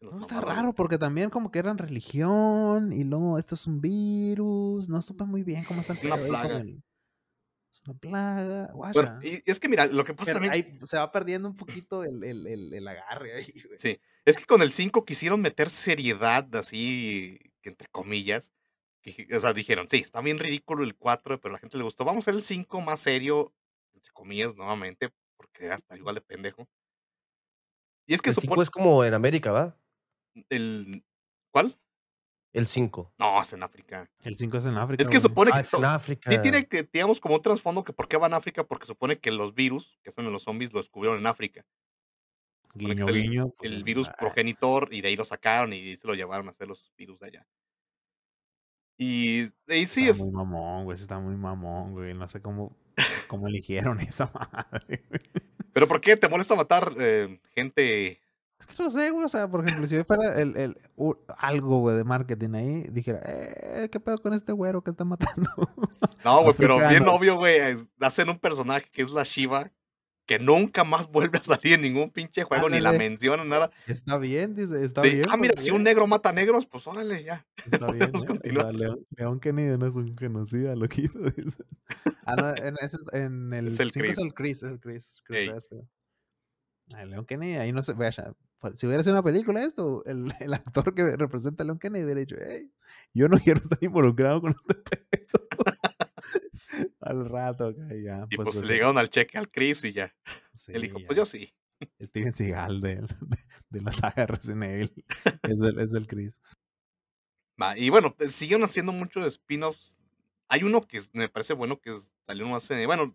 No, 0.00 0.20
está 0.20 0.40
raro 0.40 0.72
porque 0.72 0.98
también 0.98 1.28
como 1.30 1.50
que 1.50 1.58
eran 1.60 1.78
religión 1.78 2.92
y 2.92 3.04
luego 3.04 3.38
esto 3.38 3.54
es 3.54 3.66
un 3.66 3.80
virus. 3.80 4.88
No 4.88 5.02
supe 5.02 5.24
muy 5.24 5.42
bien 5.42 5.64
cómo 5.64 5.80
está 5.80 5.92
Es 5.92 6.02
una 6.02 6.16
plaga. 6.16 6.58
el- 6.58 6.82
Es 7.72 7.80
una 7.86 7.98
plaga. 7.98 8.70
Bueno, 8.74 9.18
y 9.22 9.42
es 9.48 9.60
que 9.60 9.68
mira, 9.68 9.86
lo 9.86 10.04
que 10.04 10.14
pasa 10.14 10.26
Pero 10.32 10.40
también 10.40 10.52
ahí 10.52 10.78
se 10.82 10.96
va 10.96 11.10
perdiendo 11.12 11.48
un 11.48 11.54
poquito 11.54 12.04
el, 12.04 12.22
el, 12.24 12.46
el, 12.72 12.88
agarre 12.88 13.34
ahí, 13.34 13.52
güey. 13.66 13.78
Sí, 13.78 14.00
es 14.24 14.38
que 14.38 14.44
con 14.44 14.62
el 14.62 14.72
5 14.72 15.04
quisieron 15.04 15.40
meter 15.40 15.68
seriedad, 15.68 16.48
así, 16.56 17.38
entre 17.62 17.88
comillas. 17.88 18.50
Que- 19.02 19.26
o 19.36 19.40
sea, 19.40 19.52
dijeron, 19.52 19.88
sí, 19.88 19.98
está 19.98 20.20
bien 20.20 20.38
ridículo 20.38 20.84
el 20.84 20.96
4, 20.96 21.40
pero 21.40 21.52
a 21.52 21.56
la 21.56 21.58
gente 21.60 21.76
le 21.78 21.84
gustó. 21.84 22.04
Vamos 22.04 22.22
a 22.22 22.30
hacer 22.30 22.34
el 22.34 22.44
5 22.44 22.80
más 22.80 23.00
serio, 23.00 23.52
entre 23.94 24.10
comillas, 24.12 24.56
nuevamente, 24.56 25.12
porque 25.36 25.66
era 25.66 25.74
hasta 25.74 25.96
igual 25.96 26.14
de 26.14 26.20
pendejo. 26.22 26.68
Y 28.06 28.14
es 28.14 28.22
que 28.22 28.30
El 28.30 28.34
5 28.36 28.42
supone. 28.46 28.62
es 28.64 28.70
como 28.70 29.04
en 29.04 29.14
América, 29.14 29.52
¿va? 29.52 29.76
El, 30.48 31.04
¿Cuál? 31.52 31.78
El 32.54 32.66
5. 32.66 33.12
No, 33.18 33.40
es 33.40 33.52
en 33.54 33.62
África. 33.62 34.10
El 34.24 34.36
5 34.36 34.58
es 34.58 34.64
en 34.66 34.76
África. 34.76 35.02
Es 35.02 35.08
que 35.08 35.16
güey. 35.18 35.22
supone 35.22 35.50
Ah, 35.54 35.60
que. 35.60 35.66
es 35.66 35.74
en 35.74 35.84
África. 35.84 36.30
Sí, 36.30 36.36
tiene 36.42 36.66
que, 36.66 36.82
digamos, 36.82 37.18
como 37.20 37.36
un 37.36 37.42
trasfondo 37.42 37.82
que 37.84 37.92
por 37.92 38.08
qué 38.08 38.16
van 38.18 38.34
a 38.34 38.36
África, 38.36 38.64
porque 38.64 38.86
supone 38.86 39.18
que 39.18 39.30
los 39.30 39.54
virus 39.54 39.98
que 40.02 40.12
son 40.12 40.26
en 40.26 40.32
los 40.32 40.42
zombies 40.42 40.72
lo 40.72 40.78
descubrieron 40.80 41.18
en 41.18 41.26
África. 41.26 41.64
supone 42.74 42.94
Guiño, 42.94 43.08
el- 43.08 43.14
guiño. 43.22 43.48
pues, 43.50 43.70
El 43.70 43.84
virus 43.84 44.08
ah, 44.08 44.16
progenitor, 44.18 44.88
y 44.92 45.00
de 45.02 45.08
ahí 45.08 45.16
lo 45.16 45.24
sacaron 45.24 45.72
y 45.74 45.96
se 45.96 46.06
lo 46.06 46.14
llevaron 46.14 46.48
a 46.48 46.52
hacer 46.52 46.68
los 46.68 46.92
virus 46.96 47.20
de 47.20 47.26
allá. 47.26 47.46
Y, 49.02 49.52
y 49.66 49.86
sí, 49.86 50.08
está 50.08 50.10
es, 50.12 50.20
muy 50.20 50.30
mamón, 50.30 50.84
güey. 50.84 50.96
Está 50.96 51.18
muy 51.18 51.34
mamón, 51.36 51.92
güey. 51.92 52.14
No 52.14 52.28
sé 52.28 52.40
cómo, 52.40 52.76
cómo 53.26 53.48
eligieron 53.48 53.98
esa 54.00 54.30
madre, 54.32 55.04
güey. 55.08 55.20
Pero 55.72 55.88
¿por 55.88 56.00
qué 56.00 56.16
te 56.16 56.28
molesta 56.28 56.54
matar 56.54 56.92
eh, 57.00 57.40
gente? 57.52 58.20
Es 58.60 58.66
que 58.66 58.80
no 58.80 58.90
sé, 58.90 59.10
güey. 59.10 59.24
O 59.24 59.28
sea, 59.28 59.48
por 59.48 59.64
ejemplo, 59.64 59.88
si 59.88 59.96
yo 59.96 60.04
fuera 60.04 60.40
el, 60.40 60.56
el, 60.56 60.76
algo, 61.38 61.80
güey, 61.80 61.96
de 61.96 62.04
marketing 62.04 62.54
ahí, 62.54 62.82
dijera, 62.92 63.20
eh, 63.24 63.88
¿qué 63.90 63.98
pedo 63.98 64.18
con 64.18 64.34
este 64.34 64.52
güero 64.52 64.84
que 64.84 64.90
está 64.90 65.04
matando? 65.04 65.50
No, 66.24 66.42
güey, 66.42 66.54
pero 66.56 66.78
bien 66.88 67.08
obvio, 67.08 67.36
güey. 67.36 67.76
Hacen 68.00 68.28
un 68.28 68.38
personaje 68.38 68.86
que 68.92 69.02
es 69.02 69.10
la 69.10 69.24
Shiva, 69.24 69.72
que 70.26 70.38
nunca 70.38 70.84
más 70.84 71.10
vuelve 71.12 71.38
a 71.38 71.42
salir 71.42 71.74
en 71.74 71.82
ningún 71.82 72.10
pinche 72.10 72.44
juego, 72.44 72.68
ni 72.68 72.80
la 72.80 72.90
Ándale. 72.90 73.08
mencionan, 73.10 73.48
nada. 73.48 73.70
está 73.86 74.18
bien, 74.18 74.54
dice, 74.54 74.84
está 74.84 75.02
Sí, 75.02 75.10
bien. 75.10 75.26
Ah, 75.30 75.36
mira, 75.36 75.54
si 75.60 75.70
un 75.70 75.82
negro 75.82 76.06
mata 76.06 76.28
a 76.28 76.32
negros, 76.32 76.66
pues 76.66 76.86
órale, 76.86 77.24
ya. 77.24 77.46
Está 77.70 77.86
bien, 77.92 78.10
¿eh? 78.14 78.18
O 78.22 78.24
continuar. 78.26 78.64
sea, 78.66 78.72
León, 78.72 79.06
León 79.16 79.40
Kennedy 79.40 79.76
no 79.78 79.86
es 79.86 79.96
un 79.96 80.16
genocida, 80.16 80.74
loquito. 80.76 81.18
dice. 81.36 81.64
Ah, 82.24 82.36
no, 82.36 82.54
en, 82.56 82.76
es 82.80 82.94
el- 82.94 83.20
en 83.20 83.52
el 83.52 83.66
Es 83.66 83.80
el 83.80 83.90
5 83.92 84.06
es 84.06 84.12
Chris. 84.16 84.24
el 84.26 84.34
Chris, 84.34 84.56
es 84.58 84.62
el 84.70 84.80
Chris. 84.80 85.22
Chris. 85.24 85.50
Ah, 86.94 87.04
León 87.04 87.24
Kennedy, 87.24 87.56
ahí 87.56 87.72
no 87.72 87.82
se 87.82 87.92
vaya. 87.94 88.34
Si 88.76 88.86
hubiera 88.86 89.02
sido 89.02 89.14
una 89.14 89.22
película 89.22 89.64
esto, 89.64 90.04
el, 90.04 90.32
el 90.40 90.54
actor 90.54 90.94
que 90.94 91.16
representa 91.16 91.62
a 91.62 91.66
León 91.66 91.78
Kennedy 91.78 92.04
hubiera 92.04 92.20
dicho, 92.20 92.36
hey, 92.38 92.70
yo 93.12 93.28
no 93.28 93.38
quiero 93.38 93.60
estar 93.60 93.78
involucrado 93.80 94.40
con 94.40 94.54
este 94.58 94.74
pedo. 94.74 95.41
Al 97.02 97.28
rato, 97.28 97.66
acá, 97.66 97.88
ya. 97.94 98.26
Y 98.30 98.36
pues, 98.36 98.50
pues, 98.50 98.62
le 98.62 98.74
llegaron 98.74 98.98
al 98.98 99.10
cheque 99.10 99.38
al 99.38 99.50
Chris 99.50 99.84
y 99.84 99.92
ya. 99.92 100.14
sí, 100.52 100.72
Él 100.74 100.82
dijo, 100.82 100.98
ya. 100.98 101.06
pues 101.06 101.16
yo 101.16 101.26
sí. 101.26 101.52
Steven 102.00 102.32
Seagal 102.32 102.80
de, 102.80 102.96
de, 102.96 103.38
de 103.70 103.80
la 103.80 103.92
saga 103.92 104.26
Resident 104.26 104.62
Evil. 104.64 105.04
Es 105.42 105.60
el, 105.62 105.78
es 105.80 105.94
el 105.94 106.06
Chris. 106.06 106.40
Y 107.76 107.90
bueno, 107.90 108.14
pues, 108.14 108.34
siguieron 108.34 108.64
haciendo 108.64 108.92
muchos 108.92 109.26
spin-offs. 109.26 109.98
Hay 110.48 110.64
uno 110.64 110.86
que 110.86 111.00
me 111.12 111.28
parece 111.28 111.54
bueno 111.54 111.80
que 111.80 111.94
salió 112.26 112.46
más 112.46 112.70
en, 112.70 112.84
bueno, 112.86 113.14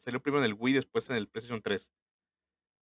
salió 0.00 0.22
primero 0.22 0.44
en 0.44 0.50
el 0.50 0.56
Wii, 0.58 0.74
después 0.74 1.08
en 1.10 1.16
el 1.16 1.28
PlayStation 1.28 1.62
3, 1.62 1.90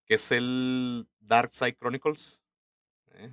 que 0.07 0.15
es 0.15 0.33
el 0.33 1.07
Dark 1.21 1.53
Side 1.53 1.77
Chronicles. 1.77 2.41
¿eh? 3.13 3.31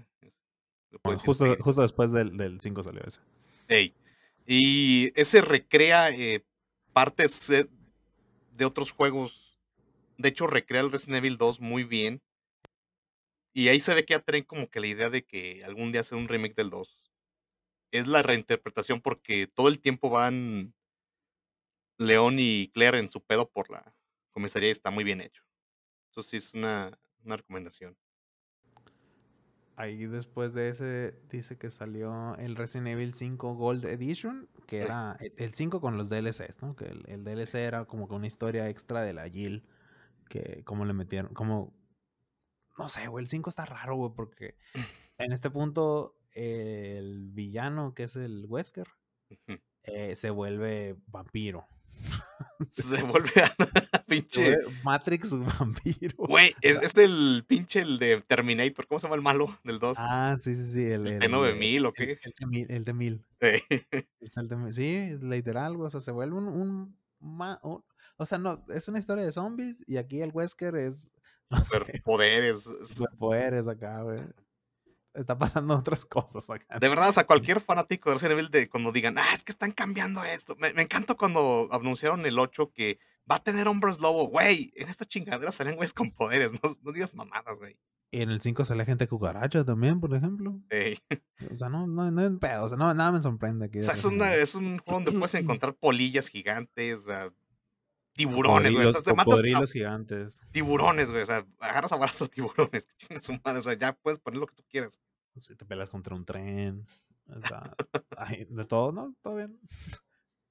Bueno, 1.03 1.11
decir 1.11 1.25
justo, 1.25 1.55
justo 1.59 1.81
después 1.81 2.11
del, 2.11 2.37
del 2.37 2.59
5 2.59 2.83
salió 2.83 3.01
ese. 3.05 3.19
Ey, 3.67 3.95
Y 4.45 5.11
ese 5.19 5.41
recrea 5.41 6.11
eh, 6.11 6.45
partes 6.99 7.49
de 8.57 8.65
otros 8.65 8.91
juegos. 8.91 9.57
De 10.17 10.27
hecho, 10.27 10.47
recrea 10.47 10.81
el 10.81 10.91
Resident 10.91 11.19
Evil 11.19 11.37
2 11.37 11.61
muy 11.61 11.85
bien. 11.85 12.21
Y 13.53 13.69
ahí 13.69 13.79
se 13.79 13.93
ve 13.93 14.03
que 14.03 14.15
ya 14.15 14.19
traen 14.19 14.43
como 14.43 14.69
que 14.69 14.81
la 14.81 14.87
idea 14.87 15.09
de 15.09 15.23
que 15.23 15.63
algún 15.63 15.93
día 15.93 16.01
hacer 16.01 16.17
un 16.17 16.27
remake 16.27 16.55
del 16.55 16.69
2. 16.69 17.09
Es 17.91 18.05
la 18.07 18.21
reinterpretación 18.21 18.99
porque 18.99 19.47
todo 19.47 19.69
el 19.69 19.79
tiempo 19.79 20.09
van 20.09 20.73
León 21.97 22.35
y 22.37 22.67
Claire 22.73 22.99
en 22.99 23.07
su 23.07 23.23
pedo 23.23 23.49
por 23.49 23.69
la 23.69 23.95
comisaría 24.31 24.67
y 24.67 24.71
está 24.71 24.91
muy 24.91 25.05
bien 25.05 25.21
hecho. 25.21 25.43
Eso 26.11 26.21
sí 26.21 26.35
es 26.35 26.53
una 26.53 26.99
recomendación. 27.23 27.95
Ahí 29.79 30.07
después 30.07 30.53
de 30.53 30.67
ese 30.67 31.17
dice 31.29 31.57
que 31.57 31.71
salió 31.71 32.35
el 32.35 32.57
Resident 32.57 32.89
Evil 32.89 33.13
5 33.13 33.55
Gold 33.55 33.85
Edition, 33.85 34.49
que 34.67 34.79
era 34.79 35.15
el 35.37 35.53
5 35.53 35.79
con 35.79 35.95
los 35.95 36.09
DLCs, 36.09 36.61
¿no? 36.61 36.75
Que 36.75 36.83
el, 36.83 37.05
el 37.07 37.23
DLC 37.23 37.55
era 37.55 37.85
como 37.85 38.09
que 38.09 38.13
una 38.13 38.27
historia 38.27 38.67
extra 38.67 39.03
de 39.03 39.13
la 39.13 39.29
Jill, 39.29 39.65
que 40.27 40.65
como 40.65 40.83
le 40.83 40.91
metieron, 40.91 41.33
como... 41.33 41.73
No 42.77 42.89
sé, 42.89 43.07
güey, 43.07 43.23
el 43.23 43.29
5 43.29 43.49
está 43.49 43.65
raro, 43.65 43.95
güey, 43.95 44.11
porque 44.13 44.57
en 45.17 45.31
este 45.31 45.49
punto 45.49 46.17
el 46.33 47.29
villano, 47.31 47.93
que 47.93 48.03
es 48.03 48.17
el 48.17 48.47
Wesker, 48.49 48.87
eh, 49.83 50.13
se 50.17 50.29
vuelve 50.29 50.97
vampiro. 51.07 51.69
Se 52.69 53.01
vuelve 53.03 53.29
a 53.41 53.49
pinche. 54.07 54.57
Matrix 54.83 55.31
vampiro. 55.59 56.15
Güey, 56.17 56.55
es, 56.61 56.81
es 56.81 56.97
el 56.97 57.43
pinche 57.47 57.81
el 57.81 57.99
de 57.99 58.21
Terminator. 58.21 58.85
¿Cómo 58.87 58.99
se 58.99 59.05
llama 59.07 59.15
el 59.15 59.21
malo 59.21 59.57
del 59.63 59.79
2? 59.79 59.97
Ah, 59.99 60.35
sí, 60.39 60.55
sí, 60.55 60.73
sí. 60.73 60.85
El, 60.85 61.07
¿El 61.07 61.23
el, 61.23 61.31
T9000 61.31 61.87
o 61.87 61.93
qué? 61.93 62.19
El, 62.23 62.35
T1000, 62.35 62.65
el 62.69 62.85
T1000. 62.85 63.23
Es 64.19 64.37
el 64.37 64.49
T1000. 64.49 64.71
Sí, 64.71 65.17
literal, 65.21 65.75
güey, 65.77 65.87
o 65.87 65.89
sea, 65.89 66.01
se 66.01 66.11
vuelve 66.11 66.35
un, 66.37 66.47
un, 66.47 66.97
un- 67.19 67.83
O 68.17 68.25
sea, 68.25 68.37
no, 68.37 68.65
es 68.69 68.87
una 68.87 68.99
historia 68.99 69.23
de 69.23 69.31
zombies 69.31 69.83
y 69.87 69.97
aquí 69.97 70.21
el 70.21 70.31
Wesker 70.33 70.75
es... 70.75 71.11
No 71.49 71.63
Superpoderes. 71.65 72.67
es- 72.67 72.95
superpoderes 72.95 73.67
acá, 73.67 74.01
güey. 74.03 74.19
Está 75.13 75.37
pasando 75.37 75.75
otras 75.77 76.05
cosas 76.05 76.49
acá. 76.49 76.79
De 76.79 76.89
verdad, 76.89 77.09
o 77.09 77.13
sea, 77.13 77.25
cualquier 77.25 77.61
fanático 77.61 78.09
de 78.09 78.15
Resident 78.15 78.39
Evil, 78.39 78.51
de 78.51 78.69
cuando 78.69 78.91
digan, 78.91 79.17
ah, 79.17 79.33
es 79.33 79.43
que 79.43 79.51
están 79.51 79.71
cambiando 79.71 80.23
esto. 80.23 80.55
Me, 80.57 80.73
me 80.73 80.83
encanta 80.83 81.15
cuando 81.15 81.67
anunciaron 81.71 82.25
el 82.25 82.37
8 82.37 82.71
que 82.73 82.99
va 83.29 83.37
a 83.37 83.43
tener 83.43 83.67
hombres 83.67 83.99
lobo. 83.99 84.27
Güey, 84.27 84.71
en 84.75 84.89
esta 84.89 85.05
chingadera 85.05 85.51
salen 85.51 85.75
güeyes 85.75 85.93
con 85.93 86.11
poderes. 86.11 86.51
No, 86.63 86.75
no 86.83 86.91
digas 86.91 87.13
mamadas, 87.13 87.57
güey. 87.59 87.77
Y 88.11 88.21
en 88.23 88.31
el 88.31 88.41
5 88.41 88.65
sale 88.65 88.85
gente 88.85 89.07
cucaracha 89.07 89.63
también, 89.63 89.99
por 89.99 90.13
ejemplo. 90.15 90.59
Ey, 90.71 90.97
O 91.51 91.55
sea, 91.55 91.69
no, 91.69 91.85
no, 91.85 92.09
no 92.09 92.39
pedo. 92.39 92.65
O 92.65 92.69
sea, 92.69 92.75
no, 92.77 92.91
nada 92.95 93.11
me 93.11 93.21
sorprende 93.21 93.65
aquí. 93.67 93.77
O 93.79 93.81
sea, 93.83 93.93
es, 93.93 94.03
una- 94.05 94.33
es 94.33 94.55
un 94.55 94.79
juego 94.79 95.01
donde 95.01 95.11
puedes 95.19 95.35
encontrar 95.35 95.75
polillas 95.75 96.27
gigantes, 96.27 97.03
sea, 97.03 97.31
tiburones, 98.27 98.73
güey. 98.73 98.85
Cocodrilos- 98.87 99.15
matas 99.55 99.71
gigantes. 99.71 100.41
tiburones, 100.51 101.09
güey. 101.11 101.23
O 101.23 101.25
sea, 101.25 101.45
agarras 101.59 101.91
a 101.91 102.27
tiburones. 102.27 102.87
O 103.45 103.61
sea, 103.61 103.73
ya 103.73 103.93
puedes 103.93 104.19
poner 104.19 104.39
lo 104.39 104.47
que 104.47 104.55
tú 104.55 104.63
quieras. 104.69 104.99
Si 105.35 105.55
te 105.55 105.65
pelas 105.65 105.89
contra 105.89 106.15
un 106.15 106.25
tren. 106.25 106.85
O 107.27 107.41
sea, 107.47 107.61
ay, 108.17 108.45
de 108.49 108.63
todo, 108.63 108.91
¿no? 108.91 109.15
Todo 109.21 109.35
bien. 109.35 109.59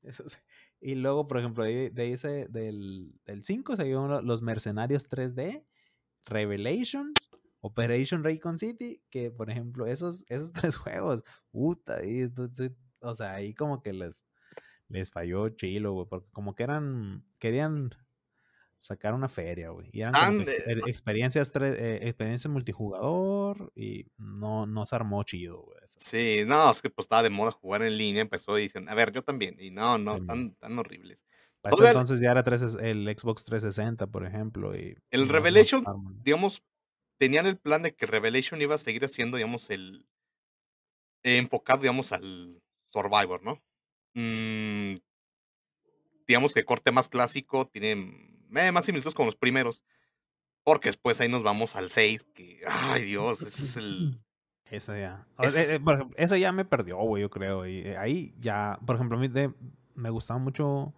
Eso 0.02 0.28
sí. 0.28 0.38
Y 0.80 0.94
luego, 0.94 1.26
por 1.26 1.38
ejemplo, 1.38 1.64
ahí- 1.64 1.90
de 1.90 2.12
ese, 2.12 2.46
del, 2.48 3.12
del 3.24 3.42
5 3.44 3.76
salieron 3.76 4.24
los 4.26 4.42
Mercenarios 4.42 5.08
3D, 5.10 5.64
Revelations, 6.24 7.30
Operation 7.60 8.22
Raycon 8.22 8.56
City, 8.56 9.02
que 9.10 9.30
por 9.30 9.50
ejemplo, 9.50 9.86
esos, 9.86 10.24
esos 10.28 10.52
tres 10.74 10.76
juegos, 10.76 11.24
puta, 11.50 12.04
y 12.04 12.20
esto- 12.20 12.44
esto- 12.44 12.70
o 13.00 13.14
sea, 13.14 13.34
ahí 13.34 13.54
como 13.54 13.80
que 13.82 13.92
les, 13.92 14.24
les 14.88 15.10
falló 15.10 15.48
chilo, 15.50 15.92
güey, 15.92 16.06
porque 16.08 16.28
como 16.32 16.54
que 16.54 16.62
eran, 16.64 17.24
querían 17.38 17.90
sacar 18.80 19.12
una 19.12 19.28
feria, 19.28 19.70
güey, 19.70 19.90
y 19.92 20.02
eran 20.02 20.14
exper- 20.14 20.88
experiencias, 20.88 21.50
eh, 21.60 21.98
experiencias 22.02 22.50
multijugador, 22.52 23.72
y 23.74 24.06
no, 24.18 24.66
no 24.66 24.84
se 24.84 24.94
armó 24.96 25.22
chido, 25.24 25.62
güey. 25.62 25.78
Sí, 25.86 26.44
no, 26.46 26.70
es 26.70 26.80
que 26.80 26.88
pues 26.90 27.06
estaba 27.06 27.22
de 27.24 27.30
moda 27.30 27.50
jugar 27.50 27.82
en 27.82 27.96
línea. 27.98 28.22
Empezó 28.22 28.56
y 28.58 28.62
dicen, 28.62 28.88
a 28.88 28.94
ver, 28.94 29.10
yo 29.12 29.22
también. 29.22 29.56
Y 29.58 29.70
no, 29.70 29.98
no, 29.98 30.14
Sí, 30.14 30.20
están 30.20 30.54
tan 30.56 30.78
horribles. 30.78 31.24
Para 31.60 31.74
ese 31.74 31.82
Oigan- 31.82 31.90
entonces 31.92 32.20
ya 32.20 32.30
era 32.30 32.44
3, 32.44 32.62
el 32.80 33.04
Xbox 33.18 33.44
360, 33.44 34.06
por 34.06 34.24
ejemplo. 34.24 34.76
Y 34.76 34.96
El 35.10 35.26
no- 35.26 35.32
Revelation, 35.32 35.84
digamos, 36.22 36.62
tenían 37.18 37.46
el 37.46 37.58
plan 37.58 37.82
de 37.82 37.96
que 37.96 38.06
Revelation 38.06 38.62
iba 38.62 38.76
a 38.76 38.78
seguir 38.78 39.04
haciendo, 39.04 39.38
digamos, 39.38 39.70
el 39.70 40.06
eh, 41.24 41.38
enfocado, 41.38 41.80
digamos, 41.80 42.12
al 42.12 42.62
Survivor, 42.92 43.42
¿no? 43.42 43.60
Mm, 44.18 44.94
digamos 46.26 46.52
que 46.52 46.64
corte 46.64 46.92
más 46.92 47.08
clásico, 47.08 47.66
tiene 47.68 48.36
eh, 48.54 48.72
más 48.72 48.84
similitudes 48.84 49.14
con 49.14 49.26
los 49.26 49.36
primeros, 49.36 49.82
porque 50.64 50.88
después 50.88 51.20
ahí 51.20 51.28
nos 51.28 51.42
vamos 51.42 51.76
al 51.76 51.90
6, 51.90 52.24
que, 52.34 52.60
ay 52.66 53.04
Dios, 53.04 53.42
ese 53.42 53.62
es 53.64 53.76
el, 53.76 54.20
Esa 54.70 54.98
ya. 54.98 55.26
Ese 55.38 55.60
eh, 55.60 55.62
es- 55.62 55.72
eh, 55.74 55.80
por 55.80 55.94
ejemplo, 55.94 56.16
esa 56.18 56.36
ya 56.36 56.52
me 56.52 56.66
perdió, 56.66 56.98
güey, 56.98 57.22
yo 57.22 57.30
creo. 57.30 57.66
Y 57.66 57.78
eh, 57.78 57.96
ahí 57.96 58.34
ya, 58.38 58.78
por 58.84 58.96
ejemplo, 58.96 59.16
a 59.16 59.20
mí 59.20 59.28
de- 59.28 59.54
me 59.94 60.10
gustaba 60.10 60.38
mucho 60.38 60.94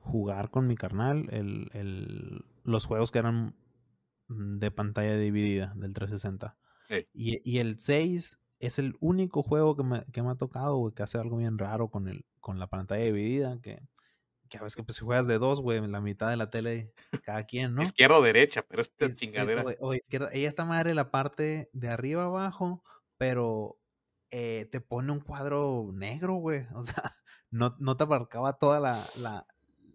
jugar 0.00 0.50
con 0.50 0.66
mi 0.66 0.74
carnal 0.76 1.28
el, 1.30 1.70
el- 1.72 2.44
los 2.64 2.84
juegos 2.86 3.12
que 3.12 3.20
eran 3.20 3.54
mm, 4.26 4.58
de 4.58 4.70
pantalla 4.72 5.16
dividida 5.16 5.72
del 5.76 5.92
360. 5.92 6.56
Ey. 6.88 7.06
Y, 7.14 7.48
y 7.48 7.58
el 7.58 7.78
6 7.78 8.40
es 8.58 8.78
el 8.78 8.96
único 9.00 9.42
juego 9.42 9.76
que 9.76 9.82
me, 9.82 10.04
que 10.12 10.22
me 10.22 10.30
ha 10.30 10.34
tocado, 10.36 10.76
güey, 10.76 10.94
que 10.94 11.02
hace 11.02 11.18
algo 11.18 11.36
bien 11.36 11.58
raro 11.58 11.88
con, 11.90 12.08
el, 12.08 12.24
con 12.40 12.58
la 12.58 12.66
pantalla 12.68 13.04
dividida, 13.04 13.60
que, 13.60 13.80
que 14.48 14.58
a 14.58 14.62
veces 14.62 14.76
que 14.76 14.82
pues, 14.82 14.96
si 14.96 15.04
juegas 15.04 15.26
de 15.26 15.38
dos, 15.38 15.60
güey, 15.60 15.78
en 15.78 15.92
la 15.92 16.00
mitad 16.00 16.30
de 16.30 16.36
la 16.36 16.50
tele, 16.50 16.92
cada 17.24 17.44
quien, 17.44 17.74
¿no? 17.74 17.82
Izquierda 17.82 18.18
o 18.18 18.22
derecha, 18.22 18.62
pero 18.66 18.80
esta 18.82 19.04
Es- 19.06 19.10
es- 19.12 19.16
chingadera. 19.16 19.62
O, 19.80 19.88
o 19.88 19.94
izquierda. 19.94 20.30
Ella 20.32 20.48
esta 20.48 20.64
madre 20.64 20.94
la 20.94 21.10
parte 21.10 21.68
de 21.72 21.88
arriba 21.88 22.24
abajo, 22.24 22.82
pero 23.18 23.78
eh, 24.30 24.68
te 24.72 24.80
pone 24.80 25.12
un 25.12 25.20
cuadro 25.20 25.90
negro, 25.92 26.34
güey. 26.34 26.66
O 26.74 26.82
sea, 26.82 26.94
no, 27.50 27.76
no 27.78 27.96
te 27.96 28.04
abarcaba 28.04 28.54
toda 28.58 28.80
la, 28.80 29.06
la, 29.16 29.46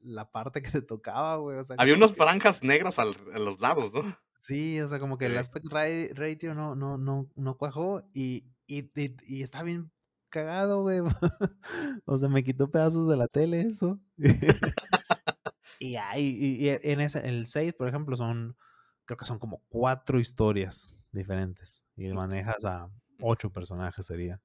la 0.03 0.31
parte 0.31 0.61
que 0.61 0.69
te 0.71 0.81
tocaba, 0.81 1.37
güey. 1.37 1.57
O 1.57 1.63
sea, 1.63 1.75
Había 1.79 1.95
unas 1.95 2.13
franjas 2.13 2.61
negras 2.63 2.99
al- 2.99 3.15
a 3.33 3.39
los 3.39 3.59
lados, 3.59 3.93
¿no? 3.93 4.03
Sí, 4.41 4.81
o 4.81 4.87
sea, 4.87 4.99
como 4.99 5.17
que 5.17 5.27
el 5.27 5.33
Sí. 5.33 5.37
aspect 5.37 5.67
ra- 5.67 5.85
ratio 6.13 6.55
no, 6.55 6.75
no, 6.75 6.97
no, 6.97 7.29
no 7.35 7.57
cuajó 7.57 8.01
y, 8.13 8.43
y, 8.65 8.89
y, 8.99 9.15
y 9.27 9.43
está 9.43 9.61
bien 9.61 9.91
cagado, 10.29 10.81
güey. 10.81 10.99
o 12.05 12.17
sea, 12.17 12.27
me 12.27 12.43
quitó 12.43 12.69
pedazos 12.71 13.07
de 13.07 13.17
la 13.17 13.27
tele 13.27 13.61
eso. 13.61 13.99
y 15.79 15.95
ahí, 15.95 16.35
y, 16.39 16.65
y 16.65 16.69
en 16.69 17.01
ese, 17.01 17.19
el 17.27 17.45
6, 17.45 17.73
por 17.73 17.87
ejemplo, 17.87 18.15
son, 18.15 18.57
creo 19.05 19.17
que 19.17 19.25
son 19.25 19.37
como 19.39 19.63
cuatro 19.69 20.19
historias 20.19 20.97
diferentes. 21.11 21.83
Y 21.95 22.07
manejas 22.09 22.65
a 22.65 22.89
ocho 23.19 23.51
personajes 23.51 24.07
serían. 24.07 24.41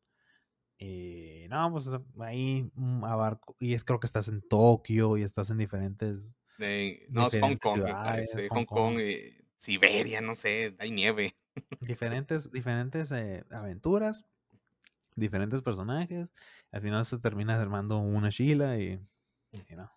Y 0.78 1.46
no, 1.48 1.72
pues 1.72 1.88
ahí 2.20 2.70
mm, 2.74 3.02
abarco. 3.04 3.56
Y 3.58 3.72
es 3.72 3.82
creo 3.82 3.98
que 3.98 4.06
estás 4.06 4.28
en 4.28 4.42
Tokio 4.42 5.16
y 5.16 5.22
estás 5.22 5.48
en 5.48 5.56
diferentes 5.56 6.36
no, 6.58 6.66
es 7.26 7.32
Hong 7.40 7.58
Diferentes 7.58 7.58
Kong, 7.60 7.74
ciudades. 7.74 8.34
Hong 8.34 8.48
Hong 8.48 8.64
Kong, 8.66 8.66
Kong. 8.66 8.98
eh, 8.98 9.45
Siberia, 9.56 10.20
no 10.20 10.34
sé, 10.34 10.76
hay 10.78 10.90
nieve. 10.90 11.36
diferentes, 11.80 12.50
diferentes 12.52 13.10
eh, 13.12 13.44
aventuras, 13.50 14.24
diferentes 15.14 15.62
personajes. 15.62 16.32
Al 16.72 16.82
final 16.82 17.04
se 17.04 17.18
termina 17.18 17.60
armando 17.60 17.98
una 17.98 18.30
Sheila 18.30 18.78
y, 18.78 19.00
y 19.52 19.74
no, 19.76 19.90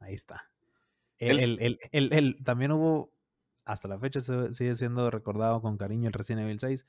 ahí 0.00 0.14
está. 0.14 0.50
El, 1.18 1.78
El 1.92 2.12
el- 2.12 2.44
también 2.44 2.72
hubo, 2.72 3.12
hasta 3.64 3.88
la 3.88 3.98
fecha 3.98 4.20
se- 4.20 4.52
sigue 4.54 4.74
siendo 4.74 5.10
recordado 5.10 5.62
con 5.62 5.78
cariño 5.78 6.08
el 6.08 6.12
Resident 6.14 6.44
Evil 6.44 6.60
6, 6.60 6.86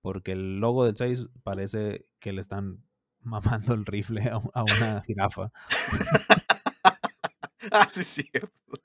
porque 0.00 0.32
el 0.32 0.60
logo 0.60 0.84
del 0.84 0.96
6 0.96 1.26
parece 1.42 2.06
que 2.18 2.32
le 2.32 2.40
están 2.40 2.84
mamando 3.20 3.74
el 3.74 3.86
rifle 3.86 4.22
a, 4.30 4.40
a 4.54 4.64
una 4.64 5.00
jirafa. 5.02 5.52
ah, 7.72 7.86
sí, 7.90 8.02
sí. 8.04 8.30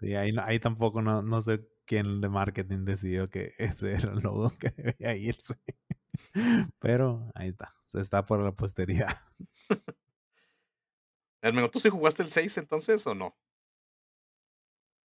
Y 0.01 0.13
ahí, 0.15 0.31
no- 0.31 0.43
ahí 0.43 0.59
tampoco 0.59 1.01
no, 1.01 1.21
no 1.21 1.41
sé 1.41 1.67
quién 1.85 2.21
de 2.21 2.29
marketing 2.29 2.85
decidió 2.85 3.29
que 3.29 3.53
ese 3.57 3.93
era 3.93 4.11
el 4.13 4.19
logo 4.19 4.51
que 4.57 4.69
debía 4.71 5.15
irse. 5.15 5.55
Pero 6.79 7.29
ahí 7.35 7.49
está, 7.49 7.73
se 7.85 7.99
está 8.01 8.23
por 8.25 8.41
la 8.41 8.51
posteridad. 8.53 9.15
Hermano, 11.41 11.69
¿tú 11.69 11.79
sí 11.79 11.89
jugaste 11.89 12.23
el 12.23 12.29
6 12.31 12.57
entonces 12.57 13.05
o 13.05 13.13
no? 13.15 13.35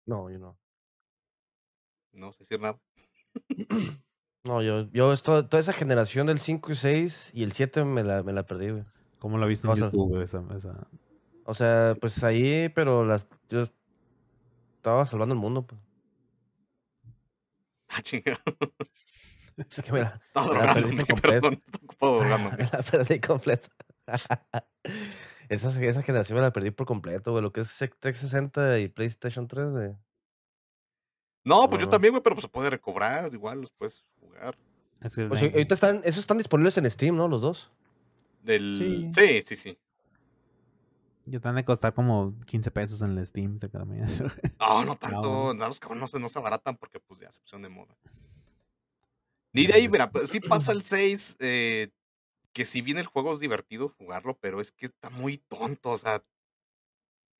No, 0.06 0.30
yo 0.30 0.38
no. 0.38 0.58
No 2.12 2.32
sé 2.32 2.44
decir 2.44 2.60
nada. 2.60 2.80
No, 4.44 4.62
yo, 4.62 4.88
yo 4.92 5.12
esto- 5.12 5.46
toda 5.46 5.60
esa 5.60 5.72
generación 5.74 6.28
del 6.28 6.38
5 6.38 6.72
y 6.72 6.76
6 6.76 7.30
y 7.34 7.42
el 7.42 7.52
7 7.52 7.84
me 7.84 8.02
la, 8.04 8.22
me 8.22 8.32
la 8.32 8.46
perdí, 8.46 8.70
güey. 8.70 8.84
¿Cómo 9.18 9.36
lo 9.36 9.46
viste 9.46 9.66
en 9.66 9.72
O 9.72 9.76
sea- 9.76 9.86
YouTube? 9.90 10.22
Esa, 10.22 10.42
esa- 10.56 10.88
O 11.50 11.54
sea, 11.54 11.96
pues 11.98 12.22
ahí, 12.24 12.68
pero 12.74 13.06
las, 13.06 13.26
yo 13.48 13.62
estaba 14.76 15.06
salvando 15.06 15.34
el 15.34 15.40
mundo, 15.40 15.66
pues. 15.66 15.80
Ah, 17.88 18.02
chingada. 18.02 18.38
Así 19.70 19.80
que 19.80 19.90
mira, 19.90 20.20
Estaba 20.24 20.52
Me 20.52 20.66
la 20.66 20.74
perdí 20.74 20.94
me 22.58 22.64
la 22.70 22.82
perdí 22.82 23.20
completa. 23.20 23.66
esa, 25.48 25.82
esa 25.82 26.02
generación 26.02 26.36
me 26.36 26.42
la 26.42 26.52
perdí 26.52 26.70
por 26.70 26.86
completo, 26.86 27.30
güey. 27.30 27.42
Lo 27.42 27.50
que 27.50 27.62
es 27.62 27.68
360 27.78 28.80
y 28.80 28.88
PlayStation 28.88 29.48
3, 29.48 29.70
güey. 29.70 29.96
No, 31.44 31.70
pues 31.70 31.80
yo 31.80 31.88
también, 31.88 32.12
güey, 32.12 32.22
pero 32.22 32.36
pues 32.36 32.42
se 32.42 32.50
puede 32.50 32.68
recobrar, 32.68 33.32
igual 33.32 33.62
los 33.62 33.72
puedes 33.72 34.04
jugar. 34.20 34.54
es 35.00 35.14
que 35.14 35.24
Pues 35.24 35.42
ahorita 35.42 35.74
están, 35.74 36.02
esos 36.04 36.18
están 36.18 36.36
disponibles 36.36 36.76
en 36.76 36.90
Steam, 36.90 37.16
¿no? 37.16 37.26
Los 37.26 37.40
dos. 37.40 37.72
Del... 38.42 38.76
Sí. 38.76 39.10
Sí, 39.14 39.42
sí, 39.42 39.56
sí. 39.56 39.78
Ya 41.28 41.40
te 41.40 41.48
han 41.48 41.54
de 41.56 41.64
costar 41.64 41.94
como 41.94 42.34
15 42.46 42.70
pesos 42.70 43.02
en 43.02 43.16
el 43.16 43.24
Steam. 43.26 43.58
te. 43.58 43.68
No, 44.58 44.84
no 44.84 44.96
tanto. 44.98 45.54
no, 45.54 45.68
los 45.68 45.80
cabrones 45.80 46.02
no 46.02 46.08
se, 46.08 46.18
no 46.20 46.28
se 46.28 46.38
abaratan 46.38 46.76
porque 46.76 47.00
pues 47.00 47.20
ya 47.20 47.30
se 47.32 47.40
pusieron 47.40 47.62
de 47.62 47.68
moda. 47.68 47.96
Ni 49.52 49.66
de 49.66 49.74
ahí, 49.74 49.88
mira, 49.88 50.10
pues, 50.10 50.30
sí 50.30 50.40
pasa 50.48 50.72
el 50.72 50.82
6, 50.82 51.36
eh, 51.40 51.88
que 52.52 52.64
si 52.64 52.82
bien 52.82 52.98
el 52.98 53.06
juego 53.06 53.32
es 53.32 53.40
divertido 53.40 53.88
jugarlo, 53.98 54.36
pero 54.40 54.60
es 54.60 54.72
que 54.72 54.86
está 54.86 55.10
muy 55.10 55.38
tonto, 55.38 55.90
o 55.90 55.96
sea, 55.98 56.22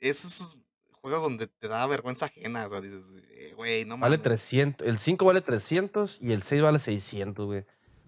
esos 0.01 0.59
juegos 0.93 1.22
donde 1.22 1.47
te 1.47 1.68
da 1.68 1.86
vergüenza 1.86 2.26
ajena, 2.26 2.66
o 2.66 2.70
sea, 2.70 2.80
dices, 2.80 3.16
eh, 3.30 3.53
güey, 3.57 3.84
no 3.84 3.97
Vale 3.99 4.16
mames. 4.18 4.22
300. 4.22 4.86
El 4.86 4.99
5 4.99 5.24
vale 5.24 5.41
300 5.41 6.18
y 6.20 6.32
el 6.32 6.43
6 6.43 6.62
vale 6.62 6.78
600, 6.78 7.47
güey. 7.47 7.64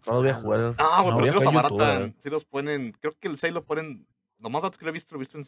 No 0.07 0.15
lo 0.15 0.21
voy 0.21 0.31
a 0.31 0.37
Ah, 0.37 0.41
jugar. 0.41 0.61
No, 0.61 1.03
güey, 1.03 1.11
No, 1.11 1.17
pero 1.19 1.27
sí 1.27 1.35
los 1.35 1.47
abaratan, 1.47 1.77
¿verdad? 1.79 2.15
sí 2.19 2.31
los 2.31 2.45
ponen, 2.45 2.93
creo 3.01 3.13
que 3.19 3.29
el 3.29 3.39
6 3.39 3.53
lo 3.53 3.65
ponen, 3.65 4.07
lo 4.41 4.51
más 4.51 4.63
barato 4.63 4.79
que 4.79 4.85
lo 4.85 4.91
he 4.91 4.95
visto, 4.95 5.15
lo 5.15 5.19
he 5.19 5.25
visto 5.25 5.39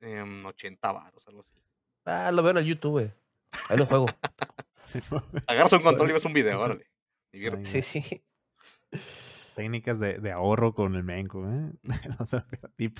en 0.00 0.16
em, 0.18 0.46
80 0.46 0.92
baros, 0.92 1.26
algo 1.28 1.40
así. 1.40 1.54
Ah, 2.04 2.30
lo 2.32 2.42
veo 2.42 2.52
en 2.52 2.58
el 2.58 2.66
YouTube, 2.66 2.92
güey. 2.92 3.12
Ahí 3.68 3.78
lo 3.78 3.86
juego. 3.86 4.06
Sí, 4.84 4.98
Agarras 5.46 5.72
un 5.72 5.80
control 5.80 6.10
y 6.10 6.12
ves 6.12 6.26
un 6.26 6.32
video, 6.34 6.60
órale. 6.60 6.86
diviértete. 7.32 7.70
Ay, 7.74 7.82
sí, 7.82 8.02
sí. 8.02 8.22
Técnicas 9.56 9.98
de, 9.98 10.18
de 10.18 10.30
ahorro 10.30 10.74
con 10.74 10.94
el 10.94 11.02
menco, 11.02 11.42
¿eh? 11.50 11.72
O 12.20 12.26
sea, 12.26 12.44
tip. 12.76 12.98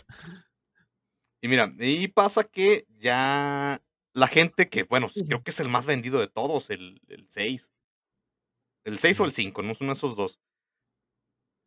Y 1.43 1.49
mira, 1.49 1.71
y 1.79 2.09
pasa 2.09 2.45
que 2.45 2.87
ya 2.89 3.83
la 4.15 4.29
gente 4.29 4.71
que, 4.71 4.85
bueno, 4.85 5.11
creo 5.29 5.43
que 5.43 5.51
es 5.51 5.61
el 5.61 5.69
más 5.69 5.85
vendido 5.85 6.21
de 6.21 6.29
todos, 6.29 6.71
el, 6.71 7.03
el 7.09 7.27
6. 7.29 7.71
El 8.85 8.99
6 8.99 9.21
o 9.21 9.25
el 9.27 9.33
5, 9.33 9.63
no 9.63 9.75
son 9.75 9.91
esos 9.91 10.17
dos. 10.17 10.41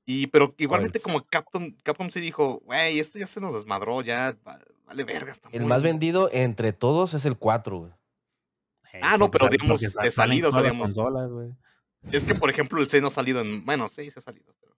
Y, 0.09 0.27
pero 0.27 0.55
igualmente 0.57 1.01
como 1.01 1.25
Capcom, 1.25 1.75
Capcom 1.83 2.09
sí 2.09 2.21
dijo, 2.21 2.61
güey, 2.63 2.97
este 2.99 3.19
ya 3.19 3.27
se 3.27 3.41
nos 3.41 3.53
desmadró, 3.53 4.01
ya 4.01 4.37
va- 4.47 4.61
vale 4.85 5.03
verga, 5.03 5.33
está 5.33 5.49
El 5.51 5.59
muy-". 5.61 5.69
más 5.69 5.83
vendido 5.83 6.29
entre 6.31 6.71
todos 6.71 7.13
es 7.13 7.25
el 7.25 7.37
4, 7.37 7.77
güey. 7.79 7.91
Ey, 8.93 9.01
Ah, 9.03 9.17
no, 9.17 9.29
pero 9.29 9.49
digamos, 9.49 9.81
de 9.81 10.11
salida, 10.11 10.47
o 10.47 10.51
sea, 10.53 10.61
digamos- 10.61 10.85
consolas, 10.87 11.29
güey. 11.29 11.51
Es 12.13 12.23
que, 12.23 12.35
por 12.35 12.49
ejemplo, 12.49 12.79
el 12.79 12.87
6 12.87 13.01
no 13.01 13.09
ha 13.09 13.11
salido 13.11 13.41
en, 13.41 13.65
bueno, 13.65 13.89
6 13.89 14.15
ha 14.15 14.21
salido, 14.21 14.55
pero, 14.61 14.77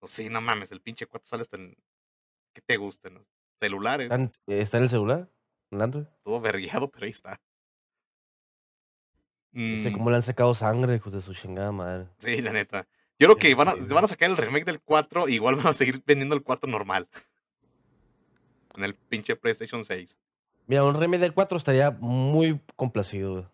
pues 0.00 0.12
sí, 0.12 0.30
no 0.30 0.40
mames, 0.40 0.72
el 0.72 0.80
pinche 0.80 1.06
4 1.06 1.28
sale 1.28 1.42
hasta 1.42 1.58
en, 1.58 1.76
¿qué 2.54 2.62
te 2.62 2.78
gusta? 2.78 3.08
En 3.08 3.14
los 3.14 3.28
celulares, 3.60 4.04
¿Está 4.10 4.14
en, 4.14 4.32
está 4.46 4.78
en 4.78 4.82
el 4.84 4.88
celular? 4.88 5.28
¿En 5.70 5.76
el 5.78 5.82
Android? 5.82 6.06
todo 6.22 6.40
vergueado, 6.40 6.90
pero 6.90 7.04
ahí 7.04 7.10
está. 7.10 7.38
No 9.52 9.82
sé 9.82 9.90
Mm. 9.90 9.92
cómo 9.92 10.10
le 10.10 10.16
han 10.16 10.22
sacado 10.22 10.54
sangre, 10.54 10.96
hijos 10.96 11.12
de 11.12 11.20
su 11.20 11.34
chingada 11.34 11.70
madre. 11.70 12.08
Sí, 12.18 12.40
la 12.40 12.52
neta. 12.52 12.88
Yo 13.18 13.26
creo 13.28 13.36
que 13.36 13.54
van 13.54 13.68
a, 13.68 13.74
güey. 13.74 13.86
van 13.88 14.04
a 14.04 14.08
sacar 14.08 14.30
el 14.30 14.36
remake 14.36 14.64
del 14.64 14.80
4 14.80 15.28
y 15.28 15.34
igual 15.34 15.54
van 15.56 15.68
a 15.68 15.72
seguir 15.72 16.02
vendiendo 16.06 16.34
el 16.34 16.42
4 16.42 16.70
normal. 16.70 17.08
En 18.76 18.84
el 18.84 18.94
pinche 18.94 19.36
PlayStation 19.36 19.84
6. 19.84 20.18
Mira, 20.66 20.82
un 20.84 20.98
remake 20.98 21.20
del 21.20 21.34
4 21.34 21.56
estaría 21.58 21.90
muy 21.92 22.60
complacido, 22.76 23.32
güey. 23.32 23.44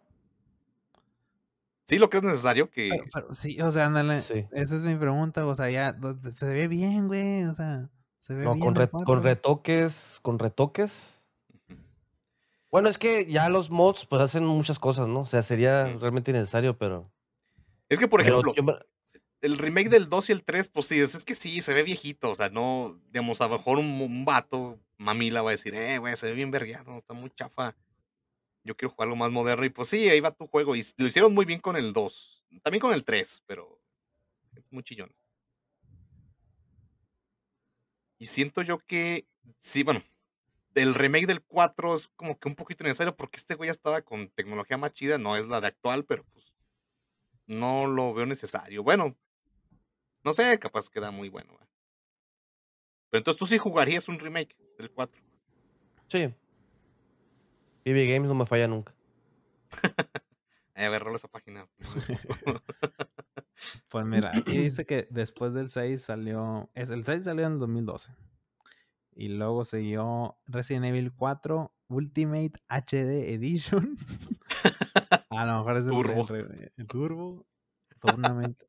¿Sí 1.86 1.98
lo 1.98 2.08
crees 2.08 2.22
necesario? 2.24 2.70
Que... 2.70 2.88
Pero, 2.90 3.04
pero 3.12 3.34
sí, 3.34 3.61
o 3.61 3.70
sea, 3.72 3.86
ándale. 3.86 4.20
Sí. 4.22 4.46
Esa 4.52 4.76
es 4.76 4.82
mi 4.82 4.94
pregunta. 4.94 5.44
O 5.44 5.54
sea, 5.56 5.68
ya 5.70 5.96
se 6.36 6.46
ve 6.46 6.68
bien, 6.68 7.08
güey. 7.08 7.42
O 7.44 7.52
sea, 7.54 7.88
se 8.16 8.34
ve 8.34 8.44
No, 8.44 8.54
bien. 8.54 8.64
con, 8.64 8.74
re- 8.76 8.88
con 8.88 9.22
retoques, 9.24 10.20
con 10.22 10.38
retoques. 10.38 11.20
Bueno, 12.70 12.88
es 12.88 12.96
que 12.96 13.26
ya 13.26 13.48
los 13.48 13.70
mods 13.70 14.06
pues 14.06 14.22
hacen 14.22 14.46
muchas 14.46 14.78
cosas, 14.78 15.08
¿no? 15.08 15.22
O 15.22 15.26
sea, 15.26 15.42
sería 15.42 15.84
realmente 15.98 16.30
innecesario, 16.30 16.78
pero... 16.78 17.11
Es 17.88 17.98
que, 17.98 18.06
por 18.06 18.22
pero 18.22 18.38
ejemplo, 18.40 18.54
yo 18.54 18.78
el 19.43 19.59
remake 19.59 19.88
del 19.88 20.09
2 20.09 20.30
y 20.30 20.32
el 20.32 20.45
3, 20.45 20.68
pues 20.68 20.86
sí, 20.86 21.01
es, 21.01 21.14
es 21.14 21.24
que 21.24 21.34
sí, 21.34 21.62
se 21.62 21.74
ve 21.74 21.82
viejito. 21.82 22.30
O 22.30 22.34
sea, 22.34 22.51
no, 22.51 23.01
digamos, 23.11 23.41
a 23.41 23.49
lo 23.49 23.59
mejor 23.59 23.78
un, 23.78 24.01
un 24.01 24.24
vato, 24.24 24.78
mamila, 24.99 25.43
va 25.43 25.51
a 25.51 25.53
decir, 25.53 25.74
eh, 25.74 25.99
güey, 25.99 26.16
se 26.16 26.26
ve 26.26 26.34
bien 26.34 26.51
vergueado, 26.51 26.97
está 26.99 27.14
muy 27.14 27.30
chafa. 27.30 27.76
Yo 28.64 28.76
quiero 28.76 28.91
jugar 28.93 29.07
algo 29.07 29.16
más 29.16 29.30
moderno. 29.30 29.64
Y 29.64 29.70
pues 29.70 29.88
sí, 29.88 30.09
ahí 30.09 30.20
va 30.20 30.30
tu 30.30 30.47
juego. 30.47 30.76
Y 30.76 30.84
lo 30.99 31.07
hicieron 31.07 31.34
muy 31.34 31.45
bien 31.47 31.61
con 31.61 31.76
el 31.76 31.93
2. 31.93 32.45
También 32.62 32.80
con 32.80 32.93
el 32.93 33.05
3, 33.05 33.43
pero 33.47 33.80
es 34.55 34.64
muy 34.70 34.82
chillón. 34.82 35.14
Y 38.18 38.26
siento 38.26 38.61
yo 38.61 38.78
que, 38.78 39.26
sí, 39.59 39.82
bueno, 39.82 40.03
el 40.74 40.95
remake 40.95 41.26
del 41.26 41.43
4 41.43 41.95
es 41.95 42.09
como 42.09 42.38
que 42.38 42.49
un 42.49 42.55
poquito 42.55 42.84
necesario 42.84 43.16
porque 43.16 43.38
este 43.38 43.55
güey 43.55 43.68
ya 43.68 43.72
estaba 43.72 44.03
con 44.03 44.28
tecnología 44.28 44.76
más 44.76 44.93
chida, 44.93 45.16
no 45.16 45.36
es 45.36 45.47
la 45.47 45.61
de 45.62 45.68
actual, 45.68 46.05
pero 46.05 46.24
pues 46.24 46.53
no 47.47 47.86
lo 47.86 48.12
veo 48.14 48.26
necesario. 48.26 48.82
Bueno, 48.82 49.16
No 50.24 50.32
sé, 50.32 50.58
capaz 50.58 50.88
queda 50.88 51.10
muy 51.10 51.28
bueno. 51.28 51.58
Pero 53.10 53.18
entonces 53.18 53.38
tú 53.38 53.46
sí 53.46 53.58
jugarías 53.58 54.08
un 54.08 54.18
remake 54.18 54.56
del 54.78 54.90
4. 54.90 55.20
Sí. 56.08 56.34
PB 57.84 58.12
Games 58.12 58.28
no 58.28 58.34
me 58.34 58.46
falla 58.46 58.68
nunca. 58.68 58.94
Eh, 60.74 60.84
a 60.84 60.88
ver, 60.88 61.02
rola 61.02 61.16
esa 61.16 61.28
página. 61.28 61.68
Pues 63.88 64.06
mira, 64.06 64.32
aquí 64.34 64.56
dice 64.58 64.86
que 64.86 65.06
después 65.10 65.52
del 65.52 65.70
6 65.70 66.02
salió. 66.02 66.70
Es, 66.74 66.90
el 66.90 67.04
6 67.04 67.24
salió 67.24 67.46
en 67.46 67.54
el 67.54 67.58
2012. 67.58 68.12
Y 69.14 69.28
luego 69.28 69.64
siguió 69.64 70.38
Resident 70.46 70.86
Evil 70.86 71.12
4 71.12 71.72
Ultimate 71.88 72.52
HD 72.68 73.34
Edition. 73.34 73.96
A 75.30 75.44
lo 75.44 75.58
mejor 75.58 75.76
es 75.76 75.86
el, 75.86 75.92
Turbo. 75.92 76.34
el 76.34 76.72
el 76.76 76.86
Turbo. 76.86 77.46
Tournament. 78.00 78.62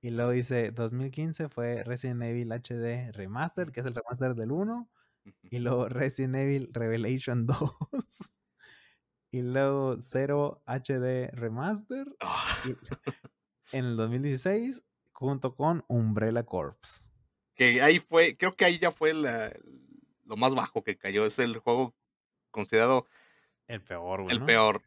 Y 0.00 0.10
luego 0.10 0.30
dice 0.30 0.70
2015 0.70 1.48
fue 1.48 1.82
Resident 1.84 2.22
Evil 2.22 2.52
HD 2.52 3.10
Remaster, 3.12 3.72
que 3.72 3.80
es 3.80 3.86
el 3.86 3.94
remaster 3.94 4.34
del 4.34 4.52
1. 4.52 4.88
Y 5.42 5.58
luego 5.58 5.88
Resident 5.88 6.36
Evil 6.36 6.70
Revelation 6.72 7.46
2. 7.46 7.58
Y 9.30 9.42
luego 9.42 9.96
0 10.00 10.62
HD 10.66 11.30
Remaster 11.32 12.06
Ah, 12.20 12.56
y- 12.64 12.76
en 13.76 13.84
el 13.84 13.96
2016 13.96 14.82
junto 15.12 15.54
con 15.54 15.84
Umbrella 15.88 16.44
Corps. 16.44 17.08
que 17.54 17.82
ahí 17.82 17.98
fue, 17.98 18.36
creo 18.36 18.54
que 18.54 18.64
ahí 18.64 18.78
ya 18.78 18.90
fue 18.92 19.12
la- 19.14 19.52
lo 20.24 20.36
más 20.36 20.54
bajo 20.54 20.82
que 20.84 20.96
cayó. 20.96 21.26
Es 21.26 21.38
el 21.40 21.58
juego 21.58 21.94
considerado 22.50 23.06
El 23.66 23.82
peor, 23.82 24.22
güey. 24.22 24.32
el 24.34 24.40
¿no? 24.40 24.46
peor. 24.46 24.82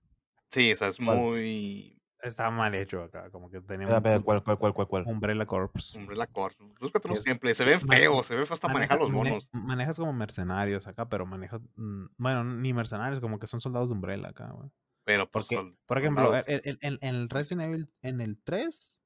Sí, 0.47 0.72
o 0.72 0.76
sea, 0.76 0.88
es 0.88 0.97
¿Cuál? 0.97 1.18
muy 1.18 1.91
Estaba 2.22 2.51
mal 2.51 2.74
hecho 2.76 3.03
acá, 3.03 3.30
como 3.32 3.49
que 3.49 3.57
espera, 3.57 3.84
un- 3.86 4.22
¿cuál, 4.24 4.43
cuál, 4.43 4.57
cuál, 4.57 4.74
cuál, 4.74 4.88
cuál? 4.88 5.03
Umbrella 5.07 5.45
Corps. 5.45 5.95
Umbrella 5.95 6.28
Corps. 6.28 6.55
Búscate 6.80 7.07
unos 7.07 7.19
Es- 7.19 7.26
gameplays. 7.26 7.57
Se 7.57 7.65
ven 7.65 7.82
feos, 7.82 8.26
se 8.26 8.36
ve 8.36 8.45
hasta 8.49 8.67
manejar 8.67 8.99
los 8.99 9.09
mane- 9.09 9.30
monos. 9.32 9.49
manejas 9.51 9.97
como 9.97 10.13
mercenarios 10.13 10.86
acá, 10.88 11.09
pero 11.09 11.26
manejas. 11.26 11.61
mm, 11.76 12.05
Bueno, 12.17 12.43
ni 12.43 12.74
mercenarios, 12.74 13.19
como 13.19 13.39
que 13.39 13.47
son 13.47 13.59
soldados 13.59 13.89
de 13.89 13.95
Umbrella 13.95 14.30
acá, 14.30 14.51
güey. 14.51 14.69
Pero 15.03 15.30
pues, 15.32 15.45
Porque, 15.47 15.55
sol- 15.55 15.78
por 15.88 15.97
ejemplo, 15.97 16.32
en, 16.36 16.61
en- 16.63 16.78
en- 16.82 16.99
en 17.01 17.15
el 17.15 17.30
Resident 17.30 17.67
Evil, 17.67 17.89
en 18.03 18.22
el 18.22 18.38
3, 18.43 19.01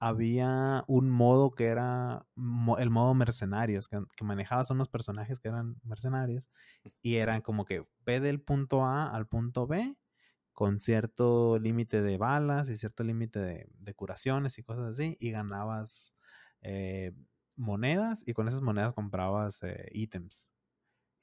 había 0.00 0.84
un 0.86 1.10
modo 1.10 1.50
que 1.50 1.66
era 1.66 2.24
mo- 2.36 2.78
el 2.78 2.88
modo 2.90 3.14
mercenarios, 3.14 3.88
que, 3.88 4.00
que 4.16 4.24
manejabas 4.24 4.70
a 4.70 4.74
unos 4.74 4.88
personajes 4.88 5.40
que 5.40 5.48
eran 5.48 5.74
mercenarios 5.82 6.48
y 7.02 7.16
eran 7.16 7.40
como 7.42 7.64
que 7.64 7.84
ve 8.06 8.20
del 8.20 8.40
punto 8.40 8.84
A 8.86 9.10
al 9.10 9.26
punto 9.26 9.66
B 9.66 9.96
con 10.58 10.80
cierto 10.80 11.56
límite 11.60 12.02
de 12.02 12.18
balas 12.18 12.68
y 12.68 12.76
cierto 12.76 13.04
límite 13.04 13.38
de, 13.38 13.68
de 13.78 13.94
curaciones 13.94 14.58
y 14.58 14.64
cosas 14.64 14.86
así 14.94 15.16
y 15.20 15.30
ganabas 15.30 16.16
eh, 16.62 17.12
monedas 17.54 18.26
y 18.26 18.32
con 18.32 18.48
esas 18.48 18.60
monedas 18.60 18.92
comprabas 18.92 19.62
eh, 19.62 19.86
ítems. 19.92 20.48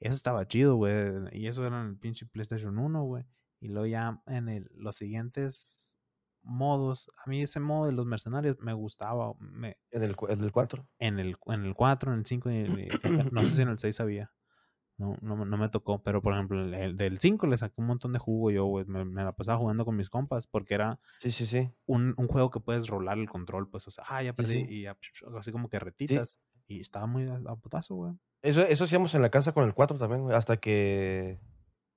Eso 0.00 0.14
estaba 0.14 0.48
chido, 0.48 0.76
güey. 0.76 0.94
Y 1.32 1.48
eso 1.48 1.66
era 1.66 1.82
en 1.82 1.88
el 1.88 1.98
pinche 1.98 2.24
PlayStation 2.24 2.78
1, 2.78 3.02
güey. 3.02 3.26
Y 3.60 3.68
luego 3.68 3.84
ya 3.84 4.22
en 4.24 4.48
el, 4.48 4.70
los 4.74 4.96
siguientes 4.96 5.98
modos, 6.42 7.10
a 7.22 7.28
mí 7.28 7.42
ese 7.42 7.60
modo 7.60 7.84
de 7.88 7.92
los 7.92 8.06
mercenarios 8.06 8.56
me 8.60 8.72
gustaba. 8.72 9.34
Me, 9.38 9.76
En 9.90 10.02
el, 10.02 10.16
el 10.30 10.38
del 10.40 10.52
4. 10.52 10.88
en, 10.98 11.18
el, 11.18 11.36
en 11.44 11.64
el 11.66 11.74
4, 11.74 12.10
en 12.14 12.20
el 12.20 12.24
5, 12.24 12.50
y 12.50 12.88
que- 12.88 13.28
no 13.32 13.42
sé 13.44 13.50
si 13.50 13.60
en 13.60 13.68
el 13.68 13.78
6 13.78 14.00
había. 14.00 14.32
No, 14.98 15.14
no, 15.20 15.36
me- 15.36 15.44
no 15.44 15.58
me 15.58 15.68
tocó, 15.68 16.02
pero 16.02 16.22
por 16.22 16.32
ejemplo, 16.32 16.58
el, 16.62 16.72
el 16.74 16.96
del 16.96 17.18
5 17.18 17.46
le 17.46 17.58
saqué 17.58 17.74
un 17.78 17.86
montón 17.86 18.12
de 18.12 18.18
jugo 18.18 18.50
yo, 18.50 18.64
güey. 18.64 18.86
Me, 18.86 19.04
me 19.04 19.24
la 19.24 19.32
pasaba 19.32 19.58
jugando 19.58 19.84
con 19.84 19.94
mis 19.96 20.08
compas 20.08 20.46
porque 20.46 20.74
era 20.74 20.98
Sí, 21.20 21.30
sí, 21.30 21.44
sí. 21.46 21.70
un, 21.86 22.14
un 22.16 22.26
juego 22.28 22.50
que 22.50 22.60
puedes 22.60 22.86
rolar 22.88 23.18
el 23.18 23.28
control, 23.28 23.68
pues, 23.68 23.86
o 23.88 23.90
sea, 23.90 24.04
ah, 24.08 24.22
ya 24.22 24.32
perdí, 24.32 24.64
y 24.68 24.82
ya, 24.82 24.96
así 25.36 25.52
como 25.52 25.68
que 25.68 25.78
retitas. 25.78 26.40
Y 26.66 26.80
estaba 26.80 27.06
muy 27.06 27.24
a, 27.28 27.40
a 27.46 27.56
putazo, 27.56 27.94
güey. 27.94 28.12
Eso, 28.42 28.62
eso 28.62 28.84
hacíamos 28.84 29.14
en 29.14 29.22
la 29.22 29.30
casa 29.30 29.52
con 29.52 29.64
el 29.64 29.74
4 29.74 29.98
también, 29.98 30.22
güey, 30.22 30.34
hasta 30.36 30.56
que 30.56 31.38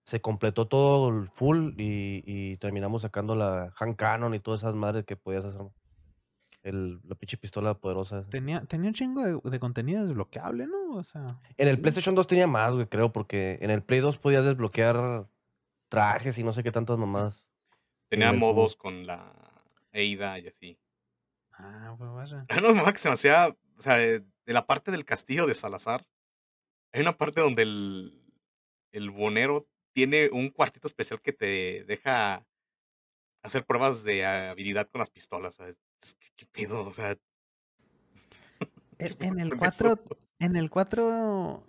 se 0.05 0.21
completó 0.21 0.67
todo 0.67 1.09
el 1.09 1.29
full 1.29 1.73
y, 1.79 2.23
y 2.25 2.57
terminamos 2.57 3.03
sacando 3.03 3.35
la 3.35 3.71
hand 3.79 3.95
cannon 3.95 4.33
y 4.33 4.39
todas 4.39 4.61
esas 4.61 4.73
madres 4.75 5.05
que 5.05 5.15
podías 5.15 5.45
hacer. 5.45 5.61
El, 6.69 6.99
la 7.03 7.15
pinche 7.15 7.37
pistola 7.37 7.73
poderosa. 7.73 8.19
esa. 8.19 8.29
Tenía, 8.29 8.61
tenía 8.65 8.89
un 8.89 8.93
chingo 8.93 9.23
de, 9.23 9.49
de 9.49 9.59
contenido 9.59 10.05
desbloqueable, 10.05 10.67
¿no? 10.67 10.91
O 10.93 11.03
sea. 11.03 11.25
En 11.57 11.67
el 11.67 11.75
sí. 11.75 11.81
PlayStation 11.81 12.15
2 12.15 12.27
tenía 12.27 12.47
más, 12.47 12.73
güey, 12.73 12.87
creo, 12.87 13.11
porque 13.11 13.57
en 13.61 13.71
el 13.71 13.81
Play 13.83 13.99
2 13.99 14.17
podías 14.17 14.45
desbloquear 14.45 15.27
trajes 15.89 16.37
y 16.37 16.43
no 16.43 16.53
sé 16.53 16.63
qué 16.63 16.71
tantas 16.71 16.97
mamadas. 16.97 17.45
Tenía 18.09 18.33
modos 18.33 18.75
con 18.75 19.05
la 19.05 19.33
Eida 19.91 20.39
y 20.39 20.47
así. 20.47 20.79
Ah, 21.51 21.95
pues 21.97 22.09
vaya. 22.11 22.45
Hay 22.49 22.59
una 22.59 22.73
mamá 22.73 22.91
que 22.93 22.99
se 22.99 23.07
me 23.09 23.13
hacía, 23.15 23.49
o 23.77 23.81
sea, 23.81 23.97
de, 23.97 24.19
de 24.21 24.53
la 24.53 24.65
parte 24.65 24.91
del 24.91 25.05
castillo 25.05 25.45
de 25.45 25.55
Salazar, 25.55 26.05
hay 26.93 27.01
una 27.01 27.13
parte 27.17 27.41
donde 27.41 27.63
el, 27.63 28.23
el 28.91 29.09
bonero 29.11 29.67
tiene 29.93 30.29
un 30.31 30.49
cuartito 30.49 30.87
especial 30.87 31.21
que 31.21 31.33
te 31.33 31.83
deja 31.85 32.45
hacer 33.43 33.65
pruebas 33.65 34.03
de 34.03 34.25
habilidad 34.25 34.87
con 34.89 34.99
las 34.99 35.09
pistolas. 35.09 35.53
o 35.55 35.63
sea, 35.63 35.67
es- 35.69 35.77
¿qué, 36.35 36.45
pedo? 36.45 36.87
O 36.87 36.93
sea, 36.93 37.11
En, 38.99 39.13
¿qué 39.15 39.25
en 39.27 39.39
el 39.39 39.49
con 39.57 39.65
eso? 39.67 39.85
4, 39.97 40.17
en 40.39 40.55
el 40.55 40.69
4 40.69 41.63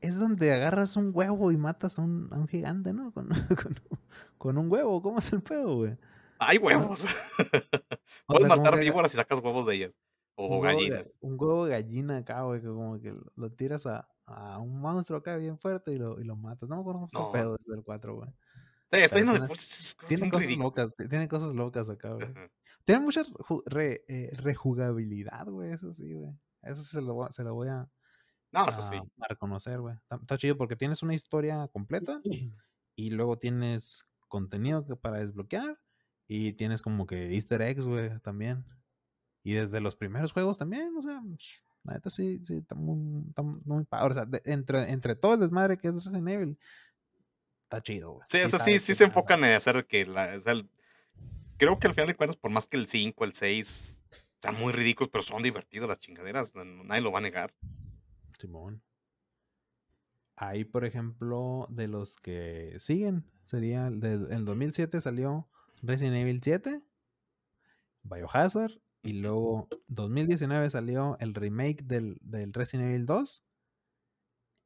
es 0.00 0.18
donde 0.18 0.52
agarras 0.52 0.96
un 0.96 1.10
huevo 1.14 1.52
y 1.52 1.56
matas 1.56 1.98
a 1.98 2.02
un, 2.02 2.28
a 2.32 2.36
un 2.38 2.48
gigante, 2.48 2.92
¿no? 2.92 3.12
Con, 3.12 3.28
con, 3.62 3.80
con 4.38 4.58
un 4.58 4.70
huevo, 4.70 5.00
¿cómo 5.02 5.18
es 5.18 5.32
el 5.32 5.42
pedo, 5.42 5.76
güey? 5.76 5.96
Hay 6.38 6.58
huevos. 6.58 7.06
Puedes 8.26 8.46
sea, 8.46 8.56
matar 8.56 8.78
víboras 8.78 9.12
y 9.14 9.16
sacas 9.16 9.40
huevos 9.42 9.66
de 9.66 9.74
ellas. 9.76 9.98
O 10.34 10.56
un 10.58 10.62
gallinas. 10.64 11.00
ga- 11.04 11.12
un 11.20 11.32
huevo 11.40 11.64
gallina 11.64 12.18
acá, 12.18 12.42
güey, 12.42 12.60
que 12.60 12.66
como 12.66 13.00
que 13.00 13.14
lo, 13.36 13.50
tiras 13.52 13.86
a, 13.86 14.06
a 14.26 14.58
un 14.58 14.78
monstruo 14.80 15.18
acá 15.20 15.36
bien 15.36 15.56
fuerte 15.58 15.92
y 15.92 15.98
lo, 15.98 16.20
y 16.20 16.24
lo 16.24 16.36
matas. 16.36 16.68
No 16.68 16.76
me 16.76 16.80
acuerdo 16.82 17.06
cómo 17.10 17.20
el 17.20 17.26
No. 17.26 17.32
pedo 17.32 17.56
desde 17.56 17.74
el 17.74 17.82
4, 17.82 18.14
güey. 18.16 18.28
Sí, 18.90 18.98
está 18.98 19.16
lleno 19.16 19.32
de 19.32 19.38
tiene- 19.38 19.48
cosas, 19.48 19.96
Tiene 20.08 20.56
locas, 20.58 20.94
tiene 21.08 21.28
cosas 21.28 21.54
locas 21.54 21.88
acá, 21.88 22.12
güey. 22.12 22.28
Tiene 22.86 23.02
mucha 23.02 23.22
re- 23.66 24.04
eh, 24.08 24.30
rejugabilidad, 24.38 25.46
güey, 25.46 25.72
eso 25.72 25.92
sí, 25.92 26.14
güey. 26.14 26.32
Eso 26.62 26.82
se 26.82 27.02
lo, 27.02 27.14
voy 27.14 27.26
a- 27.28 27.30
se 27.32 27.42
lo 27.44 27.52
voy 27.54 27.68
a, 27.68 27.86
No, 28.52 28.66
eso 28.68 28.80
sí. 28.80 28.96
a- 28.96 29.24
a 29.24 29.28
reconocer, 29.28 29.80
güey. 29.80 29.94
Está, 29.96 30.16
está 30.16 30.38
chido 30.38 30.56
porque 30.56 30.76
tienes 30.76 31.02
una 31.02 31.14
historia 31.14 31.68
completa 31.68 32.20
y 32.96 33.10
luego 33.10 33.38
tienes 33.38 34.08
contenido 34.28 34.86
que 34.86 34.96
para 34.96 35.18
desbloquear 35.18 35.78
y 36.28 36.52
tienes 36.54 36.80
como 36.80 37.06
que 37.06 37.34
easter 37.34 37.60
eggs, 37.60 37.86
güey, 37.86 38.18
también. 38.20 38.64
Y 39.42 39.52
desde 39.52 39.80
los 39.80 39.94
primeros 39.96 40.32
juegos 40.32 40.56
también, 40.58 40.96
o 40.96 41.02
sea, 41.02 41.22
la 41.84 41.94
neta 41.94 42.10
sí, 42.10 42.40
sí, 42.42 42.54
está 42.56 42.74
muy, 42.74 43.28
está 43.28 43.42
muy 43.42 43.84
padre. 43.84 44.10
O 44.10 44.14
sea, 44.14 44.24
de- 44.24 44.42
entre, 44.44 44.90
entre 44.90 45.14
todo 45.16 45.34
el 45.34 45.40
desmadre 45.40 45.76
que 45.76 45.88
es 45.88 45.96
Resident 45.96 46.28
Evil, 46.28 46.58
está 47.64 47.80
chido, 47.82 48.12
güey. 48.12 48.26
Sí, 48.28 48.38
o 48.44 48.48
sea, 48.48 48.58
sí, 48.58 48.78
sí 48.78 48.94
se 48.94 49.04
enfocan 49.04 49.44
en 49.44 49.54
hacer 49.54 49.86
que 49.86 50.04
la. 50.06 50.34
o 50.36 50.40
sea, 50.40 50.52
el- 50.52 50.70
creo 51.58 51.78
que 51.78 51.86
al 51.88 51.94
final 51.94 52.08
de 52.08 52.14
cuentas, 52.14 52.36
por 52.36 52.50
más 52.50 52.66
que 52.66 52.76
el 52.76 52.86
5, 52.86 53.24
el 53.24 53.32
6 53.34 54.04
sean 54.40 54.56
muy 54.58 54.72
ridículos, 54.72 55.08
pero 55.10 55.22
son 55.22 55.42
divertidos 55.42 55.88
las 55.88 56.00
chingaderas. 56.00 56.54
Nadie 56.54 57.00
lo 57.02 57.12
va 57.12 57.18
a 57.18 57.22
negar. 57.22 57.54
Simón. 58.38 58.82
Ahí, 60.36 60.64
por 60.64 60.84
ejemplo, 60.84 61.66
de 61.70 61.88
los 61.88 62.16
que 62.16 62.76
siguen, 62.78 63.24
sería 63.42 63.86
el 63.86 64.00
del 64.00 64.30
el 64.30 64.44
2007 64.44 65.00
salió 65.00 65.48
Resident 65.82 66.16
Evil 66.16 66.40
7, 66.42 66.82
Biohazard, 68.02 68.72
y 69.02 69.12
luego 69.14 69.68
2019 69.88 70.68
salió 70.68 71.16
el 71.20 71.32
remake 71.34 71.82
del, 71.84 72.18
del 72.20 72.52
Resident 72.52 72.88
Evil 72.88 73.06
2. 73.06 73.44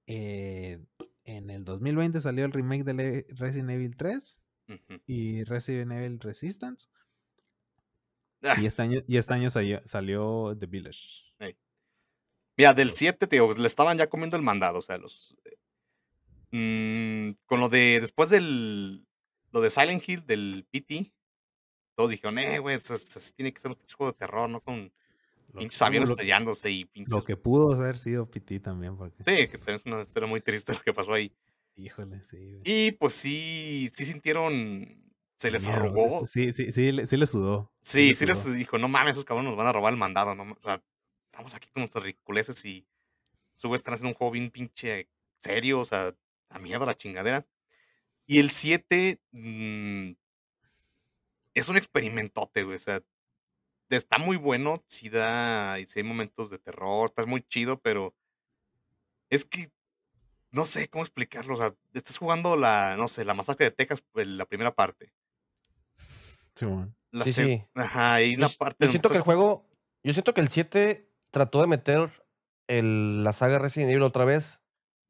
eh, 0.07 0.84
en 1.24 1.51
el 1.51 1.64
2020 1.64 2.20
salió 2.20 2.45
el 2.45 2.53
remake 2.53 2.82
del 2.82 3.01
e- 3.01 3.26
Resident 3.30 3.70
Evil 3.70 3.97
3 3.97 4.41
Y 5.06 5.44
Resident 5.44 5.92
Evil 5.92 6.20
Resistance. 6.20 6.88
Ah, 8.42 8.56
Y 8.60 8.66
este 8.66 8.82
año, 8.82 9.02
y 9.06 9.16
este 9.18 9.34
año 9.34 9.50
salió, 9.50 9.80
salió 9.84 10.56
The 10.58 10.66
Village. 10.66 11.24
Mira, 12.56 12.74
del 12.74 12.92
7, 12.92 13.26
te 13.26 13.36
digo, 13.36 13.52
le 13.54 13.66
estaban 13.66 13.96
ya 13.96 14.08
comiendo 14.08 14.36
el 14.36 14.42
mandado. 14.42 14.78
O 14.80 14.82
sea, 14.82 14.98
los. 14.98 15.36
eh, 15.44 15.56
mm, 17.30 17.38
con 17.46 17.60
lo 17.60 17.68
de. 17.68 17.98
Después 18.00 18.28
del. 18.30 19.06
Lo 19.52 19.60
de 19.60 19.70
Silent 19.70 20.06
Hill, 20.08 20.26
del 20.26 20.66
PT. 20.70 21.12
Todos 21.96 22.10
dijeron, 22.10 22.38
eh, 22.38 22.58
güey, 22.60 22.76
eso, 22.76 22.94
eso 22.94 23.18
tiene 23.34 23.52
que 23.52 23.60
ser 23.60 23.70
un 23.72 23.78
juego 23.96 24.12
de 24.12 24.18
terror, 24.18 24.48
¿no? 24.48 24.60
Con 24.60 24.92
Lo, 25.52 25.60
pinches 25.60 25.80
aviones 25.82 26.08
lo- 26.08 26.14
estrellándose 26.14 26.70
y 26.70 26.84
lo 26.84 26.90
pinches. 26.90 27.24
que 27.24 27.36
pudo 27.36 27.72
haber 27.74 27.98
sido 27.98 28.26
PT 28.26 28.60
también, 28.60 28.96
porque. 28.96 29.22
Sí, 29.24 29.48
que 29.48 29.58
es 29.72 29.84
una 29.86 30.02
historia 30.02 30.28
muy 30.28 30.40
triste 30.40 30.72
lo 30.72 30.80
que 30.82 30.92
pasó 30.92 31.12
ahí. 31.14 31.32
Híjole, 31.81 32.22
sí. 32.22 32.37
güey. 32.37 32.62
Y 32.64 32.93
pues 32.93 33.14
sí, 33.14 33.89
sí 33.93 34.05
sintieron. 34.05 35.12
Se 35.37 35.51
les 35.51 35.66
arrugó. 35.66 36.26
Sí, 36.26 36.53
sí, 36.53 36.70
sí, 36.70 36.93
sí 37.07 37.16
le 37.16 37.26
sudó. 37.26 37.72
Sí, 37.81 38.12
sí 38.12 38.26
les 38.26 38.39
sudó. 38.39 38.53
dijo, 38.53 38.76
no 38.76 38.89
mames, 38.89 39.12
esos 39.12 39.24
cabrones 39.24 39.49
nos 39.49 39.57
van 39.57 39.68
a 39.68 39.72
robar 39.72 39.93
el 39.93 39.99
mandado, 39.99 40.35
no 40.35 40.43
O 40.53 40.62
sea, 40.62 40.83
estamos 41.33 41.55
aquí 41.55 41.68
con 41.70 41.81
nuestras 41.81 42.05
ridiculeces 42.05 42.62
y 42.66 42.87
sube 43.55 43.76
están 43.76 43.95
haciendo 43.95 44.11
un 44.11 44.14
juego 44.14 44.33
bien 44.33 44.51
pinche 44.51 45.09
serio, 45.39 45.81
o 45.81 45.85
sea, 45.87 46.14
a 46.51 46.59
miedo 46.59 46.85
la 46.85 46.97
chingadera. 46.97 47.47
Y 48.26 48.39
el 48.39 48.51
7 48.51 49.18
mm, 49.33 50.11
es 51.55 51.68
un 51.68 51.76
experimentote, 51.78 52.64
güey, 52.64 52.76
o 52.76 52.78
sea, 52.78 53.03
está 53.89 54.18
muy 54.18 54.37
bueno, 54.37 54.85
sí 54.87 55.09
da, 55.09 55.78
y 55.81 55.87
sí 55.87 56.01
hay 56.01 56.05
momentos 56.05 56.51
de 56.51 56.59
terror, 56.59 57.09
está 57.09 57.24
muy 57.26 57.43
chido, 57.43 57.81
pero 57.81 58.14
es 59.31 59.45
que 59.45 59.70
no 60.53 60.64
sé 60.66 60.88
cómo 60.88 61.05
explicarlo. 61.05 61.55
O 61.55 61.57
sea, 61.59 61.74
estás 61.94 62.18
jugando 62.18 62.57
la, 62.57 62.96
no 62.96 63.09
sé, 63.09 63.24
la 63.24 63.34
masacre 63.34 63.66
de 63.66 63.70
Texas, 63.72 64.03
pues, 64.12 64.26
la 64.26 64.46
primera 64.46 64.74
parte. 64.74 65.12
Simón. 66.55 66.94
La 67.12 67.24
Sí, 67.24 67.32
sí. 67.32 67.64
Ajá, 67.74 68.14
hay 68.14 68.32
Yo, 68.32 68.38
una 68.38 68.46
s- 68.46 68.57
parte 68.59 68.84
yo 68.86 68.90
siento 68.90 69.09
que 69.09 69.16
el 69.16 69.22
juego, 69.22 69.66
yo 70.05 70.12
siento 70.12 70.34
que 70.34 70.40
el 70.40 70.48
7 70.48 71.09
trató 71.30 71.61
de 71.61 71.66
meter 71.66 72.11
el- 72.68 73.24
la 73.24 73.32
saga 73.32 73.59
Resident 73.59 73.90
Evil 73.90 74.03
otra 74.03 74.24
vez 74.24 74.61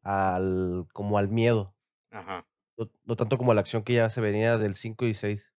al, 0.03 0.87
como 0.93 1.19
al 1.19 1.29
miedo. 1.29 1.75
Ajá. 2.11 2.47
No, 2.79 2.89
no 3.05 3.17
tanto 3.17 3.37
como 3.37 3.53
a 3.53 3.55
la 3.55 3.61
acción 3.61 3.83
que 3.83 3.95
ya 3.95 4.09
se 4.09 4.21
venía 4.23 4.57
del 4.57 4.77
5 4.77 5.05
y 5.07 5.13
6, 5.15 5.53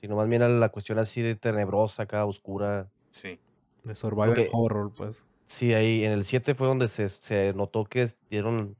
sino 0.00 0.14
más 0.16 0.28
bien 0.28 0.42
a 0.42 0.48
la 0.48 0.68
cuestión 0.68 0.98
así 1.00 1.20
de 1.22 1.34
tenebrosa, 1.34 2.04
acá 2.04 2.24
oscura. 2.24 2.88
Sí. 3.10 3.40
De 3.82 3.94
survival 3.94 4.28
Porque- 4.34 4.50
horror, 4.52 4.92
pues. 4.96 5.24
Sí, 5.48 5.72
ahí 5.74 6.04
en 6.04 6.12
el 6.12 6.24
7 6.24 6.54
fue 6.54 6.66
donde 6.68 6.88
se, 6.88 7.08
se 7.08 7.52
notó 7.54 7.84
que 7.86 8.12
dieron 8.30 8.76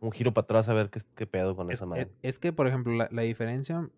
un 0.00 0.12
giro 0.12 0.32
para 0.34 0.44
atrás 0.44 0.68
a 0.68 0.74
ver 0.74 0.90
qué, 0.90 1.00
qué 1.14 1.26
pedo 1.26 1.54
con 1.54 1.70
Es, 1.70 1.78
esa 1.78 1.84
es- 1.84 1.88
madre. 1.88 2.12
es 2.22 2.38
que, 2.38 2.52
por 2.52 2.66
ejemplo, 2.66 2.92
la, 2.94 3.08
la 3.12 3.22
diferencia 3.22 3.88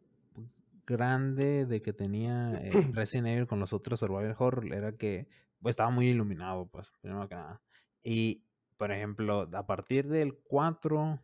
grande 0.86 1.64
de 1.66 1.80
que 1.80 1.92
tenía 1.92 2.52
eh, 2.60 2.70
Resident 2.92 3.28
Evil 3.28 3.46
con 3.46 3.60
los 3.60 3.72
otros 3.72 4.00
survival 4.00 4.34
horror 4.38 4.72
era 4.74 4.92
que 4.92 5.28
pues, 5.60 5.74
estaba 5.74 5.90
muy 5.90 6.08
iluminado, 6.08 6.66
pues, 6.66 6.90
primero 7.00 7.28
que 7.28 7.36
nada. 7.36 7.62
Y, 8.02 8.44
por 8.76 8.90
ejemplo, 8.90 9.48
a 9.52 9.66
partir 9.66 10.08
del 10.08 10.34
4 10.42 11.20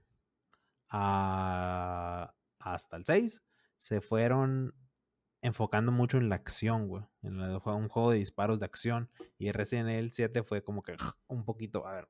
a- 0.90 2.34
hasta 2.58 2.96
el 2.96 3.04
6, 3.04 3.42
se 3.76 4.00
fueron 4.00 4.74
enfocando 5.40 5.92
mucho 5.92 6.18
en 6.18 6.28
la 6.28 6.34
acción, 6.36 6.88
güey. 6.88 7.04
En 7.22 7.40
un 7.40 7.88
juego 7.88 8.10
de 8.10 8.18
disparos 8.18 8.58
de 8.60 8.66
acción. 8.66 9.08
Y 9.38 9.50
Resident 9.52 9.88
Evil 9.88 10.12
7 10.12 10.42
fue 10.42 10.62
como 10.62 10.82
que 10.82 10.96
un 11.28 11.44
poquito, 11.44 11.86
a 11.86 11.92
ver, 11.92 12.08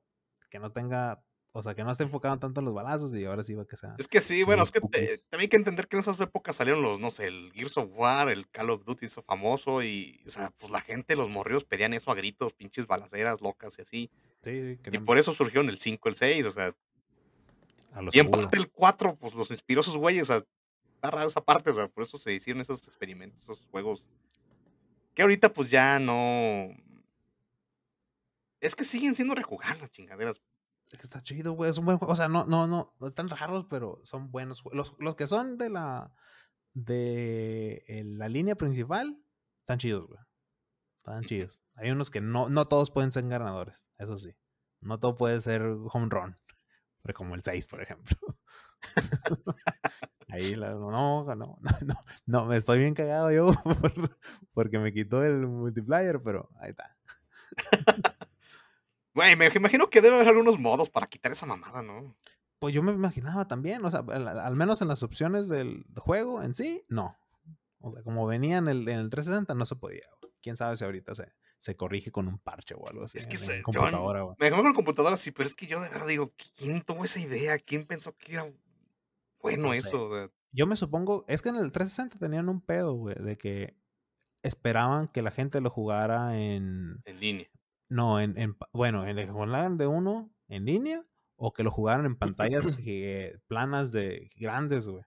que 0.49 0.59
no 0.59 0.71
tenga, 0.71 1.23
o 1.51 1.63
sea, 1.63 1.73
que 1.73 1.83
no 1.83 1.91
esté 1.91 2.03
enfocado 2.03 2.37
tanto 2.37 2.61
en 2.61 2.65
los 2.65 2.73
balazos 2.75 3.13
y 3.15 3.25
ahora 3.25 3.41
sí 3.43 3.53
va 3.55 3.65
que 3.65 3.75
sea. 3.75 3.95
Es 3.97 4.07
que 4.07 4.21
sí, 4.21 4.43
bueno, 4.43 4.61
es 4.63 4.71
que 4.71 4.81
te- 4.81 5.17
también 5.29 5.41
hay 5.41 5.47
que 5.49 5.57
entender 5.57 5.87
que 5.87 5.95
en 5.95 6.01
esas 6.01 6.19
épocas 6.19 6.55
salieron 6.55 6.81
los, 6.83 6.99
no 6.99 7.09
sé, 7.11 7.25
el 7.25 7.51
Gears 7.53 7.77
of 7.77 7.89
War, 7.97 8.29
el 8.29 8.47
Call 8.49 8.69
of 8.69 8.85
Duty 8.85 9.07
hizo 9.07 9.21
famoso 9.21 9.81
y, 9.83 10.21
o 10.27 10.29
sea, 10.29 10.51
pues 10.51 10.71
la 10.71 10.81
gente, 10.81 11.15
los 11.15 11.29
morridos 11.29 11.65
pedían 11.65 11.93
eso 11.93 12.11
a 12.11 12.15
gritos, 12.15 12.53
pinches 12.53 12.85
balaceras 12.87 13.41
locas 13.41 13.79
y 13.79 13.81
así. 13.81 14.11
Sí, 14.43 14.75
sí, 14.83 14.89
Y 14.91 14.97
por 14.99 15.17
eso 15.17 15.33
surgieron 15.33 15.69
el 15.69 15.79
5, 15.79 16.07
el 16.09 16.15
6, 16.15 16.45
o 16.45 16.51
sea, 16.51 16.75
a 17.93 18.01
y 18.11 18.19
en 18.19 18.29
parte 18.29 18.57
el 18.57 18.69
4, 18.69 19.15
pues 19.15 19.33
los 19.33 19.49
inspiró 19.49 19.81
esos 19.81 19.97
güeyes, 19.97 20.23
o 20.23 20.25
sea, 20.33 20.43
está 20.95 21.09
raro 21.11 21.27
esa 21.27 21.41
parte, 21.41 21.71
o 21.71 21.75
sea, 21.75 21.87
por 21.87 22.03
eso 22.03 22.17
se 22.19 22.31
hicieron 22.33 22.61
esos 22.61 22.87
experimentos, 22.87 23.41
esos 23.41 23.65
juegos. 23.71 24.05
Que 25.15 25.23
ahorita 25.23 25.51
pues 25.51 25.71
ya 25.71 25.97
no... 25.99 26.69
Es 28.61 28.75
que 28.75 28.83
siguen 28.83 29.15
siendo 29.15 29.35
rejugadas 29.35 29.79
las 29.81 29.89
chingaderas. 29.89 30.41
Es 30.91 30.97
que 30.97 31.03
está 31.05 31.21
chido, 31.21 31.53
güey. 31.53 31.69
Es 31.69 31.77
un 31.77 31.85
buen 31.85 31.97
juego. 31.97 32.13
O 32.13 32.15
sea, 32.15 32.27
no, 32.27 32.45
no, 32.45 32.65
no, 32.67 32.93
no 32.99 33.07
están 33.07 33.29
raros, 33.29 33.65
pero 33.69 33.99
son 34.03 34.31
buenos. 34.31 34.63
Los, 34.71 34.95
los 34.99 35.15
que 35.15 35.27
son 35.27 35.57
de 35.57 35.69
la 35.69 36.11
de 36.73 37.83
el- 37.87 38.17
la 38.17 38.27
línea 38.29 38.55
principal 38.55 39.21
están 39.61 39.77
chidos, 39.79 40.07
güey. 40.07 40.19
Están 40.99 41.23
chidos. 41.23 41.61
Hay 41.75 41.91
unos 41.91 42.09
que 42.11 42.21
no, 42.21 42.49
no 42.49 42.65
todos 42.65 42.91
pueden 42.91 43.11
ser 43.11 43.27
ganadores, 43.27 43.87
eso 43.97 44.17
sí. 44.17 44.35
No 44.81 44.99
todo 44.99 45.15
puede 45.17 45.39
ser 45.41 45.61
home 45.63 46.07
run. 46.09 46.35
Pero 47.01 47.13
como 47.17 47.35
el 47.35 47.41
6, 47.43 47.67
por 47.67 47.81
ejemplo. 47.81 48.17
Ahí 50.29 50.55
la, 50.55 50.71
no, 50.71 50.91
no, 50.91 51.23
no, 51.25 51.35
no, 51.35 51.57
no, 51.85 51.95
no, 52.25 52.45
me 52.45 52.57
estoy 52.57 52.79
bien 52.79 52.93
cagado 52.93 53.31
yo 53.31 53.47
por- 53.63 54.17
porque 54.53 54.79
me 54.79 54.93
quitó 54.93 55.23
el 55.23 55.47
multiplayer, 55.47 56.21
pero 56.21 56.49
ahí 56.59 56.69
está. 56.71 56.95
Güey, 59.19 59.35
me 59.35 59.47
imagino 59.53 59.89
que 59.89 59.99
debe 59.99 60.15
haber 60.15 60.29
algunos 60.29 60.57
modos 60.57 60.89
para 60.89 61.05
quitar 61.07 61.33
esa 61.33 61.45
mamada, 61.45 61.81
¿no? 61.81 62.15
Pues 62.57 62.73
yo 62.73 62.81
me 62.81 62.93
imaginaba 62.93 63.49
también, 63.49 63.83
o 63.83 63.91
sea, 63.91 63.99
al, 63.99 64.55
menos 64.55 64.81
en 64.81 64.87
las 64.87 65.03
opciones 65.03 65.49
del 65.49 65.85
juego 65.97 66.41
en 66.41 66.53
sí, 66.53 66.85
no. 66.87 67.17
O 67.81 67.89
sea, 67.89 68.01
como 68.01 68.25
venía 68.25 68.59
en 68.59 68.69
el, 68.69 68.87
en 68.87 68.97
el 68.99 69.09
360, 69.09 69.55
no 69.55 69.65
se 69.65 69.75
podía. 69.75 70.07
güey. 70.21 70.33
Quién 70.41 70.55
sabe 70.55 70.77
si 70.77 70.85
ahorita 70.85 71.15
se, 71.15 71.33
se 71.57 71.75
corrige 71.75 72.11
con 72.11 72.29
un 72.29 72.37
parche 72.39 72.75
o 72.75 72.87
algo 72.87 73.03
así. 73.03 73.17
Es 73.17 73.27
que 73.27 73.35
en, 73.35 73.41
se- 73.41 73.57
yo 73.57 73.63
computadora, 73.63 74.21
güey. 74.21 74.35
Me 74.39 74.51
con 74.51 74.73
computadora 74.73 75.17
sí, 75.17 75.31
pero 75.31 75.47
es 75.47 75.55
que 75.57 75.67
yo 75.67 75.81
de 75.81 75.89
verdad 75.89 76.07
digo, 76.07 76.31
¿quién 76.57 76.81
tuvo 76.81 77.03
esa 77.03 77.19
idea? 77.19 77.57
¿Quién 77.59 77.85
pensó 77.85 78.15
que 78.17 78.35
era 78.35 78.49
bueno 79.41 79.63
No 79.63 79.73
eso? 79.73 80.29
Yo 80.53 80.65
me 80.65 80.77
supongo, 80.77 81.25
es 81.27 81.41
que 81.41 81.49
en 81.49 81.57
el 81.57 81.73
360 81.73 82.19
tenían 82.19 82.47
un 82.47 82.61
pedo, 82.61 82.93
güey, 82.93 83.15
de 83.19 83.37
que 83.37 83.75
esperaban 84.43 85.09
que 85.09 85.21
la 85.21 85.31
gente 85.31 85.59
lo 85.59 85.69
jugara 85.69 86.37
en. 86.39 87.01
en 87.03 87.19
línea. 87.19 87.49
No, 87.89 88.19
en, 88.19 88.37
en 88.37 88.55
bueno, 88.73 89.07
en 89.07 89.17
el 89.19 89.29
jugaran 89.29 89.77
de 89.77 89.87
uno 89.87 90.31
en 90.47 90.65
línea 90.65 91.01
o 91.35 91.53
que 91.53 91.63
lo 91.63 91.71
jugaran 91.71 92.05
en 92.05 92.15
pantallas 92.15 92.77
eh, 92.85 93.39
planas 93.47 93.91
de 93.91 94.29
grandes, 94.35 94.87
güey. 94.87 95.03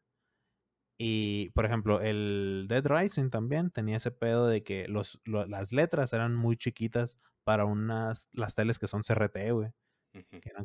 Y, 0.98 1.50
por 1.50 1.64
ejemplo, 1.64 2.00
el 2.00 2.66
Dead 2.68 2.84
Rising 2.86 3.30
también 3.30 3.70
tenía 3.70 3.96
ese 3.96 4.10
pedo 4.12 4.46
de 4.46 4.62
que 4.62 4.86
los, 4.88 5.20
lo- 5.24 5.46
las 5.46 5.72
letras 5.72 6.12
eran 6.12 6.34
muy 6.36 6.56
chiquitas 6.56 7.18
para 7.44 7.64
unas, 7.64 8.28
las 8.32 8.54
teles 8.54 8.78
que 8.78 8.86
son 8.86 9.02
CRT, 9.02 9.50
güey. 9.52 9.72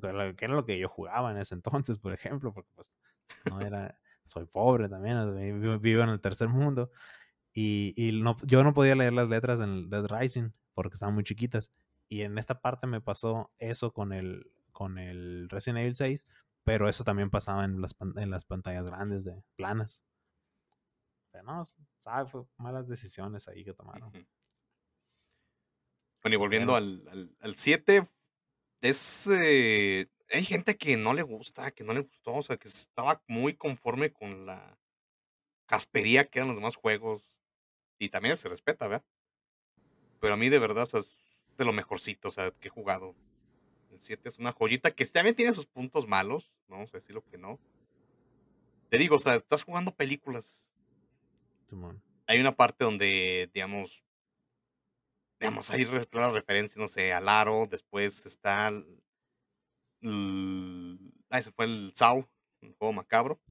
Que, 0.02 0.12
lo- 0.14 0.36
que 0.36 0.46
era 0.46 0.54
lo 0.56 0.66
que 0.66 0.78
yo 0.78 0.90
jugaba 0.90 1.32
en 1.32 1.38
ese 1.38 1.56
entonces, 1.56 1.98
por 1.98 2.14
ejemplo, 2.14 2.54
porque 2.54 2.70
pues 2.76 2.96
no 3.50 3.62
era, 3.62 3.98
soy 4.24 4.46
pobre 4.46 4.90
también, 4.90 5.82
vivo 5.82 6.04
en 6.04 6.10
el 6.10 6.22
tercer 6.22 6.50
mundo. 6.50 6.92
Y, 7.54 7.94
y 7.96 8.22
no, 8.22 8.38
yo 8.44 8.64
no 8.64 8.74
podía 8.74 8.96
leer 8.96 9.14
las 9.14 9.30
letras 9.30 9.60
en 9.62 9.70
el 9.70 9.90
Dead 9.90 10.06
Rising 10.08 10.50
porque 10.74 10.96
estaban 10.96 11.16
muy 11.16 11.24
chiquitas. 11.24 11.72
Y 12.10 12.22
en 12.22 12.38
esta 12.38 12.60
parte 12.62 12.88
me 12.88 13.02
pasó 13.02 13.52
eso 13.58 13.92
con 13.92 14.14
el, 14.14 14.52
con 14.72 14.98
el 14.98 15.50
Resident 15.50 15.80
Evil 15.80 15.96
6, 15.96 16.26
pero 16.64 16.88
eso 16.90 17.04
también 17.04 17.30
pasaba 17.30 17.66
en 17.66 17.82
las, 17.82 17.96
en 18.16 18.30
las 18.30 18.46
pantallas 18.46 18.88
grandes 18.88 19.24
de 19.26 19.44
planas. 19.56 20.04
Pero 21.32 21.44
no, 21.44 21.62
sabe, 22.00 22.30
fue 22.30 22.44
malas 22.58 22.88
decisiones 22.88 23.48
ahí 23.48 23.64
que 23.64 23.74
tomaron. 23.74 24.12
Bueno, 26.22 26.36
y 26.36 26.38
volviendo 26.38 26.74
Pero- 26.74 26.78
al, 26.78 27.08
al, 27.10 27.38
al 27.42 27.56
7, 27.56 28.04
es. 28.82 29.28
eh, 29.32 30.10
hay 30.30 30.44
gente 30.44 30.78
que 30.78 30.98
no 30.98 31.14
le 31.14 31.22
gusta, 31.22 31.72
que 31.72 31.84
no 31.86 31.94
le 31.94 32.02
gustó, 32.02 32.34
o 32.36 32.44
sea, 32.44 32.58
que 32.58 32.68
estaba 32.68 33.24
muy 33.28 33.54
conforme 33.56 34.12
con 34.12 34.46
la 34.46 34.78
caspería 35.68 36.26
que 36.30 36.40
eran 36.40 36.50
los 36.50 36.58
demás 36.58 36.76
juegos. 36.76 37.32
Y 38.00 38.10
también 38.10 38.36
se 38.38 38.50
respeta, 38.50 38.88
¿verdad? 38.88 39.06
Pero 40.20 40.34
a 40.34 40.38
mí 40.38 40.50
de 40.50 40.60
verdad, 40.60 40.84
o 40.84 40.86
sea, 40.86 41.02
de 41.58 41.66
lo 41.66 41.74
mejorcito, 41.74 42.30
o 42.30 42.32
sea, 42.32 42.52
que 42.52 42.68
he 42.70 42.72
jugado. 42.72 43.16
El 43.92 44.02
7 44.02 44.30
es 44.30 44.40
una 44.40 44.54
joyita 44.54 44.92
que 44.92 45.06
también 45.08 45.36
tiene 45.36 45.54
sus 45.54 45.68
puntos 45.68 46.08
malos, 46.08 46.54
no 46.68 46.78
vamos 46.78 46.94
a 46.94 46.98
decir 46.98 47.16
lo 47.16 47.26
que 47.26 47.38
no. 47.38 47.60
Te 48.90 48.98
digo, 48.98 49.16
o 49.16 49.20
sea, 49.20 49.36
estás 49.36 49.64
jugando 49.64 49.96
películas. 49.96 50.68
Hay 52.28 52.40
una 52.40 52.56
parte 52.56 52.86
donde, 52.86 53.50
digamos, 53.54 54.04
digamos, 55.40 55.70
hay 55.72 55.86
claro 56.10 56.34
referencia, 56.34 56.82
no 56.82 56.88
sé, 56.88 57.14
al 57.14 57.30
aro, 57.30 57.68
después 57.70 58.26
está 58.26 58.68
el, 58.70 59.04
el- 60.02 61.14
ah, 61.30 61.40
ese 61.40 61.52
fue 61.52 61.66
el 61.66 61.92
Saw, 61.96 62.28
un 62.62 62.74
juego 62.76 62.94
macabro, 62.94 63.42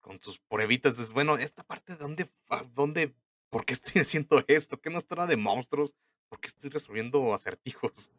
con 0.00 0.22
sus 0.22 0.38
pruebitas, 0.38 0.96
dices, 0.96 1.12
bueno, 1.12 1.36
esta 1.36 1.62
parte 1.64 1.92
de 1.92 1.98
dónde, 1.98 2.30
dónde, 2.74 3.14
por 3.50 3.64
qué 3.64 3.74
estoy 3.74 3.92
haciendo 4.02 4.44
esto, 4.48 4.80
que 4.80 4.90
no 4.90 4.98
es 4.98 5.06
de 5.08 5.36
monstruos, 5.36 5.94
por 6.28 6.40
qué 6.40 6.48
estoy 6.48 6.70
resolviendo 6.70 7.32
acertijos. 7.34 8.10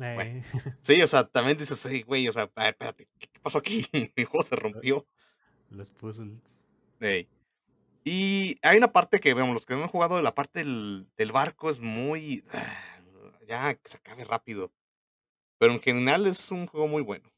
Eh, 0.00 0.42
Sí, 0.80 1.00
o 1.02 1.06
sea, 1.06 1.24
también 1.24 1.58
dices, 1.58 1.78
sí, 1.78 2.02
güey, 2.02 2.28
o 2.28 2.32
sea, 2.32 2.50
a 2.54 2.62
ver, 2.64 2.70
espérate, 2.70 3.08
¿qué, 3.18 3.28
pasó 3.42 3.58
aquí? 3.58 3.86
Mi 4.16 4.24
juego 4.24 4.42
se 4.42 4.56
rompió. 4.56 5.06
los 5.70 5.90
puzzles. 5.90 6.66
Ey. 7.00 7.28
Y 8.04 8.56
hay 8.62 8.78
una 8.78 8.92
parte 8.92 9.20
que, 9.20 9.34
vemos, 9.34 9.54
los 9.54 9.66
que 9.66 9.74
hemos 9.74 9.90
jugado, 9.90 10.22
la 10.22 10.34
parte 10.34 10.60
del, 10.60 11.08
del 11.16 11.32
barco 11.32 11.70
es 11.70 11.80
muy. 11.80 12.44
Ya, 13.46 13.72
que 13.72 13.88
se 13.88 13.96
acabe 13.96 14.24
rápido. 14.24 14.70
Pero 15.56 15.72
en 15.72 15.80
general 15.80 16.26
es 16.26 16.50
un 16.50 16.66
juego 16.66 16.86
muy 16.86 17.00
bueno. 17.00 17.32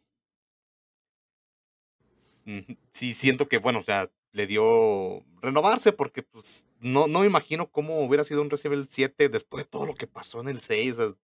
Sí, 2.91 3.13
siento 3.13 3.47
que, 3.49 3.59
bueno, 3.59 3.79
o 3.79 3.83
sea, 3.83 4.11
le 4.33 4.47
dio 4.47 5.25
renovarse 5.43 5.93
porque, 5.93 6.23
pues, 6.23 6.67
no, 6.81 7.07
no 7.07 7.21
me 7.21 7.27
imagino 7.27 7.71
cómo 7.71 8.01
hubiera 8.05 8.25
sido 8.25 8.43
un 8.43 8.51
Resident 8.51 8.75
Evil 8.75 8.89
7 8.89 9.29
después 9.29 9.65
de 9.65 9.71
todo 9.71 9.87
lo 9.87 9.95
que 9.95 10.07
pasó 10.07 10.41
en 10.41 10.49
el 10.49 10.61
6. 10.61 10.99
o 10.99 11.09
sea, 11.11 11.19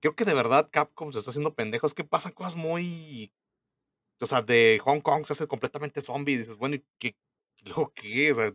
creo 0.00 0.14
que 0.14 0.24
de 0.24 0.34
verdad 0.34 0.68
Capcom 0.70 1.12
se 1.12 1.18
está 1.18 1.30
haciendo 1.30 1.54
pendejos, 1.54 1.94
que 1.94 2.04
pasan 2.04 2.32
cosas 2.32 2.56
muy. 2.56 3.32
O 4.20 4.26
sea, 4.26 4.42
de 4.42 4.80
Hong 4.84 5.00
Kong 5.00 5.24
se 5.26 5.32
hace 5.32 5.46
completamente 5.46 6.02
zombie. 6.02 6.34
Y 6.34 6.38
dices, 6.38 6.56
bueno, 6.56 6.76
¿y 6.76 6.84
qué? 6.98 7.16
¿y 7.58 7.68
¿Luego 7.68 7.92
qué? 7.94 8.32
O 8.32 8.34
sea, 8.34 8.54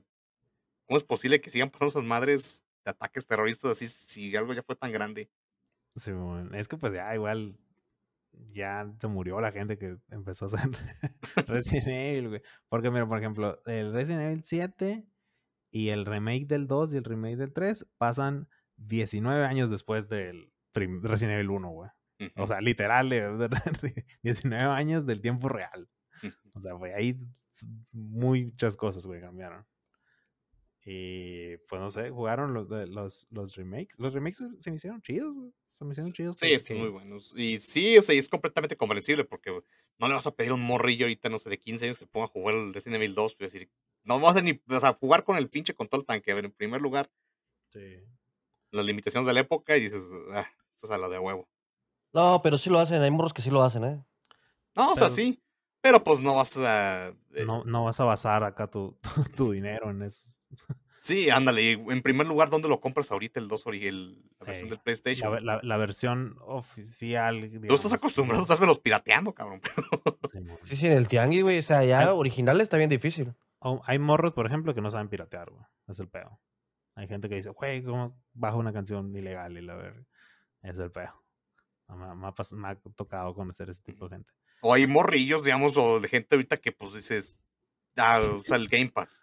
¿cómo 0.85 0.97
es 0.97 1.03
posible 1.03 1.39
que 1.39 1.49
sigan 1.49 1.69
pasando 1.69 1.89
esas 1.89 2.03
madres 2.03 2.65
de 2.83 2.91
ataques 2.91 3.25
terroristas 3.25 3.71
así 3.71 3.87
si 3.87 4.35
algo 4.35 4.53
ya 4.53 4.63
fue 4.63 4.75
tan 4.75 4.91
grande? 4.91 5.29
Simón, 5.95 6.53
Es 6.55 6.67
que 6.67 6.75
pues 6.75 6.91
ya 6.93 7.13
igual 7.13 7.55
ya 8.51 8.91
se 8.99 9.07
murió 9.07 9.39
la 9.41 9.51
gente 9.51 9.77
que 9.77 9.97
empezó 10.09 10.45
a 10.45 10.47
hacer 10.47 10.69
Resident 11.47 11.87
Evil, 11.87 12.29
güey. 12.29 12.41
Porque 12.69 12.91
mira, 12.91 13.07
por 13.07 13.17
ejemplo, 13.17 13.61
el 13.65 13.93
Resident 13.93 14.23
Evil 14.23 14.43
7 14.43 15.05
Y 15.71 15.89
el 15.89 16.05
remake 16.05 16.47
del 16.47 16.67
2 16.67 16.93
y 16.93 16.97
el 16.97 17.03
remake 17.03 17.37
del 17.37 17.53
3 17.53 17.87
pasan 17.97 18.47
19 18.77 19.45
años 19.45 19.69
después 19.69 20.09
del 20.09 20.51
Resident 20.73 21.33
Evil 21.33 21.51
1, 21.51 21.69
güey. 21.69 21.89
O 22.37 22.47
sea, 22.47 22.61
literal, 22.61 23.11
eh, 23.11 23.27
19 24.23 24.63
años 24.73 25.05
del 25.05 25.21
tiempo 25.21 25.49
real. 25.49 25.89
O 26.53 26.59
sea, 26.59 26.73
güey, 26.73 26.93
ahí 26.93 27.19
muchas 27.91 28.77
cosas, 28.77 29.05
güey, 29.05 29.21
cambiaron. 29.21 29.65
Y 30.85 31.57
pues 31.69 31.79
no 31.81 31.89
sé, 31.89 32.09
jugaron 32.09 32.53
los, 32.53 32.67
de- 32.69 32.87
los, 32.87 33.27
los 33.31 33.55
remakes. 33.55 33.97
Los 33.99 34.13
remakes 34.13 34.43
se- 34.59 34.69
me 34.71 34.75
hicieron 34.77 35.01
chidos, 35.01 35.33
güey. 35.33 35.51
Se 35.65 35.85
me 35.85 35.91
hicieron 35.91 36.11
chidos. 36.11 36.35
Sí, 36.37 36.51
están 36.51 36.77
muy 36.77 36.89
buenos. 36.89 37.33
Y 37.37 37.57
sí, 37.59 37.97
o 37.97 38.01
sea, 38.01 38.13
y 38.15 38.17
es 38.17 38.27
completamente 38.29 38.75
comprensible 38.75 39.23
porque 39.23 39.51
no 39.97 40.07
le 40.07 40.13
vas 40.13 40.27
a 40.27 40.31
pedir 40.35 40.51
a 40.51 40.55
un 40.55 40.61
morrillo 40.61 41.05
ahorita, 41.05 41.29
no 41.29 41.39
sé, 41.39 41.49
de 41.49 41.57
15 41.59 41.85
años 41.85 41.97
que 41.99 42.05
se 42.05 42.11
ponga 42.11 42.25
a 42.25 42.29
jugar 42.29 42.55
el 42.55 42.73
Resident 42.73 42.97
Evil 42.97 43.15
2. 43.15 43.35
Pues 43.35 43.53
decir, 43.53 43.69
no 44.03 44.19
vas 44.19 44.35
a 44.35 44.41
ni, 44.41 44.61
o 44.69 44.79
sea, 44.79 44.93
jugar 44.93 45.23
con 45.23 45.37
el 45.37 45.49
pinche 45.49 45.73
control 45.73 46.05
tanque. 46.05 46.31
A 46.31 46.35
ver, 46.35 46.45
en 46.45 46.51
primer 46.51 46.81
lugar, 46.81 47.09
Sí. 47.69 48.03
las 48.71 48.85
limitaciones 48.85 49.25
de 49.25 49.33
la 49.33 49.39
época 49.39 49.75
y 49.77 49.81
dices, 49.81 50.03
ah, 50.31 50.45
esto 50.75 50.87
es 50.87 50.91
a 50.91 50.97
la 50.97 51.07
de 51.09 51.17
huevo. 51.17 51.49
No, 52.13 52.41
pero 52.43 52.57
sí 52.59 52.69
lo 52.69 52.79
hacen, 52.79 53.01
hay 53.01 53.09
morros 53.09 53.33
que 53.33 53.41
sí 53.41 53.49
lo 53.49 53.63
hacen, 53.63 53.83
¿eh? 53.85 54.03
No, 54.75 54.91
o 54.91 54.95
sea, 54.95 55.09
sí, 55.09 55.41
pero 55.81 56.03
pues 56.03 56.21
no 56.21 56.35
vas 56.35 56.57
a. 56.57 57.07
eh, 57.33 57.45
No, 57.45 57.63
no 57.63 57.85
vas 57.85 57.99
a 57.99 58.03
basar 58.05 58.43
acá 58.43 58.69
tu, 58.69 58.97
tu, 59.15 59.23
tu 59.35 59.51
dinero 59.51 59.89
en 59.89 60.03
eso. 60.03 60.23
Sí, 60.97 61.29
ándale. 61.29 61.71
En 61.73 62.01
primer 62.01 62.27
lugar, 62.27 62.49
¿dónde 62.49 62.69
lo 62.69 62.79
compras 62.79 63.11
ahorita 63.11 63.37
el 63.39 63.49
2 63.49 63.65
ori- 63.65 63.87
el, 63.87 64.23
la 64.39 64.45
versión 64.45 64.69
del 64.69 64.77
La, 64.77 64.83
PlayStation? 64.83 65.45
la- 65.45 65.59
la 65.61 65.77
versión 65.77 66.37
oficial. 66.41 67.39
Tú 67.41 67.45
estás 67.45 67.61
digamos, 67.61 67.93
acostumbrado 67.93 68.41
a 68.41 68.43
estarlos 68.53 68.79
pirateando, 68.79 69.33
cabrón. 69.33 69.61
Sí, 70.65 70.75
sí, 70.77 70.87
en 70.87 70.93
el 70.93 71.07
tianguis, 71.09 71.43
güey, 71.43 71.59
o 71.59 71.61
sea, 71.61 71.83
ya 71.83 71.99
Ay. 71.99 72.07
original 72.09 72.59
está 72.61 72.77
bien 72.77 72.89
difícil. 72.89 73.33
O- 73.59 73.81
hay 73.85 73.99
morros, 73.99 74.33
por 74.33 74.45
ejemplo, 74.45 74.73
que 74.73 74.81
no 74.81 74.89
saben 74.91 75.09
piratear, 75.09 75.49
güey. 75.51 75.63
Es 75.87 75.99
el 75.99 76.07
pedo. 76.07 76.39
Hay 76.95 77.07
gente 77.07 77.27
que 77.27 77.35
dice, 77.35 77.49
güey, 77.49 77.83
¿cómo 77.83 78.15
bajo 78.33 78.57
una 78.57 78.71
canción 78.71 79.13
ilegal? 79.15 79.57
Y 79.57 79.61
la 79.61 79.75
verga. 79.75 80.03
Es 80.61 80.79
el 80.79 80.91
pedo. 80.91 81.11
Me, 81.89 82.05
ha- 82.05 82.15
me 82.15 82.27
ha 82.27 82.31
pas- 82.33 82.53
me 82.55 82.67
ha 82.69 82.75
tocado 82.95 83.33
conocer 83.35 83.69
ese 83.69 83.83
tipo 83.83 84.07
de 84.07 84.15
gente. 84.15 84.33
O 84.61 84.73
hay 84.73 84.87
morrillos, 84.87 85.43
digamos, 85.43 85.75
o 85.75 85.99
de 85.99 86.07
gente 86.07 86.35
ahorita 86.35 86.55
que 86.57 86.71
pues 86.71 86.93
dices, 86.93 87.41
ah, 87.97 88.21
usa 88.37 88.55
el 88.55 88.69
Game 88.69 88.89
Pass. 88.89 89.22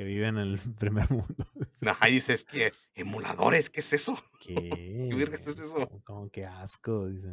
Que 0.00 0.06
vive 0.06 0.28
en 0.28 0.38
el 0.38 0.58
primer 0.78 1.10
mundo. 1.10 1.34
Ajá, 1.86 2.08
y 2.08 2.12
dices, 2.14 2.46
que 2.46 2.72
emuladores, 2.94 3.68
¿qué 3.68 3.80
es 3.80 3.92
eso? 3.92 4.16
¿Qué? 4.40 5.10
vergas 5.14 5.46
es 5.46 5.60
eso? 5.60 5.74
Como, 5.74 6.02
como 6.04 6.30
que 6.30 6.46
asco, 6.46 7.06
dice. 7.06 7.28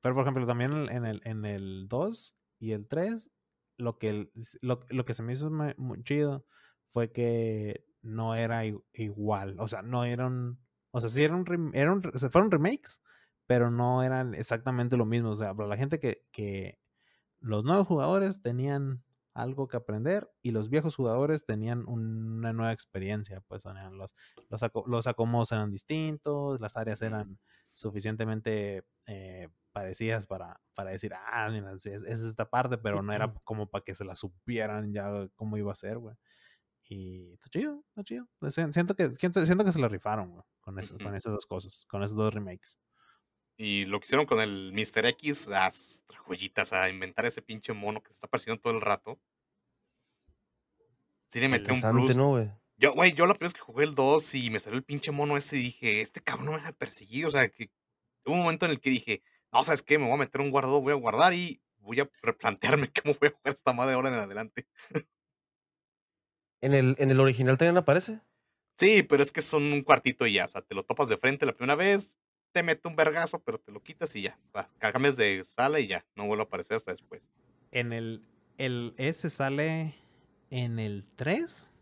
Pero, 0.00 0.16
por 0.16 0.22
ejemplo, 0.22 0.48
también 0.48 0.72
en 0.90 1.06
el, 1.06 1.22
en 1.24 1.44
el 1.44 1.86
2 1.86 2.34
y 2.58 2.72
el 2.72 2.88
3, 2.88 3.30
lo 3.76 3.98
que, 3.98 4.32
lo, 4.62 4.80
lo 4.88 5.04
que 5.04 5.14
se 5.14 5.22
me 5.22 5.32
hizo 5.32 5.48
muy 5.76 6.02
chido 6.02 6.44
fue 6.88 7.12
que 7.12 7.84
no 8.02 8.34
era 8.34 8.64
igual. 8.92 9.54
O 9.60 9.68
sea, 9.68 9.82
no 9.82 10.04
eran. 10.04 10.58
O 10.90 10.98
sea, 10.98 11.08
sí 11.08 11.22
eran, 11.22 11.44
eran 11.72 12.02
re- 12.02 12.18
se 12.18 12.30
fueron 12.30 12.50
remakes, 12.50 13.00
pero 13.46 13.70
no 13.70 14.02
eran 14.02 14.34
exactamente 14.34 14.96
lo 14.96 15.06
mismo. 15.06 15.30
O 15.30 15.36
sea, 15.36 15.54
para 15.54 15.68
la 15.68 15.76
gente 15.76 16.00
que, 16.00 16.24
que 16.32 16.80
los 17.38 17.62
nuevos 17.62 17.86
jugadores 17.86 18.42
tenían 18.42 19.04
algo 19.34 19.66
que 19.68 19.76
aprender 19.76 20.30
y 20.42 20.52
los 20.52 20.70
viejos 20.70 20.94
jugadores 20.96 21.44
tenían 21.44 21.84
una 21.88 22.52
nueva 22.52 22.72
experiencia. 22.72 23.40
Pues 23.48 23.64
tenían 23.64 23.98
los, 23.98 24.14
los, 24.48 24.62
los 24.86 25.06
acomodos 25.08 25.50
eran 25.52 25.70
distintos, 25.70 26.60
las 26.60 26.76
áreas 26.76 27.02
eran 27.02 27.38
suficientemente 27.72 28.84
eh, 29.06 29.48
parecidas 29.72 30.26
para, 30.26 30.60
para 30.74 30.90
decir, 30.90 31.12
ah, 31.14 31.48
mira, 31.50 31.72
es, 31.72 31.84
es 31.86 32.02
esta 32.20 32.48
parte, 32.48 32.78
pero 32.78 33.02
no 33.02 33.12
era 33.12 33.34
como 33.44 33.68
para 33.68 33.82
que 33.84 33.94
se 33.94 34.04
la 34.04 34.14
supieran 34.14 34.92
ya 34.92 35.10
cómo 35.34 35.56
iba 35.56 35.72
a 35.72 35.74
ser, 35.74 35.98
güey. 35.98 36.16
Y 36.86 37.32
está 37.32 37.48
chido, 37.48 37.82
está 37.88 38.04
chido. 38.04 38.28
Sien- 38.50 38.72
Siento 38.72 38.94
que, 38.94 39.10
siento, 39.12 39.44
siento 39.46 39.64
que 39.64 39.72
se 39.72 39.80
la 39.80 39.88
rifaron, 39.88 40.30
güey, 40.32 40.44
con, 40.60 40.78
eso- 40.78 40.96
con 41.04 41.14
esas 41.16 41.32
dos 41.32 41.46
cosas, 41.46 41.86
con 41.88 42.02
esos 42.02 42.16
dos 42.16 42.32
remakes. 42.34 42.78
Y 43.56 43.84
lo 43.84 44.00
que 44.00 44.06
hicieron 44.06 44.26
con 44.26 44.40
el 44.40 44.72
Mr. 44.72 45.06
X, 45.06 45.48
las 45.48 46.04
joyitas, 46.26 46.72
a 46.72 46.88
inventar 46.88 47.26
ese 47.26 47.42
pinche 47.42 47.72
mono 47.72 48.02
que 48.02 48.08
te 48.08 48.14
está 48.14 48.26
persiguiendo 48.26 48.60
todo 48.60 48.74
el 48.74 48.80
rato. 48.80 49.20
Sí 51.28 51.40
le 51.40 51.48
metió 51.48 51.74
un 51.74 51.80
plus. 51.80 52.16
¿no, 52.16 52.30
güey? 52.30 52.50
Yo, 52.76 52.92
güey, 52.92 53.12
yo 53.12 53.26
la 53.26 53.34
primera 53.34 53.46
vez 53.46 53.54
que 53.54 53.60
jugué 53.60 53.84
el 53.84 53.94
2 53.94 54.34
y 54.34 54.50
me 54.50 54.58
salió 54.60 54.76
el 54.78 54.84
pinche 54.84 55.12
mono 55.12 55.36
ese 55.36 55.56
y 55.56 55.62
dije, 55.62 56.00
este 56.00 56.20
cabrón 56.20 56.46
no 56.46 56.52
me 56.52 56.58
deja 56.58 56.72
de 56.72 56.78
perseguir. 56.78 57.26
O 57.26 57.30
sea, 57.30 57.48
que 57.48 57.70
hubo 58.24 58.34
un 58.34 58.42
momento 58.42 58.66
en 58.66 58.72
el 58.72 58.80
que 58.80 58.90
dije, 58.90 59.22
no, 59.52 59.62
¿sabes 59.62 59.82
qué? 59.82 59.98
Me 59.98 60.06
voy 60.06 60.14
a 60.14 60.18
meter 60.18 60.40
un 60.40 60.50
guardado, 60.50 60.80
voy 60.80 60.92
a 60.92 60.96
guardar 60.96 61.32
y 61.34 61.60
voy 61.78 62.00
a 62.00 62.10
replantearme 62.22 62.90
cómo 63.02 63.14
voy 63.20 63.28
a 63.28 63.36
jugar 63.36 63.54
esta 63.54 63.72
madre 63.72 63.94
ahora 63.94 64.08
en 64.08 64.14
adelante. 64.14 64.66
¿En 66.60 66.74
el, 66.74 66.96
¿En 66.98 67.10
el 67.10 67.20
original 67.20 67.58
también 67.58 67.76
aparece? 67.76 68.20
Sí, 68.76 69.02
pero 69.04 69.22
es 69.22 69.30
que 69.30 69.42
son 69.42 69.62
un 69.72 69.82
cuartito 69.82 70.26
y 70.26 70.34
ya. 70.34 70.46
O 70.46 70.48
sea, 70.48 70.62
te 70.62 70.74
lo 70.74 70.82
topas 70.82 71.08
de 71.08 71.16
frente 71.16 71.46
la 71.46 71.54
primera 71.54 71.76
vez, 71.76 72.16
te 72.54 72.62
mete 72.62 72.86
un 72.86 72.94
vergazo, 72.94 73.40
pero 73.40 73.58
te 73.58 73.72
lo 73.72 73.82
quitas 73.82 74.14
y 74.14 74.22
ya. 74.22 74.38
Cambias 74.78 75.16
de 75.16 75.42
sala 75.42 75.80
y 75.80 75.88
ya. 75.88 76.06
No 76.14 76.26
vuelve 76.26 76.44
a 76.44 76.46
aparecer 76.46 76.76
hasta 76.76 76.92
después. 76.92 77.28
En 77.72 77.92
el, 77.92 78.22
el 78.58 78.94
S 78.96 79.28
sale 79.28 79.96
en 80.50 80.78
el 80.78 81.04
3. 81.16 81.72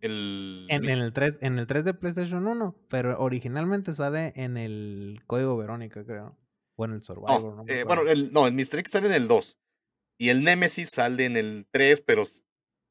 El. 0.00 0.66
En, 0.68 0.84
en 0.84 0.98
el 0.98 1.12
3, 1.12 1.38
en 1.42 1.58
el 1.60 1.68
3 1.68 1.84
de 1.84 1.94
PlayStation 1.94 2.44
1, 2.44 2.76
pero 2.88 3.16
originalmente 3.20 3.92
sale 3.92 4.32
en 4.34 4.56
el 4.56 5.22
código 5.28 5.56
Verónica, 5.56 6.04
creo. 6.04 6.36
O 6.74 6.84
en 6.84 6.92
el 6.92 7.02
Survivor, 7.02 7.54
no, 7.54 7.64
eh, 7.68 7.84
bueno, 7.84 8.02
el, 8.02 8.32
no, 8.32 8.46
el 8.46 8.52
Mr. 8.52 8.80
X 8.80 8.90
sale 8.90 9.06
en 9.06 9.14
el 9.14 9.28
2. 9.28 9.56
Y 10.18 10.30
el 10.30 10.42
Nemesis 10.42 10.90
sale 10.90 11.24
en 11.24 11.36
el 11.36 11.66
3, 11.70 12.00
pero 12.00 12.24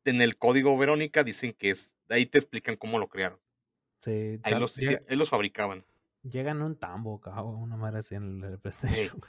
en 0.06 0.22
el 0.22 0.38
código 0.38 0.76
Verónica 0.78 1.24
dicen 1.24 1.54
que 1.54 1.72
es. 1.72 1.98
Ahí 2.10 2.26
te 2.26 2.38
explican 2.38 2.78
cómo 2.78 2.98
lo 2.98 3.10
crearon. 3.10 3.40
Sí, 4.02 4.40
Ahí 4.44 4.56
los, 4.58 4.78
ahí 4.78 5.16
los 5.16 5.30
fabricaban. 5.30 5.86
Llegan 6.30 6.62
un 6.62 6.76
tambo, 6.78 7.20
cabrón, 7.22 7.56
una 7.56 7.78
madre 7.78 8.00
así 8.00 8.16
en 8.16 8.44
el 8.44 8.60
PlayStation. 8.60 9.22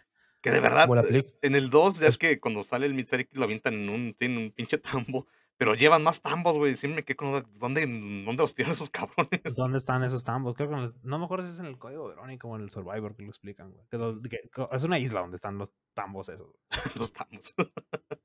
Que 0.42 0.50
de 0.50 0.60
verdad, 0.60 0.88
eh, 1.12 1.38
en 1.42 1.54
el 1.56 1.70
2, 1.70 1.98
ya 2.00 2.06
es 2.08 2.18
que 2.18 2.38
cuando 2.38 2.62
sale 2.62 2.86
el 2.86 2.94
Mr. 2.94 3.20
X 3.20 3.28
lo 3.32 3.44
avientan 3.44 3.74
en 3.74 3.88
un, 3.88 4.16
en 4.20 4.36
un 4.38 4.50
pinche 4.52 4.78
tambo. 4.78 5.26
Pero 5.58 5.74
llevan 5.74 6.02
más 6.02 6.20
tambos, 6.20 6.58
güey. 6.58 6.74
Siempre 6.76 6.96
me 7.00 7.04
quedé 7.04 7.16
con. 7.16 7.30
¿Dónde, 7.58 7.80
¿Dónde 7.86 8.42
los 8.42 8.54
tiran 8.54 8.72
esos 8.72 8.90
cabrones? 8.90 9.56
¿Dónde 9.56 9.78
están 9.78 10.04
esos 10.04 10.22
tambos? 10.22 10.54
Creo 10.54 10.68
que 10.68 10.76
no 11.02 11.18
me 11.18 11.24
acuerdo 11.24 11.46
si 11.46 11.52
es 11.54 11.60
en 11.60 11.66
el 11.66 11.78
código 11.78 12.08
Verónica 12.08 12.46
o 12.46 12.54
en 12.56 12.62
el 12.62 12.70
Survivor 12.70 13.16
que 13.16 13.22
lo 13.22 13.28
explican, 13.30 13.72
güey. 13.72 13.86
Que 13.88 13.96
lo- 13.96 14.20
que- 14.20 14.28
que 14.52 14.68
es 14.70 14.84
una 14.84 14.98
isla 14.98 15.20
donde 15.22 15.36
están 15.36 15.56
los 15.56 15.72
tambos 15.94 16.28
esos. 16.28 16.54
los 17.10 17.12
tambos. 17.12 17.54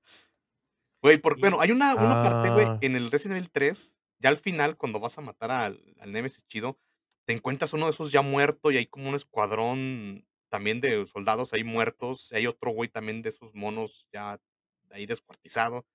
Güey, 1.02 1.18
por, 1.18 1.38
Y- 1.38 1.42
bueno, 1.42 1.60
hay 1.62 1.72
una, 1.72 1.96
una 1.96 2.22
parte, 2.22 2.52
güey, 2.52 2.66
Ah. 2.68 2.78
en 2.82 2.96
el 2.96 3.10
Resident 3.10 3.38
Evil 3.38 3.50
3, 3.52 3.98
ya 4.20 4.30
al 4.30 4.38
final, 4.38 4.78
cuando 4.78 5.00
vas 5.00 5.18
a 5.18 5.22
matar 5.22 5.50
al, 5.52 5.96
al 6.00 6.12
Nemesis 6.12 6.46
chido, 6.48 6.78
te 7.26 7.34
encuentras 7.34 7.74
uno 7.74 7.86
de 7.86 7.92
esos 7.92 8.12
ya 8.12 8.22
muerto 8.22 8.72
y 8.72 8.78
hay 8.78 8.86
como 8.88 9.10
un 9.10 9.16
escuadrón 9.16 10.26
también 10.50 10.82
de 10.82 11.06
soldados 11.08 11.54
ahí 11.54 11.64
muertos. 11.64 12.32
Y 12.32 12.36
hay 12.38 12.48
otro 12.48 12.72
güey 12.72 12.90
también 12.90 13.22
de 13.22 13.30
esos 13.30 13.54
monos 13.54 14.08
ya 14.12 14.40
ahí 14.92 15.06
descuartizado. 15.06 15.86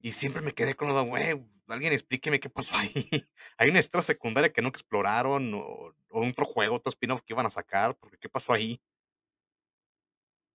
Y 0.00 0.12
siempre 0.12 0.42
me 0.42 0.52
quedé 0.52 0.74
con 0.74 0.88
lo 0.88 0.94
de, 0.94 1.08
güey, 1.08 1.46
alguien 1.68 1.92
explíqueme 1.92 2.40
qué 2.40 2.50
pasó 2.50 2.76
ahí. 2.76 2.92
hay 3.56 3.70
una 3.70 3.78
historia 3.78 4.02
secundaria 4.02 4.52
que 4.52 4.62
nunca 4.62 4.78
exploraron 4.78 5.54
o, 5.54 5.94
o 6.10 6.28
otro 6.28 6.44
juego, 6.44 6.76
otro 6.76 6.90
spin-off 6.90 7.22
que 7.22 7.32
iban 7.32 7.46
a 7.46 7.50
sacar, 7.50 7.96
porque 7.96 8.18
qué 8.18 8.28
pasó 8.28 8.52
ahí. 8.52 8.80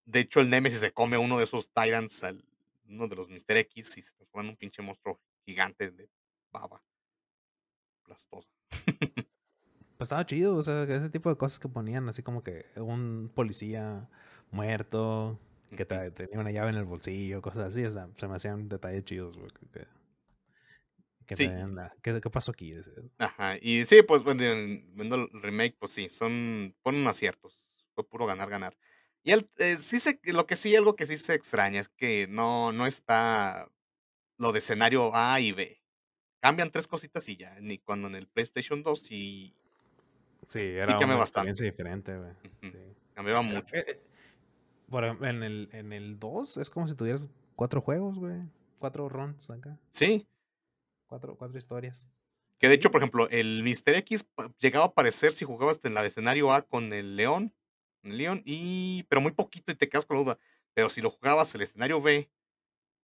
De 0.05 0.21
hecho, 0.21 0.39
el 0.39 0.49
Nemesis 0.49 0.79
se 0.79 0.91
come 0.93 1.17
uno 1.17 1.37
de 1.37 1.43
esos 1.43 1.71
Tyrants, 1.71 2.23
uno 2.87 3.07
de 3.07 3.15
los 3.15 3.29
Mr. 3.29 3.57
X, 3.57 3.97
y 3.97 4.01
se 4.01 4.11
transforma 4.13 4.43
en 4.43 4.49
un 4.51 4.57
pinche 4.57 4.81
monstruo 4.81 5.19
gigante 5.45 5.91
de 5.91 6.09
baba. 6.51 6.81
Plastosa. 8.03 8.49
Pues 9.97 10.07
estaba 10.07 10.25
chido, 10.25 10.55
o 10.55 10.61
sea, 10.61 10.83
ese 10.83 11.09
tipo 11.09 11.29
de 11.29 11.37
cosas 11.37 11.59
que 11.59 11.67
ponían, 11.69 12.07
así 12.07 12.21
como 12.21 12.43
que 12.43 12.65
un 12.75 13.31
policía 13.33 14.07
muerto, 14.51 15.39
que 15.75 15.85
tenía 15.85 16.39
una 16.39 16.51
llave 16.51 16.69
en 16.69 16.75
el 16.75 16.85
bolsillo, 16.85 17.41
cosas 17.41 17.69
así, 17.69 17.83
o 17.83 17.89
sea, 17.89 18.07
se 18.15 18.27
me 18.27 18.35
hacían 18.35 18.69
detalles 18.69 19.03
chidos, 19.05 19.35
güey. 19.37 19.49
Que, 19.73 19.87
que, 21.25 21.35
Sí. 21.35 21.47
la- 21.47 21.93
¿qué, 22.01 22.21
qué 22.21 22.29
pasó 22.29 22.51
aquí? 22.51 22.73
Ajá. 23.17 23.57
Y 23.61 23.85
sí, 23.85 24.01
pues 24.03 24.23
viendo 24.23 25.15
el 25.15 25.29
remake, 25.41 25.75
pues 25.79 25.91
sí, 25.91 26.09
son, 26.09 26.75
fueron 26.83 27.05
aciertos. 27.07 27.59
Fue 27.95 28.07
puro 28.07 28.25
ganar, 28.27 28.49
ganar. 28.49 28.77
Y 29.23 29.31
el, 29.31 29.49
eh, 29.57 29.75
sí 29.77 29.99
se, 29.99 30.19
lo 30.25 30.45
que 30.45 30.55
sí, 30.55 30.75
algo 30.75 30.95
que 30.95 31.07
sí 31.07 31.17
se 31.17 31.33
extraña 31.33 31.81
es 31.81 31.89
que 31.89 32.27
no, 32.29 32.71
no 32.71 32.85
está 32.87 33.69
lo 34.37 34.51
de 34.53 34.59
escenario 34.59 35.13
A 35.15 35.39
y 35.41 35.51
B. 35.51 35.81
Cambian 36.39 36.71
tres 36.71 36.87
cositas 36.87 37.27
y 37.27 37.35
ya. 37.35 37.59
Ni 37.59 37.79
cuando 37.79 38.07
en 38.07 38.15
el 38.15 38.27
PlayStation 38.27 38.83
2 38.83 39.01
sí 39.01 39.55
Sí, 40.47 40.59
era 40.59 40.97
una 40.97 41.15
bastante. 41.15 41.51
experiencia 41.51 41.65
diferente, 41.65 42.17
güey. 42.17 42.31
Sí. 42.61 42.77
cambiaba 43.13 43.41
mucho. 43.41 43.75
eh, 43.75 43.85
eh, 43.87 44.01
ejemplo, 45.03 45.27
en 45.27 45.43
el, 45.43 45.69
en 45.73 45.93
el 45.93 46.17
2 46.19 46.57
es 46.57 46.69
como 46.69 46.87
si 46.87 46.95
tuvieras 46.95 47.29
cuatro 47.55 47.81
juegos, 47.81 48.17
güey. 48.17 48.41
Cuatro 48.79 49.09
runs 49.09 49.49
acá. 49.49 49.77
Sí, 49.91 50.27
Cuatro, 51.07 51.35
cuatro 51.37 51.57
historias. 51.57 52.09
Que 52.59 52.67
de 52.67 52.73
hecho, 52.75 52.91
por 52.91 53.01
ejemplo, 53.01 53.29
el 53.29 53.63
Mr. 53.63 53.95
X 53.97 54.27
llegaba 54.59 54.85
a 54.85 54.87
aparecer 54.89 55.31
si 55.31 55.45
jugabas 55.45 55.79
en 55.85 55.93
la 55.93 56.01
de 56.01 56.09
escenario 56.09 56.51
A 56.51 56.63
con 56.63 56.91
el 56.91 57.15
León, 57.15 57.53
el 58.03 58.17
León, 58.17 58.41
y 58.45 59.03
pero 59.03 59.21
muy 59.21 59.31
poquito 59.31 59.71
y 59.71 59.75
te 59.75 59.87
quedas 59.87 60.05
con 60.05 60.17
la 60.17 60.23
duda. 60.23 60.39
Pero 60.73 60.89
si 60.89 61.01
lo 61.01 61.09
jugabas 61.09 61.53
el 61.55 61.61
escenario 61.61 62.01
B, 62.01 62.29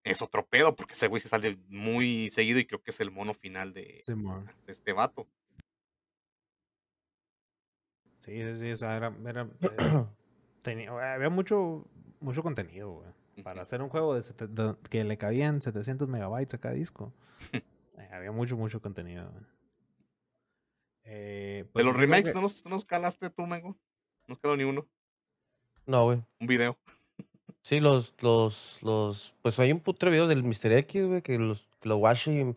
es 0.03 0.21
otro 0.21 0.45
pedo, 0.45 0.75
porque 0.75 0.93
ese 0.93 1.07
güey 1.07 1.21
se 1.21 1.29
sale 1.29 1.57
muy 1.69 2.29
seguido 2.29 2.59
y 2.59 2.65
creo 2.65 2.81
que 2.81 2.91
es 2.91 2.99
el 2.99 3.09
mono 3.11 3.33
final 3.33 3.73
de, 3.73 4.01
de 4.65 4.71
este 4.71 4.91
vato. 4.91 5.29
Sí, 8.23 8.41
sí, 8.41 8.55
sí, 8.55 8.71
o 8.71 8.75
sea, 8.77 8.95
era, 8.95 9.13
era, 9.27 9.49
eh, 9.61 10.05
tenía, 10.61 11.13
había 11.13 11.29
mucho, 11.29 11.85
mucho 12.21 12.41
contenido, 12.41 12.91
güey. 12.93 13.43
Para 13.43 13.63
hacer 13.63 13.81
un 13.81 13.89
juego 13.89 14.15
de, 14.15 14.21
sete- 14.21 14.47
de- 14.47 14.75
que 14.89 15.03
le 15.03 15.17
cabían 15.17 15.61
700 15.61 16.07
megabytes 16.07 16.53
a 16.53 16.57
cada 16.59 16.73
disco. 16.75 17.11
eh, 17.53 18.09
había 18.13 18.31
mucho, 18.31 18.55
mucho 18.55 18.81
contenido. 18.81 19.29
güey. 19.29 19.43
Eh, 21.05 21.63
De 21.65 21.69
pues 21.73 21.85
los 21.85 21.93
yo 21.93 21.97
creo 21.97 22.07
remakes, 22.07 22.29
que- 22.31 22.35
¿no 22.35 22.41
los, 22.41 22.63
no 22.65 22.71
los 22.71 22.85
calaste 22.85 23.29
tú, 23.29 23.45
Mengo? 23.45 23.75
No 24.27 24.33
os 24.33 24.39
quedó 24.39 24.55
ni 24.55 24.63
uno. 24.63 24.87
No, 25.85 26.05
güey. 26.05 26.23
Un 26.39 26.47
video. 26.47 26.77
Sí, 27.61 27.79
los, 27.81 28.13
los, 28.21 28.77
los, 28.81 29.33
pues 29.41 29.59
hay 29.59 29.71
un 29.73 29.81
putre 29.81 30.11
video 30.11 30.27
del 30.27 30.43
Mr. 30.43 30.71
X, 30.79 31.05
güey, 31.05 31.21
que, 31.21 31.37
los, 31.37 31.67
que 31.81 31.89
lo 31.89 31.97
watch 31.97 32.27
y, 32.29 32.55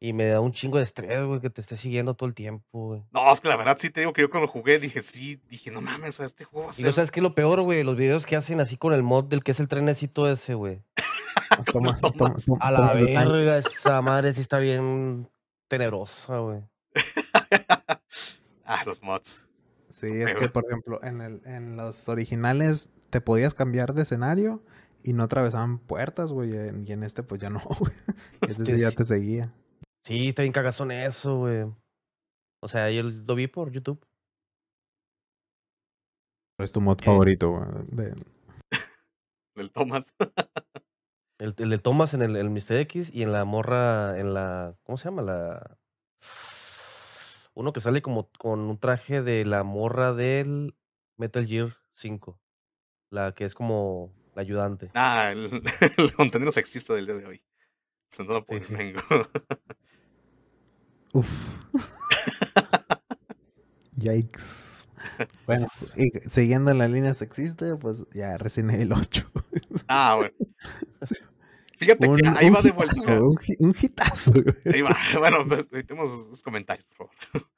y 0.00 0.12
me 0.12 0.26
da 0.26 0.40
un 0.40 0.52
chingo 0.52 0.76
de 0.78 0.84
estrés, 0.84 1.24
güey, 1.26 1.40
que 1.40 1.50
te 1.50 1.60
esté 1.60 1.76
siguiendo 1.76 2.14
todo 2.14 2.28
el 2.28 2.34
tiempo, 2.34 2.64
güey. 2.88 3.02
No, 3.12 3.32
es 3.32 3.40
que 3.40 3.48
la 3.48 3.56
verdad 3.56 3.76
sí 3.78 3.90
te 3.90 4.00
digo 4.00 4.12
que 4.12 4.22
yo 4.22 4.30
cuando 4.30 4.46
jugué 4.48 4.78
dije, 4.78 5.02
sí, 5.02 5.40
dije, 5.48 5.70
no 5.70 5.80
mames, 5.80 6.10
o 6.10 6.12
sea, 6.18 6.26
este 6.26 6.44
juego 6.44 6.68
va 6.68 6.72
a 6.72 6.80
Y 6.80 6.82
no 6.84 6.92
sabes 6.92 7.10
qué 7.10 7.20
es 7.20 7.24
lo 7.24 7.34
peor, 7.34 7.62
güey, 7.64 7.82
los 7.82 7.96
videos 7.96 8.24
que 8.26 8.36
hacen 8.36 8.60
así 8.60 8.76
con 8.76 8.92
el 8.92 9.02
mod 9.02 9.24
del 9.24 9.42
que 9.42 9.50
es 9.52 9.60
el 9.60 9.68
trenecito 9.68 10.30
ese, 10.30 10.54
güey. 10.54 10.82
toma- 11.72 11.96
Tomas. 11.98 12.00
toma- 12.00 12.34
toma- 12.34 12.58
A 12.60 12.70
la 12.70 12.92
verga, 12.92 13.58
esa 13.58 14.00
madre 14.02 14.32
sí 14.32 14.40
está 14.40 14.58
bien 14.58 15.28
tenebrosa, 15.66 16.38
güey. 16.38 16.62
ah, 18.64 18.82
los 18.86 19.02
mods. 19.02 19.46
Sí, 19.90 20.06
es 20.06 20.34
que, 20.36 20.48
por 20.48 20.64
ejemplo, 20.66 21.02
en, 21.02 21.20
el, 21.20 21.40
en 21.44 21.76
los 21.76 22.08
originales 22.08 22.92
te 23.10 23.20
podías 23.20 23.54
cambiar 23.54 23.94
de 23.94 24.02
escenario 24.02 24.62
y 25.02 25.12
no 25.12 25.24
atravesaban 25.24 25.78
puertas, 25.78 26.30
güey. 26.30 26.50
Y 26.86 26.92
en 26.92 27.02
este, 27.02 27.22
pues 27.22 27.40
ya 27.40 27.50
no, 27.50 27.60
güey. 27.80 27.92
Este 28.48 28.64
sí 28.64 28.78
ya 28.78 28.92
te 28.92 29.04
seguía. 29.04 29.52
Sí, 30.08 30.28
está 30.28 30.40
bien 30.40 30.54
cagazón 30.54 30.90
eso, 30.90 31.36
güey. 31.36 31.66
O 32.62 32.68
sea, 32.68 32.90
yo 32.90 33.02
lo 33.02 33.34
vi 33.34 33.46
por 33.46 33.70
YouTube. 33.70 34.02
Es 36.58 36.72
tu 36.72 36.80
mod 36.80 36.96
¿Qué? 36.96 37.04
favorito, 37.04 37.50
güey. 37.50 37.66
de- 37.88 38.14
Del 39.54 39.70
Thomas. 39.70 40.14
El, 41.38 41.54
el 41.58 41.68
de 41.68 41.78
Thomas 41.78 42.14
en 42.14 42.22
el, 42.22 42.36
el 42.36 42.48
Mr. 42.48 42.76
X 42.78 43.10
y 43.14 43.22
en 43.22 43.32
la 43.32 43.44
morra, 43.44 44.18
en 44.18 44.32
la, 44.32 44.74
¿cómo 44.82 44.96
se 44.96 45.04
llama? 45.04 45.20
La... 45.20 45.78
Uno 47.52 47.74
que 47.74 47.80
sale 47.80 48.00
como 48.00 48.30
con 48.38 48.60
un 48.60 48.78
traje 48.78 49.20
de 49.20 49.44
la 49.44 49.62
morra 49.62 50.14
del 50.14 50.74
Metal 51.18 51.46
Gear 51.46 51.76
5. 51.92 52.40
La 53.10 53.34
que 53.34 53.44
es 53.44 53.54
como 53.54 54.14
la 54.34 54.40
ayudante. 54.40 54.90
Ah, 54.94 55.30
el, 55.32 55.62
el 55.98 56.12
contenido 56.14 56.50
sexista 56.50 56.94
del 56.94 57.04
día 57.04 57.16
de 57.16 57.26
hoy. 57.26 57.44
Presentado 58.08 58.42
por 58.46 58.62
Sí, 58.62 58.74
sí. 58.74 58.92
Uf. 61.18 61.58
Yikes. 63.96 64.88
Bueno, 65.46 65.66
y 65.96 66.10
siguiendo 66.28 66.70
en 66.70 66.78
la 66.78 66.86
línea 66.86 67.12
sexista, 67.12 67.76
pues 67.76 68.06
ya 68.12 68.38
Resident 68.38 68.74
Evil 68.74 68.92
8. 68.92 69.32
ah, 69.88 70.14
bueno. 70.16 70.34
Fíjate 71.76 72.08
un, 72.08 72.18
que 72.18 72.28
ahí 72.28 72.50
va 72.50 72.62
de 72.62 72.70
vuelta. 72.70 73.20
un, 73.20 73.36
un 73.58 73.76
hitazo. 73.80 74.32
Ahí 74.72 74.82
va. 74.82 74.96
Bueno, 75.18 75.44
metemos 75.70 76.28
los 76.30 76.42
comentarios, 76.42 76.86
por 76.86 77.08
favor. 77.08 77.14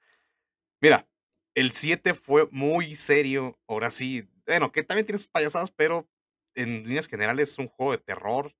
Mira, 0.80 1.06
el 1.54 1.72
7 1.72 2.14
fue 2.14 2.48
muy 2.50 2.96
serio. 2.96 3.58
Ahora 3.68 3.90
sí, 3.90 4.26
bueno, 4.46 4.72
que 4.72 4.82
también 4.82 5.04
tiene 5.04 5.18
sus 5.18 5.28
payasadas, 5.28 5.70
pero 5.70 6.08
en 6.54 6.84
líneas 6.84 7.08
generales 7.08 7.50
es 7.50 7.58
un 7.58 7.68
juego 7.68 7.92
de 7.92 7.98
terror 7.98 8.54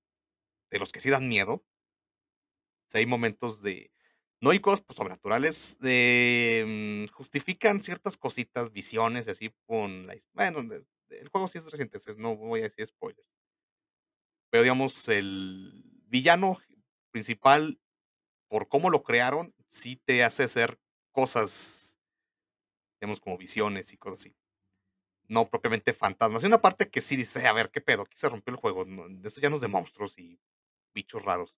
de 0.71 0.79
los 0.79 0.93
que 0.93 1.01
sí 1.01 1.09
dan 1.09 1.29
miedo. 1.29 1.53
O 1.53 1.65
sea, 2.91 2.99
hay 2.99 3.07
momentos 3.07 3.63
de. 3.63 3.91
No 4.41 4.51
hay 4.51 4.61
cosas 4.61 4.81
pues, 4.81 4.97
sobrenaturales. 4.97 5.79
eh, 5.83 7.07
justifican 7.13 7.83
ciertas 7.83 8.17
cositas, 8.17 8.73
visiones 8.73 9.27
y 9.27 9.31
así 9.31 9.55
con 9.67 10.07
la. 10.07 10.17
Bueno, 10.33 10.61
el 11.11 11.29
juego 11.29 11.49
sí 11.49 11.59
es 11.59 11.65
reciente, 11.65 11.99
entonces 11.99 12.17
no 12.17 12.37
voy 12.37 12.61
a 12.61 12.65
decir 12.65 12.87
spoilers. 12.87 13.29
Pero 14.51 14.63
digamos, 14.63 15.09
el 15.09 15.85
villano 16.07 16.59
principal 17.11 17.79
por 18.49 18.69
cómo 18.69 18.91
lo 18.91 19.05
crearon, 19.05 19.55
sí 19.69 19.97
te 19.97 20.25
hace 20.25 20.43
hacer 20.43 20.81
cosas, 21.13 21.99
digamos, 23.01 23.21
como 23.21 23.39
visiones 23.39 23.93
y 23.93 23.97
cosas 23.97 24.21
así. 24.21 24.37
No 25.29 25.49
propiamente 25.49 25.93
fantasmas. 25.93 26.43
Hay 26.43 26.49
una 26.49 26.61
parte 26.61 26.91
que 26.91 27.01
sí 27.01 27.15
dice, 27.15 27.47
a 27.47 27.53
ver, 27.53 27.71
¿qué 27.71 27.81
pedo? 27.81 28.03
Aquí 28.03 28.17
se 28.17 28.29
rompió 28.29 28.53
el 28.53 28.59
juego. 28.59 28.85
no, 28.85 29.07
esto 29.25 29.41
ya 29.41 29.51
no 29.51 29.57
es 29.57 29.61
de 29.61 29.69
monstruos 29.69 30.19
y 30.19 30.41
bichos 30.93 31.25
raros. 31.25 31.57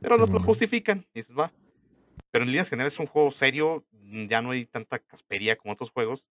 Pero 0.00 0.16
lo, 0.16 0.26
lo 0.26 0.40
justifican. 0.40 1.06
Y 1.12 1.20
dices, 1.20 1.36
va. 1.36 1.52
Pero 2.30 2.44
en 2.44 2.50
líneas 2.50 2.70
generales 2.70 2.94
es 2.94 3.00
un 3.00 3.06
juego 3.06 3.30
serio. 3.30 3.86
mm, 3.92 4.26
Ya 4.28 4.42
no 4.42 4.50
hay 4.52 4.66
tanta 4.66 4.98
caspería 5.00 5.56
como 5.56 5.74
otros 5.74 5.90
juegos. 5.90 6.26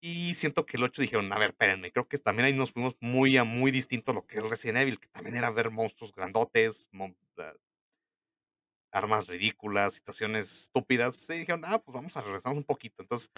Y 0.00 0.34
siento 0.34 0.66
que 0.66 0.76
el 0.76 0.82
8 0.84 1.02
dijeron, 1.02 1.32
a 1.32 1.38
ver, 1.38 1.50
espérenme, 1.50 1.90
creo 1.90 2.06
que 2.08 2.18
también 2.18 2.46
ahí 2.46 2.52
nos 2.52 2.72
fuimos 2.72 2.96
muy 3.00 3.36
a 3.38 3.44
muy 3.44 3.70
distinto 3.70 4.12
a 4.12 4.14
lo 4.14 4.26
que 4.26 4.36
es 4.38 4.42
Resident 4.44 4.78
Evil, 4.78 5.00
que 5.00 5.08
también 5.08 5.36
era 5.36 5.50
ver 5.50 5.70
monstruos 5.70 6.12
grandotes, 6.12 6.88
mon- 6.92 7.16
ah, 7.38 7.54
armas 8.92 9.26
ridículas, 9.28 9.94
situaciones 9.94 10.62
estúpidas. 10.62 11.28
Y 11.30 11.38
dijeron, 11.38 11.62
ah, 11.64 11.78
pues 11.80 11.94
vamos 11.94 12.16
a 12.16 12.22
regresar 12.22 12.52
un 12.54 12.64
poquito. 12.64 13.02
Entonces, 13.02 13.30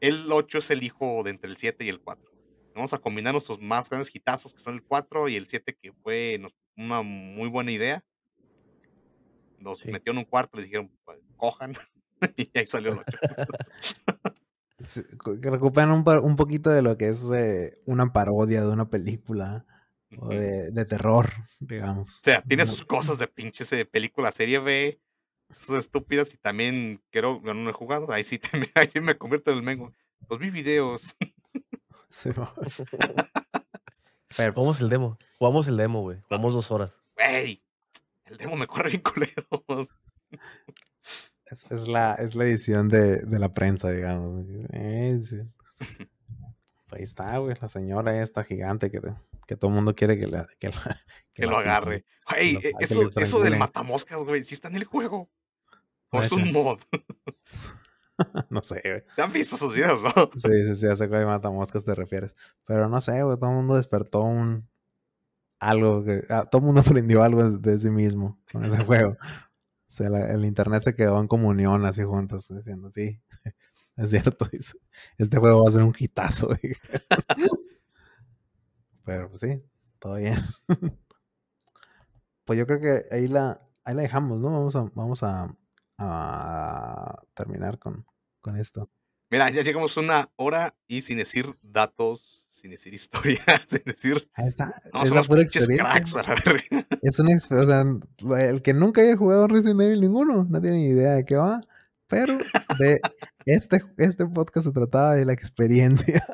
el 0.00 0.30
8 0.32 0.58
es 0.58 0.70
el 0.70 0.82
hijo 0.82 1.22
de 1.24 1.30
entre 1.30 1.50
el 1.50 1.56
7 1.56 1.84
y 1.84 1.88
el 1.88 2.00
4. 2.00 2.32
Vamos 2.74 2.92
a 2.92 2.98
combinar 2.98 3.34
nuestros 3.34 3.60
más 3.60 3.90
grandes 3.90 4.14
hitazos, 4.14 4.54
que 4.54 4.60
son 4.62 4.74
el 4.74 4.84
4 4.84 5.28
y 5.28 5.36
el 5.36 5.48
7, 5.48 5.76
que 5.80 5.92
fue 5.92 6.40
una 6.76 7.02
muy 7.02 7.48
buena 7.48 7.72
idea. 7.72 8.04
Los 9.60 9.80
Sí. 9.80 9.90
metió 9.90 10.12
en 10.12 10.18
un 10.18 10.24
cuarto, 10.24 10.56
les 10.56 10.66
dijeron, 10.66 10.90
"Pues, 11.04 11.18
cojan, 11.36 11.74
y 12.36 12.50
ahí 12.58 12.66
salió 12.66 12.92
el 12.92 12.98
8. 12.98 13.18
Sí, 14.80 15.02
co- 15.16 15.40
que 15.40 15.50
recuperan 15.50 15.90
un, 15.90 16.04
un 16.22 16.36
poquito 16.36 16.70
de 16.70 16.82
lo 16.82 16.96
que 16.96 17.08
es 17.08 17.28
eh, 17.34 17.80
una 17.84 18.12
parodia 18.12 18.60
de 18.62 18.68
una 18.68 18.88
película 18.88 19.66
o 20.18 20.28
de, 20.28 20.70
de 20.70 20.84
terror, 20.84 21.28
digamos. 21.58 22.18
O 22.18 22.22
sea, 22.22 22.42
tiene 22.42 22.62
No- 22.62 22.68
sus 22.68 22.84
cosas 22.84 23.18
de 23.18 23.26
pinches 23.26 23.70
de 23.70 23.84
película 23.84 24.30
serie 24.30 24.60
B, 24.60 25.00
esas 25.58 25.78
estúpidas, 25.80 26.32
y 26.32 26.36
también 26.36 27.02
creo, 27.10 27.42
yo 27.44 27.54
no 27.54 27.68
he 27.68 27.72
jugado, 27.72 28.12
ahí 28.12 28.22
sí 28.22 28.38
te, 28.52 28.56
me, 28.56 28.68
ahí 28.76 28.88
me 29.02 29.18
convierto 29.18 29.50
en 29.50 29.56
el 29.56 29.62
mengo. 29.64 29.92
Pues 30.28 30.38
vi 30.40 30.50
videos. 30.50 31.16
Sí, 32.08 32.30
no. 32.36 32.54
Pero, 34.36 34.52
Jugamos 34.52 34.76
pues, 34.76 34.82
el 34.82 34.88
demo. 34.90 35.18
Jugamos 35.38 35.66
el 35.68 35.76
demo, 35.76 36.02
güey. 36.02 36.20
Jugamos 36.28 36.54
dos 36.54 36.70
horas. 36.70 37.00
Güey, 37.16 37.62
el 38.30 38.36
demo 38.36 38.56
me 38.56 38.66
corre 38.66 38.90
bien 38.90 39.02
culero. 39.02 39.46
es, 41.46 41.66
es 41.70 41.88
la, 41.88 42.14
es 42.14 42.34
la 42.34 42.44
edición 42.44 42.88
de, 42.88 43.18
de 43.22 43.38
la 43.38 43.48
prensa, 43.50 43.90
digamos. 43.90 44.46
Eh, 44.72 45.18
sí. 45.22 45.38
Ahí 46.90 47.02
está, 47.02 47.36
güey, 47.38 47.54
la 47.60 47.68
señora 47.68 48.22
esta 48.22 48.44
gigante 48.44 48.90
que, 48.90 49.00
que 49.46 49.56
todo 49.56 49.68
el 49.70 49.74
mundo 49.74 49.94
quiere 49.94 50.18
que, 50.18 50.26
la, 50.26 50.46
que, 50.58 50.68
la- 50.70 51.00
Que 51.34 51.44
la 51.46 51.52
lo 51.52 51.58
agarre. 51.58 52.04
Güey, 52.30 52.58
eso, 52.80 53.02
eso 53.16 53.40
del 53.40 53.56
matamoscas, 53.58 54.18
güey, 54.24 54.42
sí 54.42 54.54
está 54.54 54.68
en 54.68 54.76
el 54.76 54.84
juego. 54.84 55.30
O 56.10 56.20
es 56.22 56.32
un 56.32 56.50
mod. 56.52 56.78
no 58.50 58.62
sé, 58.62 58.80
güey. 58.82 59.04
¿Te 59.14 59.22
han 59.22 59.32
visto 59.32 59.56
esos 59.56 59.74
videos, 59.74 60.02
no? 60.02 60.10
Sí, 60.36 60.64
sí, 60.66 60.74
sí, 60.74 60.86
a 60.86 60.92
ese 60.94 61.06
güey 61.06 61.24
matamoscas 61.26 61.84
te 61.84 61.94
refieres. 61.94 62.34
Pero 62.66 62.88
no 62.88 63.00
sé, 63.02 63.22
güey, 63.22 63.38
todo 63.38 63.50
el 63.50 63.56
mundo 63.56 63.76
despertó 63.76 64.22
un... 64.22 64.68
Algo 65.60 66.04
que... 66.04 66.22
ah, 66.30 66.46
todo 66.50 66.60
el 66.60 66.66
mundo 66.66 66.80
aprendió 66.86 67.22
algo 67.22 67.50
de, 67.58 67.78
sí 67.78 67.90
mismo 67.90 68.38
con 68.52 68.64
ese 68.64 68.78
juego. 68.84 69.12
O 69.12 69.90
sea, 69.90 70.10
la- 70.10 70.32
el 70.32 70.44
internet 70.44 70.82
se 70.82 70.94
quedó 70.94 71.20
en 71.20 71.28
comunión 71.28 71.84
así 71.86 72.02
juntos, 72.04 72.48
diciendo, 72.48 72.90
sí, 72.92 73.20
es 73.96 74.10
cierto, 74.10 74.48
este 75.18 75.38
juego 75.38 75.62
va 75.62 75.68
a 75.68 75.72
ser 75.72 75.82
un 75.82 75.94
hitazo. 75.98 76.50
Pero 79.04 79.28
pues 79.28 79.40
sí, 79.40 79.62
todo 79.98 80.16
bien. 80.16 80.36
Pues 82.44 82.58
yo 82.58 82.66
creo 82.66 82.80
que 82.80 83.14
ahí 83.14 83.28
la, 83.28 83.60
ahí 83.84 83.94
la 83.94 84.02
dejamos, 84.02 84.40
¿no? 84.40 84.50
Vamos 84.50 84.76
a, 84.76 84.90
vamos 84.94 85.22
a, 85.22 85.54
a 85.98 87.22
terminar 87.34 87.78
con, 87.78 88.06
con 88.40 88.56
esto. 88.56 88.90
Mira, 89.30 89.50
ya 89.50 89.62
llegamos 89.62 89.96
una 89.96 90.30
hora 90.36 90.74
y 90.86 91.02
sin 91.02 91.18
decir 91.18 91.58
datos, 91.62 92.37
sin 92.58 92.72
decir 92.72 92.92
historia, 92.92 93.40
sin 93.68 93.82
decir. 93.84 94.28
Ahí 94.34 94.48
está. 94.48 94.82
No, 94.92 95.02
es 95.04 95.10
la 95.10 95.22
pura 95.22 95.44
cracks 95.44 96.16
a 96.16 96.22
la 96.22 96.34
verga. 96.34 96.86
Es 97.02 97.18
una 97.20 97.36
o 97.36 97.66
sea, 97.66 97.84
el 98.48 98.62
que 98.62 98.74
nunca 98.74 99.00
haya 99.00 99.16
jugado 99.16 99.46
Resident 99.46 99.80
Evil 99.80 100.00
ninguno, 100.00 100.44
no 100.44 100.60
tiene 100.60 100.78
ni 100.78 100.88
idea 100.88 101.12
de 101.12 101.24
qué 101.24 101.36
va. 101.36 101.60
Pero 102.08 102.38
de 102.78 103.00
este, 103.44 103.82
este 103.98 104.26
podcast 104.26 104.66
se 104.66 104.72
trataba 104.72 105.14
de 105.14 105.26
la 105.26 105.34
experiencia 105.34 106.24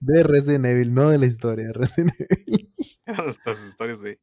de 0.00 0.22
Resident 0.24 0.66
Evil, 0.66 0.92
no 0.92 1.08
de 1.08 1.18
la 1.18 1.26
historia 1.26 1.66
de 1.68 1.72
Resident 1.72 2.14
Evil. 2.18 2.74
Eran 3.06 3.24
nuestras 3.24 3.64
historias 3.64 4.02
de. 4.02 4.20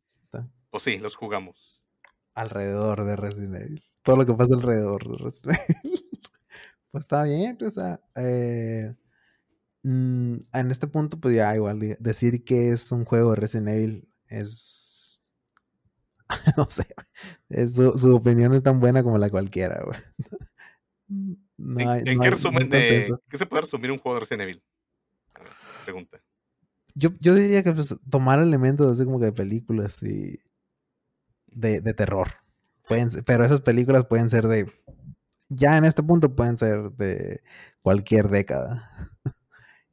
Pues 0.70 0.84
sí, 0.84 1.00
los 1.00 1.16
jugamos. 1.16 1.82
Alrededor 2.36 3.06
de 3.06 3.16
Resident 3.16 3.56
Evil. 3.56 3.84
Todo 4.04 4.18
lo 4.18 4.26
que 4.26 4.34
pasa 4.34 4.54
alrededor 4.54 5.08
de 5.08 5.24
Resident 5.24 5.60
Evil. 5.70 6.04
Pues 6.92 7.06
está 7.06 7.24
bien, 7.24 7.58
o 7.66 7.70
sea, 7.70 8.00
eh, 8.16 8.94
mm, 9.84 10.36
en 10.54 10.72
este 10.72 10.88
punto, 10.88 11.20
pues 11.20 11.36
ya 11.36 11.56
igual 11.56 11.80
de- 11.80 11.98
decir 12.00 12.44
que 12.44 12.72
es 12.72 12.92
un 12.92 13.06
juego 13.06 13.32
de 13.32 13.36
Resident 13.38 13.70
Evil 13.70 14.10
es 14.28 15.20
no 16.58 16.70
sé. 16.70 16.86
Es 17.50 17.76
su, 17.76 17.98
su 17.98 18.16
opinión 18.16 18.54
es 18.54 18.64
tan 18.64 18.80
buena 18.80 19.02
como 19.04 19.18
la 19.18 19.30
cualquiera, 19.30 19.82
güey. 19.86 20.00
No 21.58 21.80
¿En, 21.80 21.88
hay, 21.88 22.00
en 22.00 22.06
no 22.06 22.06
qué 22.06 22.10
hay- 22.12 22.16
no 22.18 22.24
hay 22.24 22.30
resumen 22.32 22.70
de 22.70 23.16
qué 23.30 23.38
se 23.38 23.46
puede 23.46 23.62
resumir 23.62 23.92
un 23.92 23.98
juego 23.98 24.16
de 24.16 24.20
Resident 24.22 24.42
Evil? 24.44 24.64
Ver, 25.36 25.48
pregunta. 25.86 26.22
Yo, 26.96 27.10
yo 27.20 27.34
diría 27.36 27.64
que 27.64 27.72
pues, 27.74 27.96
tomar 28.10 28.40
elementos 28.40 28.92
así 28.92 29.06
como 29.06 29.20
que 29.20 29.26
de 29.28 29.32
películas 29.32 30.02
y 30.04 30.36
de, 31.48 31.80
de 31.82 31.94
terror. 31.94 32.28
Pueden 32.88 33.10
ser- 33.12 33.24
pero 33.24 33.46
esas 33.46 33.62
películas 33.62 34.06
pueden 34.06 34.30
ser 34.30 34.48
de. 34.48 34.70
Ya 35.50 35.78
en 35.78 35.86
este 35.86 36.04
punto 36.04 36.36
pueden 36.36 36.58
ser 36.58 36.92
de 36.92 37.42
cualquier 37.82 38.28
década. 38.30 38.90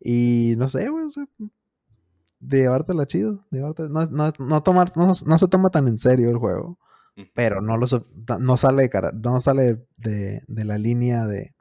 y 0.05 0.55
no 0.57 0.69
sé, 0.69 0.89
güey. 0.89 1.05
o 1.07 1.11
sea, 1.11 1.25
de 2.41 2.59
llevártela 2.59 3.07
chido. 3.07 3.45
de 3.51 3.61
llevártela- 3.61 3.89
no, 3.89 4.05
no, 4.11 4.33
no 4.47 4.63
tomar, 4.63 4.95
no, 4.97 5.07
no 5.27 5.39
se 5.39 5.49
toma 5.49 5.71
tan 5.71 5.89
en 5.89 5.99
serio 5.99 6.31
el 6.31 6.37
juego. 6.39 6.79
Pero 7.33 7.61
no, 7.61 7.77
lo, 7.77 7.87
no 8.41 8.57
sale, 8.57 8.83
de 8.83 8.91
cara- 8.91 9.13
no 9.13 9.41
sale 9.41 9.87
de, 9.97 10.43
de 10.49 10.65
la 10.65 10.79
línea 10.79 11.27
de, 11.27 11.55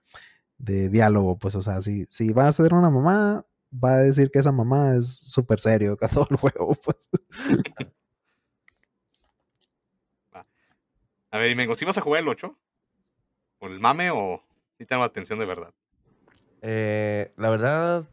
de 0.57 0.89
diálogo. 0.89 1.37
Pues, 1.37 1.53
o 1.55 1.61
sea, 1.61 1.81
si, 1.81 2.05
si 2.09 2.33
va 2.33 2.47
a 2.47 2.51
ser 2.51 2.73
una 2.73 2.89
mamá, 2.89 3.45
va 3.71 3.93
a 3.93 3.97
decir 3.97 4.31
que 4.31 4.39
esa 4.39 4.51
mamá 4.51 4.95
es 4.95 5.07
súper 5.15 5.59
serio 5.59 5.95
que 5.95 6.07
todo 6.07 6.27
el 6.29 6.37
juego. 6.37 6.75
Pues. 6.83 7.09
A 11.31 11.37
ver, 11.37 11.49
y 11.51 11.55
Mengo, 11.55 11.75
¿si 11.75 11.85
vas 11.85 11.97
a 11.97 12.01
jugar 12.01 12.21
el 12.21 12.27
8? 12.27 12.55
¿Por 13.59 13.71
el 13.71 13.79
mame 13.79 14.11
o 14.11 14.41
si 14.77 14.85
te 14.85 14.93
llama 14.93 15.05
la 15.05 15.07
atención 15.09 15.39
de 15.39 15.45
verdad? 15.45 15.73
Eh, 16.61 17.33
la 17.37 17.49
verdad, 17.49 18.07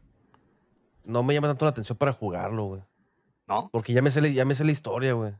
no 1.03 1.23
me 1.23 1.33
llama 1.33 1.47
tanto 1.47 1.65
la 1.65 1.71
atención 1.71 1.97
para 1.97 2.13
jugarlo, 2.13 2.65
güey. 2.65 2.81
¿No? 3.47 3.69
Porque 3.71 3.93
ya 3.93 4.01
me 4.01 4.11
sé, 4.11 4.21
la- 4.21 4.27
ya 4.29 4.45
me 4.45 4.55
sé 4.55 4.63
la 4.63 4.71
historia, 4.71 5.13
güey. 5.13 5.33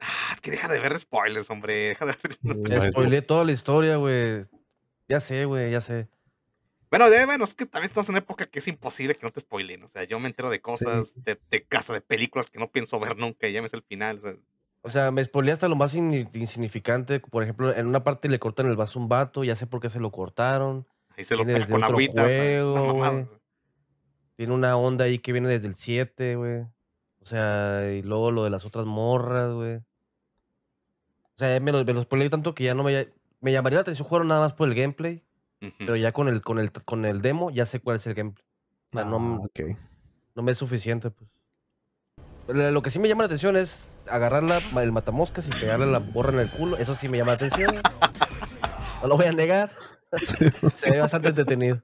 Ah, 0.00 0.30
es 0.32 0.40
que 0.40 0.50
deja 0.50 0.68
de 0.68 0.78
ver 0.80 0.98
spoilers, 0.98 1.50
hombre. 1.50 1.74
Deja 1.90 2.06
de 2.06 2.14
ver. 2.22 2.38
Ya 2.68 2.88
spoileé 2.90 3.10
metas. 3.10 3.26
toda 3.26 3.44
la 3.44 3.52
historia, 3.52 3.96
güey. 3.96 4.44
Ya 5.08 5.20
sé, 5.20 5.44
güey, 5.44 5.70
ya 5.70 5.80
sé. 5.80 6.08
Bueno, 6.90 7.08
de, 7.10 7.24
bueno, 7.26 7.44
es 7.44 7.54
que 7.54 7.66
también 7.66 7.88
estamos 7.88 8.08
en 8.08 8.14
una 8.14 8.18
época 8.20 8.46
que 8.46 8.58
es 8.60 8.66
imposible 8.68 9.14
que 9.14 9.24
no 9.26 9.30
te 9.32 9.40
spoilen. 9.40 9.82
O 9.84 9.88
sea, 9.88 10.04
yo 10.04 10.18
me 10.18 10.28
entero 10.28 10.50
de 10.50 10.60
cosas 10.60 11.14
de, 11.24 11.38
de 11.50 11.64
casa, 11.64 11.92
de 11.92 12.00
películas 12.00 12.48
que 12.50 12.58
no 12.58 12.70
pienso 12.70 12.98
ver 12.98 13.16
nunca 13.16 13.46
y 13.46 13.52
ya 13.52 13.62
me 13.62 13.68
sé 13.68 13.76
el 13.76 13.82
final. 13.82 14.18
O 14.18 14.20
sea, 14.22 14.34
O 14.82 14.90
sea, 14.90 15.10
me 15.10 15.24
spoileé 15.24 15.52
hasta 15.52 15.68
lo 15.68 15.76
más 15.76 15.94
insignificante. 15.94 17.20
Por 17.20 17.42
ejemplo, 17.42 17.74
en 17.74 17.86
una 17.86 18.02
parte 18.02 18.28
le 18.28 18.38
cortan 18.38 18.66
el 18.66 18.76
vaso 18.76 18.98
a 18.98 19.02
un 19.02 19.08
vato, 19.08 19.44
ya 19.44 19.54
sé 19.56 19.66
por 19.66 19.80
qué 19.80 19.90
se 19.90 20.00
lo 20.00 20.10
cortaron. 20.10 20.86
ahí 21.16 21.24
se 21.24 21.36
lo 21.36 21.44
pega 21.44 21.66
con 21.66 21.84
otro 21.84 21.96
Tiene 24.40 24.54
una 24.54 24.74
onda 24.74 25.04
ahí 25.04 25.18
que 25.18 25.32
viene 25.32 25.50
desde 25.50 25.68
el 25.68 25.74
7, 25.74 26.34
güey. 26.36 26.60
O 26.62 27.26
sea, 27.26 27.92
y 27.92 28.00
luego 28.00 28.30
lo 28.30 28.42
de 28.44 28.48
las 28.48 28.64
otras 28.64 28.86
morras, 28.86 29.52
güey. 29.52 29.76
O 29.76 29.82
sea, 31.36 31.60
me 31.60 31.70
los, 31.72 31.84
me 31.84 31.92
los 31.92 32.08
tanto 32.30 32.54
que 32.54 32.64
ya 32.64 32.72
no 32.74 32.82
me... 32.82 33.08
Me 33.42 33.52
llamaría 33.52 33.74
la 33.76 33.80
atención 33.82 34.08
jugar 34.08 34.24
nada 34.24 34.40
más 34.40 34.54
por 34.54 34.66
el 34.66 34.74
gameplay, 34.74 35.22
pero 35.76 35.94
ya 35.94 36.12
con 36.12 36.26
el, 36.28 36.40
con 36.40 36.58
el, 36.58 36.72
con 36.72 37.04
el 37.04 37.20
demo 37.20 37.50
ya 37.50 37.66
sé 37.66 37.80
cuál 37.80 37.96
es 37.98 38.06
el 38.06 38.14
gameplay. 38.14 38.42
O 38.92 38.96
sea, 38.96 39.04
no, 39.04 39.16
Ah, 39.44 39.48
no 40.34 40.42
me 40.42 40.52
es 40.52 40.56
suficiente, 40.56 41.10
pues. 41.10 41.28
Lo 42.48 42.80
que 42.80 42.88
sí 42.88 42.98
me 42.98 43.08
llama 43.08 43.24
la 43.24 43.26
atención 43.26 43.58
es 43.58 43.84
agarrar 44.08 44.42
la- 44.42 44.62
el 44.82 44.90
matamoscas 44.90 45.48
y 45.48 45.50
pegarle 45.50 45.84
la 45.84 45.98
borra 45.98 46.32
en 46.32 46.40
el 46.40 46.48
culo. 46.50 46.78
Eso 46.78 46.94
sí 46.94 47.10
me 47.10 47.18
llama 47.18 47.32
la 47.32 47.36
atención. 47.46 47.74
No 49.02 49.06
lo 49.08 49.18
voy 49.18 49.26
a 49.26 49.32
negar. 49.32 49.70
Se 50.74 50.90
ve 50.92 50.98
bastante 50.98 51.28
entretenido. 51.28 51.82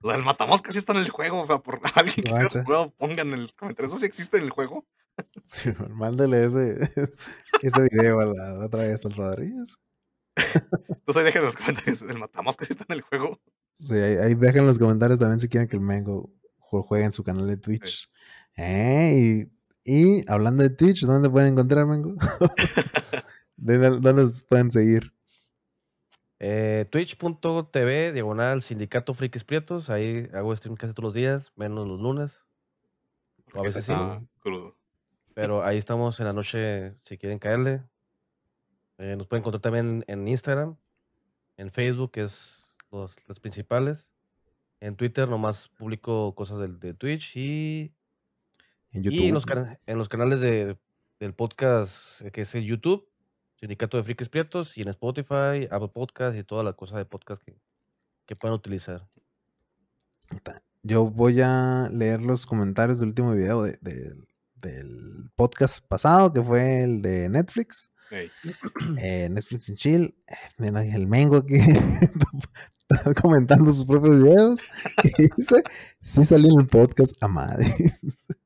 Lo 0.00 0.12
del 0.12 0.22
matamosca 0.24 0.72
sí 0.72 0.78
está 0.78 0.92
en 0.92 0.98
el 1.00 1.10
juego. 1.10 1.42
O 1.42 1.46
sea, 1.46 1.58
por 1.58 1.80
alguien 1.94 2.24
que 2.24 2.30
Guacha. 2.30 2.64
jugado, 2.64 2.90
pongan 2.96 3.32
en 3.32 3.42
los 3.42 3.52
comentarios. 3.52 3.92
¿Eso 3.92 4.00
sí 4.00 4.06
existe 4.06 4.38
en 4.38 4.44
el 4.44 4.50
juego? 4.50 4.86
Sí, 5.44 5.70
mándale 5.90 6.46
ese, 6.46 6.78
ese 7.62 7.82
video 7.90 8.20
a 8.20 8.24
la 8.26 8.64
otra 8.64 8.84
vez 8.84 9.04
al 9.04 9.12
Rodríguez. 9.12 9.76
Entonces 10.34 11.16
ahí 11.16 11.24
dejen 11.24 11.40
en 11.42 11.46
los 11.46 11.56
comentarios. 11.56 12.02
¿El 12.02 12.18
matamosca 12.18 12.64
sí 12.64 12.72
está 12.72 12.86
en 12.88 12.94
el 12.96 13.02
juego? 13.02 13.38
Sí, 13.72 13.94
ahí, 13.96 14.16
ahí 14.16 14.34
dejen 14.34 14.60
en 14.62 14.66
los 14.68 14.78
comentarios 14.78 15.18
también 15.18 15.38
si 15.38 15.48
quieren 15.48 15.68
que 15.68 15.76
el 15.76 15.82
Mengo 15.82 16.30
ju- 16.58 16.82
juegue 16.86 17.04
en 17.04 17.12
su 17.12 17.22
canal 17.22 17.46
de 17.46 17.58
Twitch. 17.58 18.08
Eh, 18.56 19.46
y, 19.84 19.92
y 20.18 20.24
hablando 20.30 20.62
de 20.62 20.70
Twitch, 20.70 21.02
¿dónde 21.04 21.28
pueden 21.28 21.52
encontrar 21.52 21.84
Mengo? 21.86 22.14
¿De 23.56 23.76
dónde 23.78 24.00
dónde 24.00 24.22
los 24.22 24.42
pueden 24.44 24.70
seguir? 24.70 25.12
Eh, 26.42 26.86
Twitch.tv, 26.90 28.12
diagonal, 28.12 28.62
sindicato 28.62 29.12
frikis 29.14 29.44
prietos. 29.44 29.90
Ahí 29.90 30.26
hago 30.32 30.56
stream 30.56 30.74
casi 30.76 30.94
todos 30.94 31.04
los 31.08 31.14
días, 31.14 31.52
menos 31.54 31.86
los 31.86 32.00
lunes. 32.00 32.42
O 33.54 33.60
a 33.60 33.62
veces 33.62 33.84
sí. 33.84 33.92
crudo. 34.40 34.76
Pero 35.34 35.62
ahí 35.62 35.76
estamos 35.78 36.18
en 36.18 36.26
la 36.26 36.32
noche 36.32 36.94
si 37.04 37.18
quieren 37.18 37.38
caerle. 37.38 37.82
Eh, 38.98 39.16
nos 39.16 39.26
pueden 39.26 39.42
encontrar 39.42 39.60
también 39.62 40.04
en 40.08 40.26
Instagram, 40.28 40.76
en 41.56 41.70
Facebook, 41.70 42.10
que 42.12 42.22
es 42.22 42.64
los, 42.90 43.14
las 43.28 43.38
principales. 43.40 44.08
En 44.80 44.96
Twitter 44.96 45.28
nomás 45.28 45.68
publico 45.68 46.34
cosas 46.34 46.58
del, 46.58 46.80
de 46.80 46.94
Twitch 46.94 47.36
y, 47.36 47.94
En 48.92 49.04
y 49.04 49.08
en, 49.08 49.12
YouTube. 49.12 49.32
los 49.32 49.44
cana- 49.46 49.78
en 49.86 49.98
los 49.98 50.08
canales 50.08 50.40
de, 50.40 50.78
del 51.18 51.34
podcast 51.34 52.22
eh, 52.22 52.30
que 52.30 52.42
es 52.42 52.54
el 52.54 52.64
YouTube, 52.64 53.09
Sindicato 53.60 53.96
de 53.98 54.04
Frikis 54.04 54.28
Prietos, 54.28 54.76
y 54.78 54.82
en 54.82 54.88
Spotify, 54.88 55.68
Apple 55.70 55.90
Podcast 55.92 56.36
y 56.36 56.42
toda 56.44 56.64
la 56.64 56.72
cosa 56.72 56.96
de 56.96 57.04
podcast 57.04 57.42
que, 57.42 57.56
que 58.26 58.34
puedan 58.36 58.54
utilizar. 58.56 59.06
Yo 60.82 61.04
voy 61.10 61.40
a 61.42 61.90
leer 61.92 62.22
los 62.22 62.46
comentarios 62.46 63.00
del 63.00 63.10
último 63.10 63.32
video 63.34 63.62
de- 63.64 63.78
de- 63.82 64.14
del 64.56 65.30
podcast 65.36 65.84
pasado, 65.86 66.32
que 66.32 66.42
fue 66.42 66.82
el 66.82 67.02
de 67.02 67.28
Netflix. 67.28 67.90
Eh, 68.98 69.28
Netflix 69.30 69.68
en 69.68 69.76
Chill. 69.76 70.14
Eh, 70.26 70.34
Mira, 70.58 70.84
el 70.84 71.06
Mengo 71.06 71.36
aquí 71.36 71.54
está 72.90 73.14
comentando 73.14 73.70
sus 73.72 73.86
propios 73.86 74.22
videos. 74.22 74.60
Y 75.18 75.22
dice, 75.36 75.62
sí 76.00 76.24
salí 76.24 76.48
en 76.48 76.60
el 76.60 76.66
podcast 76.66 77.22
Amade. 77.22 77.66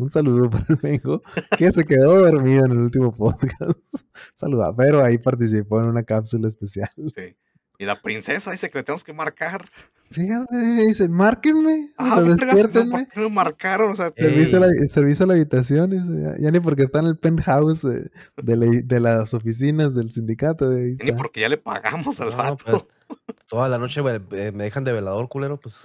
Un 0.00 0.10
saludo 0.10 0.48
para 0.48 0.64
el 0.68 0.78
Mengo, 0.82 1.22
que 1.58 1.70
se 1.72 1.84
quedó 1.84 2.18
dormido 2.24 2.64
en 2.64 2.72
el 2.72 2.78
último 2.78 3.12
podcast. 3.14 3.78
Saluda, 4.34 4.74
pero 4.74 5.04
ahí 5.04 5.18
participó 5.18 5.80
en 5.80 5.86
una 5.88 6.02
cápsula 6.04 6.48
especial. 6.48 6.90
Sí. 7.14 7.36
Y 7.78 7.84
la 7.84 8.00
princesa 8.00 8.50
dice 8.52 8.68
que 8.70 8.78
le 8.78 8.84
tenemos 8.84 9.04
que 9.04 9.12
marcar. 9.12 9.68
Fíjate, 10.10 10.56
dicen, 10.86 11.12
márquenme, 11.12 11.88
o 11.98 12.02
Ah, 12.02 12.16
sea, 12.16 12.24
¿por 12.24 12.70
qué 12.70 12.84
no 13.16 13.28
me 13.28 13.34
marcaron? 13.34 13.92
O 13.92 13.96
sea, 13.96 14.10
Servicio 14.14 14.58
a, 14.58 14.66
la, 14.66 14.88
servicio 14.88 15.24
a 15.24 15.28
la 15.28 15.34
habitación, 15.34 15.90
dice, 15.90 16.06
ya, 16.22 16.34
ya 16.38 16.50
ni 16.50 16.60
porque 16.60 16.82
está 16.82 16.98
en 16.98 17.06
el 17.06 17.16
penthouse 17.16 17.84
eh, 17.84 18.10
de, 18.42 18.56
la- 18.56 18.80
de 18.84 19.00
las 19.00 19.34
oficinas 19.34 19.94
del 19.94 20.10
sindicato. 20.10 20.72
eh, 20.72 20.96
ni 21.00 21.08
está. 21.10 21.16
porque 21.16 21.40
ya 21.40 21.48
le 21.48 21.58
pagamos 21.58 22.20
al 22.20 22.30
No, 22.30 22.36
vato. 22.36 22.64
pues, 23.06 23.26
toda 23.48 23.68
la 23.68 23.78
noche 23.78 24.00
güey, 24.00 24.20
eh, 24.32 24.50
me 24.52 24.64
dejan 24.64 24.84
de 24.84 24.92
velador, 24.92 25.28
culero, 25.28 25.58
pues. 25.60 25.76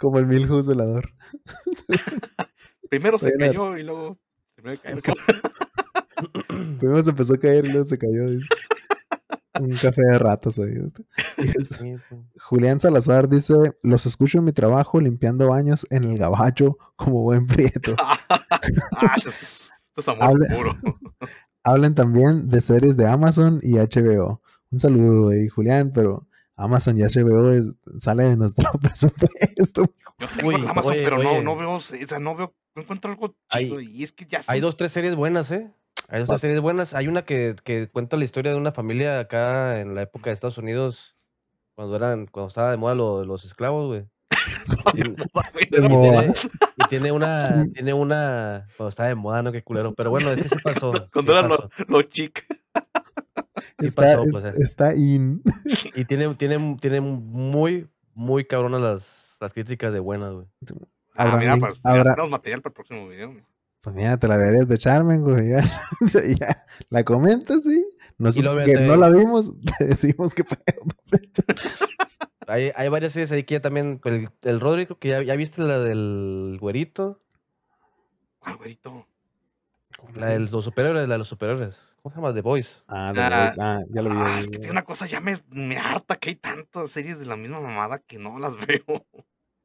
Como 0.00 0.18
el 0.18 0.26
Milhouse 0.26 0.66
velador. 0.66 1.10
Primero 2.90 3.18
se 3.18 3.32
cayó 3.32 3.76
y 3.76 3.82
luego 3.82 4.18
de. 4.56 4.88
Primero 6.78 7.02
se 7.02 7.10
empezó 7.10 7.34
a 7.34 7.38
caer 7.38 7.66
y 7.66 7.68
luego 7.68 7.84
se 7.84 7.98
cayó. 7.98 8.28
dice. 8.28 8.46
Un 9.60 9.70
café 9.70 10.00
de 10.10 10.18
ratas 10.18 10.58
ahí. 10.58 10.74
este. 11.36 12.00
Julián 12.40 12.80
Salazar 12.80 13.28
dice: 13.28 13.54
Los 13.82 14.06
escucho 14.06 14.38
en 14.38 14.44
mi 14.44 14.52
trabajo 14.52 15.00
limpiando 15.00 15.48
baños 15.48 15.86
en 15.90 16.04
el 16.04 16.18
gabacho 16.18 16.78
como 16.96 17.22
buen 17.22 17.46
prieto. 17.46 17.94
ah, 17.98 19.14
eso 19.18 19.28
es, 19.28 19.70
eso 19.92 19.98
es 19.98 20.08
amor 20.08 20.24
Habla- 20.24 20.56
puro. 20.56 20.76
Hablan 21.62 21.94
también 21.94 22.48
de 22.48 22.60
series 22.62 22.96
de 22.96 23.06
Amazon 23.06 23.60
y 23.62 23.74
HBO. 23.74 24.40
Un 24.70 24.78
saludo 24.78 25.28
ahí, 25.28 25.48
Julián, 25.48 25.90
pero 25.94 26.26
Amazon 26.62 26.98
y 26.98 27.02
HBO 27.02 27.50
es- 27.52 27.72
sale 27.98 28.24
de 28.24 28.36
nuestro 28.36 28.70
presupuesto. 28.82 29.92
Yo 30.18 30.26
tengo 30.36 30.48
Uy, 30.48 30.54
Amazon, 30.68 30.92
oye, 30.92 31.02
pero 31.02 31.18
no, 31.22 31.30
oye. 31.30 31.42
no 31.42 31.56
veo, 31.56 31.72
o 31.72 31.80
sea, 31.80 32.18
no 32.18 32.34
veo, 32.36 32.54
no 32.74 32.82
encuentro 32.82 33.10
algo 33.10 33.34
Hay- 33.48 33.66
chido. 33.66 33.80
y 33.80 34.02
es 34.02 34.12
que 34.12 34.24
ya 34.26 34.40
Hay 34.46 34.58
sí- 34.58 34.62
dos, 34.62 34.76
tres 34.76 34.92
series 34.92 35.14
buenas, 35.16 35.50
¿eh? 35.50 35.70
Hay 36.08 36.20
dos, 36.20 36.28
tres 36.28 36.40
series 36.40 36.60
buenas. 36.60 36.92
Hay 36.94 37.06
una 37.08 37.22
que, 37.24 37.54
que 37.64 37.88
cuenta 37.88 38.16
la 38.16 38.24
historia 38.24 38.50
de 38.52 38.58
una 38.58 38.72
familia 38.72 39.20
acá 39.20 39.80
en 39.80 39.94
la 39.94 40.02
época 40.02 40.30
de 40.30 40.34
Estados 40.34 40.58
Unidos, 40.58 41.16
cuando 41.76 41.96
eran, 41.96 42.26
cuando 42.26 42.48
estaba 42.48 42.70
de 42.72 42.76
moda 42.76 42.94
lo 42.94 43.24
los 43.24 43.44
esclavos, 43.44 43.86
güey. 43.88 44.04
Tiene- 44.92 45.14
y, 45.60 45.66
tiene, 45.68 46.32
y 46.76 46.88
tiene 46.88 47.12
una, 47.12 47.64
tiene 47.72 47.92
una, 47.94 48.66
cuando 48.76 48.88
estaba 48.88 49.08
de 49.08 49.14
moda, 49.14 49.42
no 49.42 49.52
qué 49.52 49.62
culero. 49.62 49.94
Pero 49.94 50.10
bueno, 50.10 50.30
este 50.30 50.48
sí 50.48 50.56
pasó. 50.62 50.90
Cuando 51.12 51.32
sí 51.32 51.38
era 51.38 51.48
pasó. 51.48 51.68
lo, 51.78 51.86
lo 51.98 52.02
chic. 52.02 52.44
Sí 53.80 53.86
Está, 53.86 54.22
pues, 54.30 54.44
eh. 54.44 54.52
está 54.58 54.94
in. 54.94 55.42
Y 55.94 56.04
tiene, 56.04 56.34
tiene, 56.34 56.76
tiene 56.80 57.00
muy, 57.00 57.88
muy 58.14 58.44
cabronas 58.44 58.80
las, 58.80 59.36
las 59.40 59.52
críticas 59.52 59.92
de 59.92 60.00
buenas, 60.00 60.32
güey. 60.32 60.46
Ah, 61.16 61.24
Habrá 61.24 61.36
mira, 61.38 61.56
pues 61.56 61.80
habrá- 61.82 62.14
tenemos 62.14 62.30
material 62.30 62.62
para 62.62 62.70
el 62.70 62.74
próximo 62.74 63.08
video. 63.08 63.34
Pues 63.82 63.96
mira, 63.96 64.16
te 64.18 64.28
la 64.28 64.36
deberías 64.36 64.68
de 64.68 64.76
Charmen, 64.78 65.22
güey. 65.22 65.48
Ya, 65.50 65.62
ya. 66.38 66.64
La 66.90 67.02
comentas, 67.04 67.64
sí. 67.64 67.86
Nosotros 68.18 68.60
que 68.60 68.74
no 68.74 68.96
la 68.96 69.08
vimos, 69.08 69.52
te 69.78 69.86
decimos 69.86 70.34
que 70.34 70.44
pedo. 70.44 70.82
Hay, 72.46 72.72
hay 72.74 72.88
varias 72.88 73.12
series 73.12 73.32
ahí 73.32 73.44
que 73.44 73.54
ya 73.54 73.60
también, 73.60 74.00
el, 74.04 74.28
el 74.42 74.60
Rodri, 74.60 74.84
creo 74.86 74.98
que 74.98 75.08
ya, 75.08 75.22
ya 75.22 75.34
viste 75.36 75.62
la 75.62 75.78
del 75.78 76.58
güerito. 76.60 77.22
¿Cuál 78.40 78.56
güerito? 78.56 79.06
La 80.14 80.26
de 80.28 80.40
los 80.40 80.64
superhéroes, 80.64 81.08
la 81.08 81.14
de 81.14 81.18
los 81.18 81.28
superhéroes. 81.28 81.76
¿Cómo 82.02 82.12
se 82.14 82.20
llama? 82.20 82.34
The 82.34 82.40
Boys. 82.42 82.82
Ah, 82.88 83.12
The 83.14 83.20
Ah, 83.20 83.44
Voice, 83.44 83.60
ah, 83.60 83.80
ya 83.90 84.02
lo 84.02 84.10
vi. 84.10 84.16
Ah, 84.18 84.36
es 84.38 84.50
que 84.50 84.58
tiene 84.58 84.72
una 84.72 84.84
cosa, 84.84 85.06
ya 85.06 85.20
me, 85.20 85.36
me 85.50 85.76
harta 85.76 86.16
que 86.16 86.30
hay 86.30 86.34
tantas 86.36 86.90
series 86.90 87.18
de 87.18 87.26
la 87.26 87.36
misma 87.36 87.60
mamada 87.60 87.98
que 87.98 88.18
no 88.18 88.38
las 88.38 88.56
veo. 88.66 89.04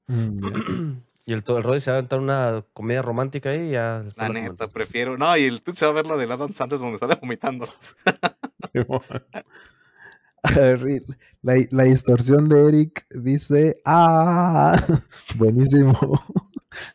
Mm, 0.08 0.38
y 1.26 1.34
el, 1.34 1.44
el 1.48 1.64
Roddy 1.64 1.82
se 1.82 1.90
va 1.92 1.96
a 1.96 2.00
aventar 2.00 2.20
una 2.20 2.64
comedia 2.74 3.02
romántica 3.02 3.50
ahí 3.50 3.70
y 3.70 3.72
ya. 3.72 4.04
La 4.16 4.28
la 4.28 4.30
neta, 4.30 4.68
prefiero. 4.68 5.18
No, 5.18 5.36
y 5.38 5.44
el 5.46 5.62
tú 5.62 5.74
se 5.74 5.86
va 5.86 5.92
a 5.92 5.96
ver 5.96 6.08
la 6.08 6.18
de 6.18 6.26
Adam 6.32 6.54
Sanders 6.54 6.82
donde 6.82 7.00
sale 7.00 7.16
vomitando. 7.22 7.68
A 10.44 10.52
ver, 10.52 11.04
la, 11.42 11.56
la 11.72 11.84
distorsión 11.86 12.48
de 12.50 12.68
Eric 12.68 13.08
dice, 13.10 13.82
ah, 13.86 14.78
buenísimo. 15.38 15.98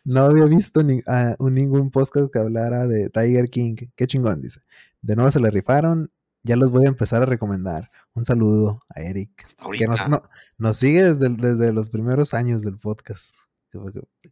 No 0.05 0.21
había 0.27 0.45
visto 0.45 0.83
ni- 0.85 1.01
un- 1.39 1.55
ningún 1.55 1.91
podcast 1.91 2.31
que 2.33 2.39
hablara 2.39 2.87
de 2.87 3.11
Tiger 3.11 3.49
King. 3.51 3.75
Qué 3.97 4.07
chingón, 4.07 4.41
dice. 4.41 4.61
De 5.03 5.17
nuevo 5.17 5.31
se 5.31 5.41
le 5.41 5.51
rifaron. 5.51 6.11
Ya 6.43 6.57
los 6.57 6.71
voy 6.71 6.87
a 6.87 6.89
empezar 6.89 7.23
a 7.23 7.27
recomendar. 7.27 7.91
Un 8.15 8.25
saludo 8.25 8.83
a 8.89 9.01
Eric. 9.03 9.45
Hasta 9.45 9.65
Que 9.73 9.87
nos, 9.87 10.09
no- 10.09 10.23
nos 10.57 10.77
sigue 10.77 11.03
desde, 11.03 11.29
desde 11.29 11.73
los 11.73 11.91
primeros 11.91 12.33
años 12.35 12.63
del 12.63 12.79
podcast. 12.79 13.41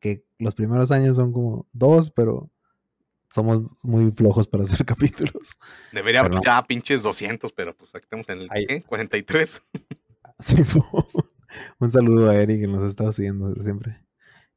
Que, 0.00 0.24
los 0.38 0.54
primeros 0.54 0.90
años 0.90 1.16
son 1.16 1.32
como 1.32 1.68
dos, 1.72 2.10
pero 2.10 2.50
somos 3.30 3.62
muy 3.84 4.10
flojos 4.10 4.48
para 4.48 4.64
hacer 4.64 4.84
capítulos. 4.86 5.58
Debería 5.92 6.20
haber 6.20 6.34
no. 6.34 6.40
ya 6.42 6.62
pinches 6.66 7.02
200, 7.02 7.52
pero 7.52 7.76
pues 7.76 7.94
aquí 7.94 8.04
estamos 8.04 8.28
en 8.30 8.40
el. 8.42 8.48
¿qué? 8.66 8.82
43. 8.82 9.62
Sí, 10.40 10.54
un 11.80 11.90
saludo 11.90 12.30
a 12.30 12.36
Eric 12.36 12.60
que 12.60 12.68
nos 12.68 12.80
ha 12.84 12.86
estado 12.86 13.10
siguiendo 13.12 13.52
siempre. 13.60 14.06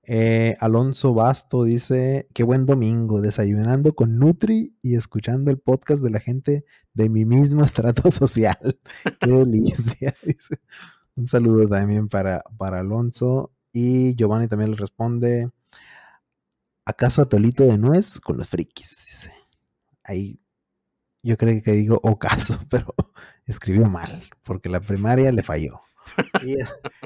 Eh, 0.03 0.55
Alonso 0.59 1.13
Basto 1.13 1.63
dice: 1.63 2.27
Qué 2.33 2.43
buen 2.43 2.65
domingo, 2.65 3.21
desayunando 3.21 3.93
con 3.93 4.17
Nutri 4.17 4.75
y 4.81 4.95
escuchando 4.95 5.51
el 5.51 5.59
podcast 5.59 6.03
de 6.03 6.09
la 6.09 6.19
gente 6.19 6.65
de 6.93 7.09
mi 7.09 7.25
mismo 7.25 7.63
estrato 7.63 8.09
social. 8.11 8.79
Qué 9.19 9.31
delicia. 9.31 10.15
dice. 10.23 10.59
Un 11.15 11.27
saludo 11.27 11.67
también 11.67 12.07
para, 12.07 12.43
para 12.57 12.79
Alonso. 12.79 13.51
Y 13.73 14.15
Giovanni 14.15 14.47
también 14.47 14.71
le 14.71 14.77
responde: 14.77 15.51
¿Acaso 16.85 17.21
atolito 17.21 17.63
de 17.63 17.77
nuez 17.77 18.19
con 18.19 18.37
los 18.37 18.49
frikis? 18.49 19.29
Ahí 20.03 20.41
yo 21.23 21.37
creo 21.37 21.61
que 21.61 21.71
digo 21.73 21.99
ocaso, 22.03 22.57
pero 22.69 22.95
escribió 23.45 23.85
mal, 23.85 24.23
porque 24.43 24.69
la 24.69 24.79
primaria 24.79 25.31
le 25.31 25.43
falló. 25.43 25.81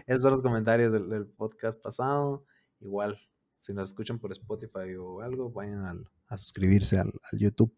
Esos 0.08 0.22
son 0.22 0.32
los 0.32 0.42
comentarios 0.42 0.94
del 0.94 1.28
podcast 1.28 1.80
pasado. 1.82 2.46
Igual, 2.86 3.20
si 3.56 3.74
nos 3.74 3.90
escuchan 3.90 4.20
por 4.20 4.32
Spotify 4.32 4.96
o 5.00 5.22
algo, 5.22 5.52
vayan 5.52 5.84
al- 5.86 6.10
a 6.28 6.38
suscribirse 6.38 6.98
al, 7.00 7.12
al 7.32 7.40
YouTube. 7.40 7.74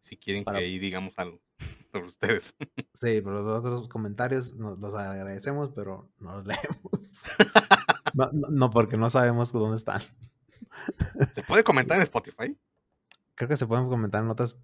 Si 0.00 0.16
quieren 0.16 0.42
Para- 0.44 0.58
que 0.58 0.64
ahí 0.64 0.78
digamos 0.78 1.16
algo 1.18 1.40
sobre 1.92 2.06
ustedes. 2.06 2.56
Sí, 2.94 3.20
pero 3.22 3.42
los 3.42 3.58
otros 3.60 3.88
comentarios 3.88 4.56
nos 4.56 4.78
los 4.78 4.94
agradecemos, 4.94 5.70
pero 5.74 6.10
no 6.18 6.34
los 6.36 6.46
leemos. 6.46 7.24
No, 8.14 8.30
no, 8.32 8.48
no, 8.50 8.70
porque 8.70 8.96
no 8.96 9.08
sabemos 9.10 9.52
dónde 9.52 9.76
están. 9.78 10.02
¿Se 11.32 11.42
puede 11.42 11.64
comentar 11.64 11.96
en 11.96 12.02
Spotify? 12.02 12.56
Creo 13.34 13.48
que 13.48 13.56
se 13.56 13.66
pueden 13.66 13.88
comentar 13.88 14.22
en 14.22 14.30
otras, 14.30 14.56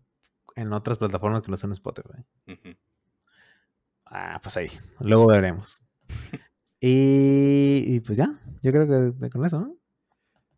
en 0.57 0.73
otras 0.73 0.99
plataformas 0.99 1.43
que 1.43 1.51
no 1.51 1.57
sean 1.57 1.73
Spotify. 1.73 2.23
Ujú. 2.47 2.77
Ah, 4.05 4.39
pues 4.43 4.57
ahí. 4.57 4.69
Luego 5.01 5.27
veremos. 5.27 5.83
Y, 6.81 7.83
y 7.87 8.01
pues 8.01 8.19
ya, 8.19 8.41
yo 8.63 8.71
creo 8.73 8.87
que 9.19 9.31
con 9.31 9.45
eso, 9.45 9.61
¿no? 9.61 9.77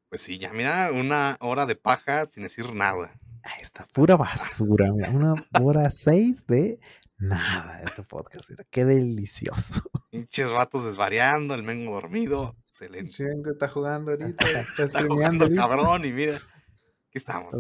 Pues 0.09 0.23
sí, 0.23 0.39
ya 0.39 0.53
mira, 0.53 0.91
una 0.93 1.37
hora 1.41 1.67
de 1.67 1.77
paja 1.77 2.27
sin 2.27 2.43
decir 2.43 2.73
nada. 2.75 3.19
Ahí 3.43 3.63
está, 3.63 3.87
pura 3.95 4.17
basura, 4.17 4.93
mira, 4.93 5.11
una 5.11 5.35
hora 5.63 5.91
seis 5.91 6.47
de 6.47 6.79
nada 7.17 7.81
este 7.83 8.03
podcast. 8.03 8.51
Mira, 8.51 8.65
qué 8.71 8.85
delicioso. 8.85 9.83
Pinches 10.11 10.51
ratos 10.51 10.85
desvariando, 10.85 11.55
el 11.55 11.63
mengo 11.63 11.93
dormido. 11.93 12.57
Excelente. 12.69 13.13
Chingo, 13.13 13.51
está 13.53 13.69
jugando 13.69 14.11
ahorita, 14.11 14.45
está 14.69 14.85
Está 14.85 15.03
jugando 15.07 15.47
el 15.47 15.59
ahorita. 15.59 15.63
cabrón 15.63 16.05
y 16.05 16.13
mira, 16.13 16.37
aquí 16.37 17.15
estamos. 17.15 17.55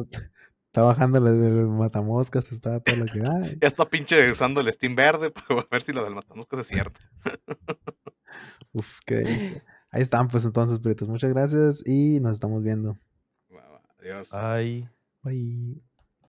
Está 0.66 0.82
bajando 0.82 1.18
la 1.20 1.32
del 1.32 1.66
matamoscas, 1.66 2.52
está 2.52 2.80
todo 2.80 2.96
lo 2.96 3.04
que 3.06 3.20
da. 3.20 3.40
Ya 3.60 3.68
está 3.68 3.88
pinche 3.88 4.30
usando 4.30 4.60
el 4.60 4.72
Steam 4.72 4.94
verde 4.94 5.30
para 5.48 5.66
ver 5.70 5.82
si 5.82 5.92
lo 5.92 6.04
del 6.04 6.14
matamoscas 6.14 6.60
es 6.60 6.66
cierto. 6.66 7.00
Uf, 8.72 8.98
qué 9.04 9.16
delicia. 9.16 9.64
Ahí 9.90 10.02
están, 10.02 10.28
pues 10.28 10.44
entonces, 10.44 10.78
Prietos. 10.78 11.08
Muchas 11.08 11.32
gracias 11.32 11.82
y 11.86 12.20
nos 12.20 12.32
estamos 12.32 12.62
viendo. 12.62 12.96
Adiós. 13.98 14.32
Ay. 14.32 14.88
Bye. 15.22 15.89